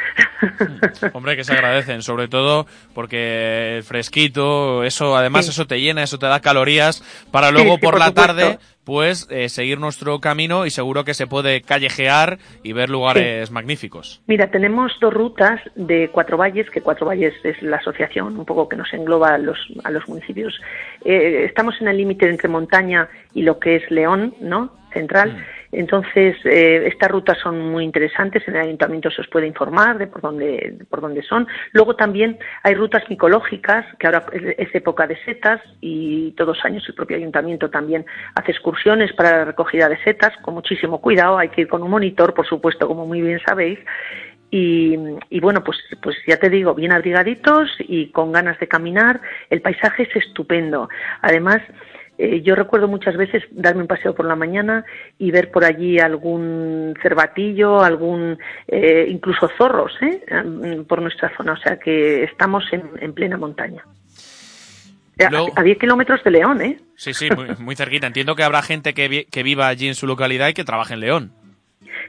Hombre, 1.13 1.35
que 1.35 1.43
se 1.43 1.53
agradecen, 1.53 2.01
sobre 2.03 2.27
todo 2.27 2.67
porque 2.93 3.77
el 3.77 3.83
fresquito, 3.83 4.83
eso, 4.83 5.15
además 5.17 5.45
Sí. 5.45 5.51
eso 5.51 5.65
te 5.65 5.81
llena, 5.81 6.03
eso 6.03 6.19
te 6.19 6.27
da 6.27 6.39
calorías 6.39 7.01
para 7.31 7.47
Sí, 7.47 7.53
luego 7.53 7.75
sí, 7.75 7.81
por, 7.81 7.91
por 7.93 7.99
la 7.99 8.07
supuesto. 8.07 8.33
tarde, 8.35 8.59
pues 8.83 9.27
eh, 9.29 9.49
seguir 9.49 9.79
nuestro 9.79 10.19
camino 10.19 10.65
y 10.65 10.69
seguro 10.69 11.03
que 11.03 11.13
se 11.13 11.27
puede 11.27 11.61
callejear 11.61 12.37
y 12.63 12.73
ver 12.73 12.89
lugares 12.89 13.51
magníficos. 13.51 14.21
Mira, 14.27 14.51
tenemos 14.51 14.91
dos 14.99 15.13
rutas 15.13 15.61
de 15.75 16.09
Cuatro 16.11 16.37
Valles, 16.37 16.69
que 16.69 16.81
Cuatro 16.81 17.05
Valles 17.05 17.33
es 17.43 17.61
la 17.61 17.77
asociación 17.77 18.37
un 18.37 18.45
poco 18.45 18.67
que 18.67 18.75
nos 18.75 18.93
engloba 18.93 19.35
a 19.35 19.37
los, 19.37 19.57
a 19.83 19.91
los 19.91 20.07
municipios. 20.07 20.59
Eh, 21.05 21.45
estamos 21.45 21.75
en 21.81 21.87
el 21.87 21.97
límite 21.97 22.29
entre 22.29 22.49
montaña 22.49 23.09
y 23.33 23.43
lo 23.43 23.59
que 23.59 23.77
es 23.77 23.91
León, 23.91 24.35
¿no? 24.41 24.71
Central. 24.91 25.43
Entonces, 25.73 26.37
eh, 26.45 26.83
estas 26.87 27.09
rutas 27.11 27.37
son 27.39 27.59
muy 27.71 27.83
interesantes. 27.83 28.47
En 28.47 28.55
el 28.55 28.61
ayuntamiento 28.61 29.09
se 29.11 29.21
os 29.21 29.27
puede 29.27 29.47
informar 29.47 29.97
de 29.97 30.07
por 30.07 30.21
dónde, 30.21 30.75
de 30.77 30.85
por 30.85 31.01
dónde 31.01 31.21
son. 31.23 31.47
Luego 31.71 31.95
también 31.95 32.37
hay 32.63 32.75
rutas 32.75 33.03
micológicas, 33.09 33.85
que 33.97 34.07
ahora 34.07 34.25
es- 34.57 34.73
época 34.75 35.07
de 35.07 35.17
setas 35.23 35.61
y 35.81 36.31
todos 36.31 36.55
los 36.57 36.65
años 36.65 36.83
el 36.87 36.95
propio 36.95 37.17
ayuntamiento 37.17 37.69
también 37.69 38.05
hace 38.35 38.51
excursiones 38.51 39.13
para 39.13 39.37
la 39.37 39.45
recogida 39.45 39.87
de 39.89 39.97
setas 40.03 40.35
con 40.41 40.53
muchísimo 40.53 40.99
cuidado. 41.01 41.37
Hay 41.37 41.49
que 41.49 41.61
ir 41.61 41.67
con 41.67 41.83
un 41.83 41.91
monitor, 41.91 42.33
por 42.33 42.45
supuesto, 42.47 42.87
como 42.87 43.05
muy 43.05 43.21
bien 43.21 43.39
sabéis. 43.45 43.79
Y, 44.51 44.95
y 45.31 45.39
bueno, 45.39 45.63
pues, 45.63 45.79
pues 46.03 46.15
ya 46.27 46.37
te 46.37 46.49
digo, 46.49 46.75
bien 46.75 46.91
abrigaditos 46.91 47.71
y 47.79 48.11
con 48.11 48.31
ganas 48.31 48.59
de 48.59 48.67
caminar. 48.67 49.19
El 49.49 49.61
paisaje 49.61 50.03
es 50.03 50.15
estupendo. 50.15 50.89
Además, 51.21 51.59
eh, 52.25 52.41
yo 52.41 52.55
recuerdo 52.55 52.87
muchas 52.87 53.15
veces 53.17 53.43
darme 53.51 53.81
un 53.81 53.87
paseo 53.87 54.13
por 54.15 54.25
la 54.25 54.35
mañana 54.35 54.85
y 55.19 55.31
ver 55.31 55.51
por 55.51 55.63
allí 55.65 55.99
algún 55.99 56.93
cervatillo, 57.01 57.81
algún, 57.81 58.37
eh, 58.67 59.05
incluso 59.09 59.49
zorros, 59.57 59.93
¿eh? 60.01 60.21
Mm, 60.43 60.83
por 60.83 61.01
nuestra 61.01 61.31
zona. 61.35 61.53
O 61.53 61.57
sea 61.57 61.77
que 61.77 62.23
estamos 62.23 62.63
en, 62.71 62.83
en 62.99 63.13
plena 63.13 63.37
montaña. 63.37 63.83
A- 65.19 65.29
Luego- 65.29 65.51
A 65.55 65.61
10 65.63 65.77
kilómetros 65.77 66.23
de 66.23 66.31
León, 66.31 66.61
¿eh? 66.61 66.77
Sí, 66.95 67.13
sí, 67.13 67.29
muy, 67.35 67.47
muy 67.59 67.75
cerquita. 67.75 68.07
Entiendo 68.07 68.35
que 68.35 68.43
habrá 68.43 68.61
gente 68.63 68.93
que, 68.93 69.07
vi- 69.07 69.25
que 69.25 69.43
viva 69.43 69.67
allí 69.67 69.87
en 69.87 69.95
su 69.95 70.07
localidad 70.07 70.47
y 70.49 70.53
que 70.53 70.63
trabaje 70.63 70.95
en 70.95 70.99
León. 71.01 71.31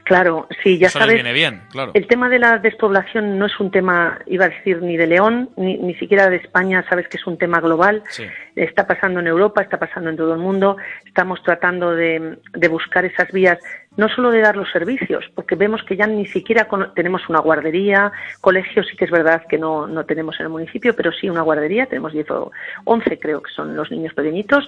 Claro, 0.03 0.47
sí, 0.63 0.77
ya 0.77 0.87
Eso 0.87 0.99
les 0.99 1.05
sabes. 1.07 1.15
viene 1.15 1.33
bien, 1.33 1.61
claro. 1.71 1.91
El 1.93 2.07
tema 2.07 2.29
de 2.29 2.39
la 2.39 2.57
despoblación 2.59 3.37
no 3.37 3.45
es 3.45 3.59
un 3.59 3.71
tema, 3.71 4.19
iba 4.27 4.45
a 4.45 4.49
decir, 4.49 4.81
ni 4.81 4.97
de 4.97 5.07
León, 5.07 5.49
ni, 5.57 5.77
ni 5.77 5.95
siquiera 5.95 6.29
de 6.29 6.37
España, 6.37 6.85
sabes 6.89 7.07
que 7.07 7.17
es 7.17 7.27
un 7.27 7.37
tema 7.37 7.59
global. 7.59 8.03
Sí. 8.09 8.25
Está 8.55 8.87
pasando 8.87 9.19
en 9.19 9.27
Europa, 9.27 9.61
está 9.61 9.77
pasando 9.77 10.09
en 10.09 10.17
todo 10.17 10.33
el 10.33 10.39
mundo. 10.39 10.77
Estamos 11.05 11.41
tratando 11.43 11.95
de, 11.95 12.37
de 12.53 12.67
buscar 12.67 13.05
esas 13.05 13.31
vías, 13.31 13.59
no 13.97 14.09
solo 14.09 14.31
de 14.31 14.41
dar 14.41 14.55
los 14.55 14.69
servicios, 14.71 15.25
porque 15.33 15.55
vemos 15.55 15.83
que 15.83 15.95
ya 15.95 16.07
ni 16.07 16.25
siquiera 16.25 16.67
tenemos 16.95 17.27
una 17.29 17.39
guardería, 17.39 18.11
colegios 18.41 18.87
sí 18.87 18.97
que 18.97 19.05
es 19.05 19.11
verdad 19.11 19.43
que 19.47 19.57
no, 19.57 19.87
no 19.87 20.05
tenemos 20.05 20.39
en 20.39 20.47
el 20.47 20.51
municipio, 20.51 20.95
pero 20.95 21.11
sí 21.11 21.29
una 21.29 21.41
guardería, 21.41 21.85
tenemos 21.85 22.13
10 22.13 22.29
o 22.31 22.51
11 22.83 23.19
creo 23.19 23.41
que 23.41 23.51
son 23.51 23.75
los 23.75 23.89
niños 23.91 24.13
pequeñitos, 24.13 24.67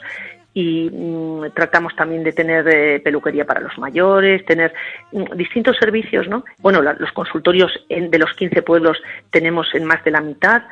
y 0.60 0.90
mm, 0.92 1.52
tratamos 1.54 1.96
también 1.96 2.24
de 2.24 2.34
tener 2.34 2.68
eh, 2.68 3.00
peluquería 3.00 3.46
para 3.46 3.62
los 3.62 3.78
mayores, 3.78 4.44
tener 4.46 4.74
mm, 5.12 5.36
distintos 5.36 5.78
servicios, 5.78 6.28
¿no? 6.28 6.44
Bueno, 6.60 6.82
la- 6.82 6.94
los 6.98 7.12
consultorios 7.12 7.72
en- 7.90 8.10
de 8.10 8.18
los 8.18 8.34
15 8.34 8.64
pueblos 8.64 8.98
tenemos 9.30 9.68
en 9.76 9.86
más 9.86 10.04
de 10.04 10.10
la 10.12 10.22
mitad, 10.22 10.64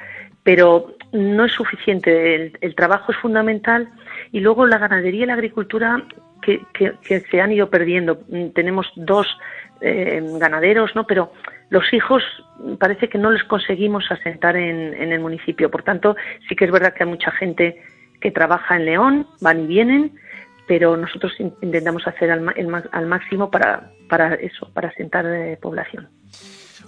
pero 0.44 0.96
no 1.12 1.46
es 1.46 1.52
suficiente. 1.52 2.10
El, 2.36 2.58
el 2.62 2.74
trabajo 2.74 3.12
es 3.12 3.18
fundamental 3.20 3.88
y 4.32 4.40
luego 4.40 4.66
la 4.66 4.80
ganadería 4.80 5.24
y 5.24 5.28
la 5.28 5.34
agricultura 5.34 6.02
que, 6.42 6.62
que- 6.74 7.20
se 7.30 7.42
han 7.42 7.52
ido 7.52 7.70
perdiendo. 7.70 8.22
Mm, 8.30 8.50
Tenemos 8.56 8.92
dos 8.96 9.28
eh, 9.82 10.20
ganaderos, 10.40 10.96
¿no? 10.96 11.06
Pero 11.06 11.32
los 11.70 11.94
hijos 11.94 12.24
parece 12.80 13.08
que 13.08 13.20
no 13.20 13.30
les 13.30 13.44
conseguimos 13.44 14.10
asentar 14.12 14.56
en, 14.56 14.96
en 14.96 15.12
el 15.12 15.20
municipio. 15.20 15.70
Por 15.70 15.84
tanto, 15.84 16.16
sí 16.50 16.56
que 16.56 16.66
es 16.66 16.72
verdad 16.72 16.94
que 16.96 17.04
hay 17.04 17.10
mucha 17.10 17.30
gente 17.32 17.84
que 18.26 18.32
trabaja 18.32 18.76
en 18.76 18.86
León, 18.86 19.28
van 19.40 19.64
y 19.64 19.68
vienen, 19.68 20.12
pero 20.68 20.98
nosotros 20.98 21.32
in- 21.40 21.54
intentamos 21.62 22.08
hacer 22.08 22.32
al, 22.32 22.42
ma- 22.42 22.54
al 22.92 23.06
máximo 23.06 23.52
para, 23.52 23.92
para 24.10 24.34
eso, 24.36 24.68
para 24.74 24.90
asentar 24.90 25.26
eh, 25.28 25.58
población. 25.62 26.10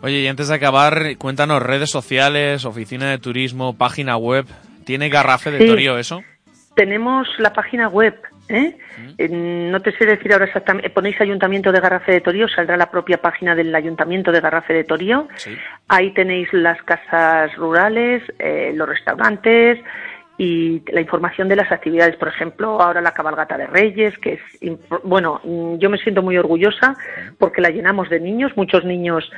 Oye, 0.02 0.20
y 0.22 0.28
antes 0.28 0.48
de 0.48 0.56
acabar, 0.56 1.16
cuéntanos 1.18 1.62
redes 1.62 1.90
sociales, 1.92 2.66
oficina 2.66 3.10
de 3.12 3.18
turismo, 3.20 3.78
página 3.78 4.18
web. 4.18 4.46
¿Tiene 4.86 5.10
Garrafe 5.10 5.52
de 5.52 5.60
Sí. 5.60 5.68
Torío 5.68 5.98
eso? 5.98 6.24
Tenemos 6.76 7.28
la 7.40 7.52
página 7.54 7.88
web, 7.90 8.16
¿eh? 8.50 8.78
Eh, 9.18 9.28
No 9.30 9.80
te 9.82 9.92
sé 9.98 10.06
decir 10.06 10.32
ahora 10.34 10.46
exactamente. 10.46 10.90
Ponéis 10.92 11.20
Ayuntamiento 11.20 11.72
de 11.72 11.80
Garrafe 11.80 12.12
de 12.14 12.22
Torío, 12.22 12.48
saldrá 12.48 12.78
la 12.78 12.90
propia 12.92 13.18
página 13.18 13.54
del 13.56 13.74
Ayuntamiento 13.76 14.32
de 14.32 14.40
Garrafe 14.42 14.74
de 14.74 14.84
Torío. 14.84 15.28
Ahí 15.88 16.14
tenéis 16.14 16.48
las 16.54 16.82
casas 16.84 17.54
rurales, 17.56 18.22
eh, 18.40 18.72
los 18.76 18.88
restaurantes 18.88 19.80
y 20.38 20.84
la 20.92 21.02
información 21.02 21.48
de 21.48 21.56
las 21.56 21.72
actividades. 21.72 22.16
Por 22.16 22.28
ejemplo, 22.28 22.80
ahora 22.80 23.02
la 23.02 23.14
cabalgata 23.14 23.58
de 23.58 23.68
Reyes, 23.68 24.18
que 24.20 24.34
es, 24.34 24.78
bueno, 25.04 25.42
mm, 25.44 25.78
yo 25.78 25.90
me 25.90 25.98
siento 25.98 26.22
muy 26.22 26.38
orgullosa 26.38 26.96
porque 27.40 27.62
la 27.62 27.70
llenamos 27.70 28.10
de 28.10 28.20
niños. 28.20 28.52
Muchos 28.56 28.86
niños, 28.86 29.30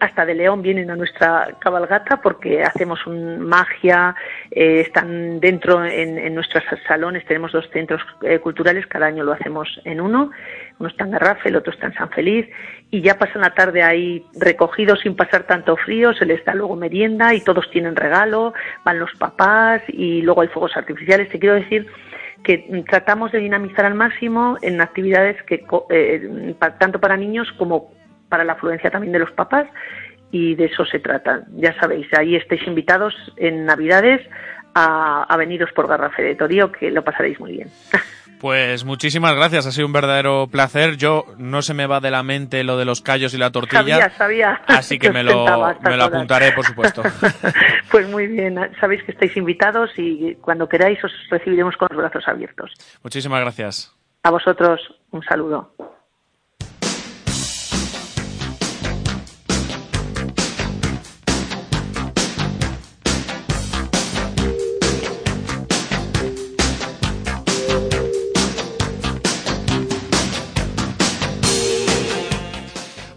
hasta 0.00 0.24
de 0.24 0.34
León, 0.34 0.62
vienen 0.62 0.90
a 0.90 0.96
nuestra 0.96 1.56
cabalgata 1.58 2.20
porque 2.22 2.62
hacemos 2.62 3.06
un 3.06 3.40
magia, 3.40 4.14
eh, 4.50 4.80
están 4.80 5.40
dentro 5.40 5.84
en, 5.84 6.34
nuestros 6.34 6.64
salones. 6.86 7.24
Tenemos 7.26 7.52
dos 7.52 7.68
centros 7.72 8.00
eh, 8.22 8.38
culturales, 8.38 8.86
cada 8.86 9.06
año 9.06 9.24
lo 9.24 9.32
hacemos 9.32 9.80
en 9.84 10.00
uno. 10.00 10.30
Uno 10.78 10.88
está 10.88 11.04
en 11.04 11.12
Garrafe, 11.12 11.48
el 11.48 11.56
otro 11.56 11.72
está 11.72 11.86
en 11.86 11.94
San 11.94 12.10
Feliz. 12.10 12.48
Y 12.90 13.00
ya 13.02 13.18
pasan 13.18 13.42
la 13.42 13.54
tarde 13.54 13.82
ahí 13.82 14.24
recogidos 14.34 15.00
sin 15.00 15.16
pasar 15.16 15.44
tanto 15.44 15.76
frío, 15.76 16.12
se 16.14 16.26
les 16.26 16.44
da 16.44 16.54
luego 16.54 16.76
merienda 16.76 17.34
y 17.34 17.40
todos 17.40 17.70
tienen 17.70 17.96
regalo, 17.96 18.52
van 18.84 18.98
los 18.98 19.12
papás 19.14 19.82
y 19.88 20.22
luego 20.22 20.42
hay 20.42 20.48
fuegos 20.48 20.76
artificiales. 20.76 21.28
Te 21.30 21.38
quiero 21.38 21.54
decir 21.54 21.86
que 22.42 22.84
tratamos 22.88 23.32
de 23.32 23.38
dinamizar 23.38 23.84
al 23.84 23.94
máximo 23.94 24.56
en 24.62 24.80
actividades 24.80 25.40
que 25.44 25.64
eh, 25.90 26.54
tanto 26.78 27.00
para 27.00 27.16
niños 27.16 27.50
como 27.56 27.92
para 28.32 28.44
la 28.44 28.54
afluencia 28.54 28.90
también 28.90 29.12
de 29.12 29.18
los 29.18 29.30
papás 29.32 29.66
y 30.30 30.54
de 30.54 30.64
eso 30.64 30.86
se 30.86 31.00
trata. 31.00 31.42
Ya 31.56 31.78
sabéis, 31.78 32.06
ahí 32.18 32.34
estáis 32.34 32.66
invitados 32.66 33.14
en 33.36 33.66
Navidades 33.66 34.26
a, 34.74 35.24
a 35.24 35.36
veniros 35.36 35.70
por 35.72 35.86
Garrafe 35.86 36.22
de 36.22 36.34
Torío, 36.34 36.72
que 36.72 36.90
lo 36.90 37.04
pasaréis 37.04 37.38
muy 37.38 37.52
bien. 37.52 37.68
Pues 38.40 38.84
muchísimas 38.84 39.36
gracias, 39.36 39.66
ha 39.66 39.70
sido 39.70 39.86
un 39.86 39.92
verdadero 39.92 40.48
placer. 40.50 40.96
Yo 40.96 41.26
no 41.38 41.62
se 41.62 41.74
me 41.74 41.86
va 41.86 42.00
de 42.00 42.10
la 42.10 42.24
mente 42.24 42.64
lo 42.64 42.76
de 42.76 42.84
los 42.84 43.00
callos 43.00 43.34
y 43.34 43.38
la 43.38 43.52
tortilla. 43.52 44.10
Sabía, 44.10 44.10
sabía. 44.10 44.62
Así 44.66 44.98
que 44.98 45.12
me 45.12 45.22
lo, 45.22 45.44
me 45.84 45.96
lo 45.96 46.02
apuntaré, 46.02 46.50
por 46.50 46.66
supuesto. 46.66 47.02
Pues 47.92 48.08
muy 48.08 48.26
bien, 48.26 48.58
sabéis 48.80 49.04
que 49.04 49.12
estáis 49.12 49.36
invitados 49.36 49.90
y 49.96 50.34
cuando 50.40 50.68
queráis 50.68 50.98
os 51.04 51.12
recibiremos 51.30 51.76
con 51.76 51.86
los 51.92 51.98
brazos 51.98 52.26
abiertos. 52.26 52.72
Muchísimas 53.04 53.40
gracias. 53.42 53.94
A 54.24 54.30
vosotros 54.30 54.80
un 55.12 55.22
saludo. 55.22 55.72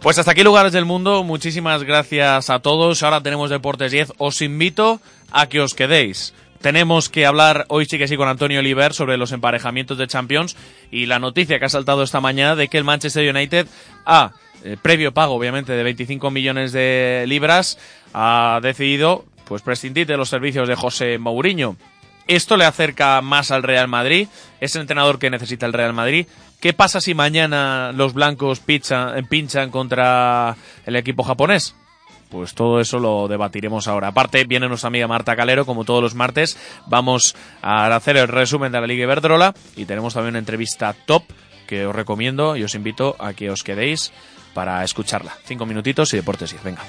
Pues 0.05 0.19
hasta 0.19 0.33
aquí 0.33 0.43
lugares 0.43 0.71
del 0.71 0.85
mundo. 0.85 1.23
Muchísimas 1.23 1.83
gracias 1.83 2.51
a 2.51 2.59
todos. 2.59 3.01
Ahora 3.01 3.23
tenemos 3.23 3.49
Deportes 3.49 3.91
10. 3.91 4.13
Os 4.19 4.43
invito 4.43 5.01
a 5.31 5.49
que 5.49 5.59
os 5.59 5.73
quedéis. 5.73 6.35
Tenemos 6.61 7.09
que 7.09 7.25
hablar 7.25 7.65
hoy 7.69 7.87
sí 7.87 7.97
que 7.97 8.07
sí 8.07 8.15
con 8.15 8.27
Antonio 8.27 8.59
Oliver 8.59 8.93
sobre 8.93 9.17
los 9.17 9.31
emparejamientos 9.31 9.97
de 9.97 10.05
Champions 10.05 10.57
y 10.91 11.07
la 11.07 11.17
noticia 11.17 11.57
que 11.57 11.65
ha 11.65 11.69
saltado 11.69 12.03
esta 12.03 12.21
mañana 12.21 12.55
de 12.55 12.67
que 12.67 12.77
el 12.77 12.83
Manchester 12.83 13.35
United 13.35 13.65
ha, 14.05 14.33
eh, 14.63 14.77
previo 14.79 15.11
pago 15.11 15.33
obviamente 15.33 15.73
de 15.73 15.81
25 15.81 16.29
millones 16.29 16.71
de 16.71 17.25
libras, 17.27 17.79
ha 18.13 18.59
decidido 18.61 19.25
pues 19.45 19.63
prescindir 19.63 20.05
de 20.05 20.17
los 20.17 20.29
servicios 20.29 20.67
de 20.67 20.75
José 20.75 21.17
Mourinho. 21.17 21.77
Esto 22.27 22.57
le 22.57 22.65
acerca 22.65 23.21
más 23.21 23.51
al 23.51 23.63
Real 23.63 23.87
Madrid, 23.87 24.27
es 24.59 24.75
el 24.75 24.81
entrenador 24.81 25.19
que 25.19 25.29
necesita 25.29 25.65
el 25.65 25.73
Real 25.73 25.93
Madrid. 25.93 26.27
¿Qué 26.59 26.73
pasa 26.73 26.99
si 26.99 27.13
mañana 27.13 27.91
los 27.93 28.13
blancos 28.13 28.59
pinchan, 28.59 29.69
contra 29.69 30.55
el 30.85 30.95
equipo 30.95 31.23
japonés? 31.23 31.75
Pues 32.29 32.55
todo 32.55 32.79
eso 32.79 32.97
lo 32.97 33.27
debatiremos 33.27 33.87
ahora. 33.87 34.07
Aparte, 34.07 34.45
viene 34.45 34.67
nuestra 34.67 34.87
amiga 34.87 35.07
Marta 35.07 35.35
Calero, 35.35 35.67
como 35.67 35.85
todos 35.85 36.01
los 36.01 36.15
martes. 36.15 36.57
Vamos 36.87 37.35
a 37.61 37.95
hacer 37.95 38.17
el 38.17 38.27
resumen 38.27 38.71
de 38.71 38.81
la 38.81 38.87
Liga 38.87 39.03
Iberdrola 39.03 39.53
y 39.75 39.85
tenemos 39.85 40.15
también 40.15 40.31
una 40.31 40.39
entrevista 40.39 40.95
top 41.05 41.23
que 41.67 41.85
os 41.85 41.95
recomiendo 41.95 42.55
y 42.55 42.63
os 42.63 42.73
invito 42.73 43.15
a 43.19 43.33
que 43.33 43.51
os 43.51 43.63
quedéis 43.63 44.11
para 44.55 44.83
escucharla. 44.83 45.37
Cinco 45.45 45.67
minutitos 45.67 46.13
y 46.13 46.17
deportes 46.17 46.51
10. 46.51 46.63
Venga. 46.63 46.81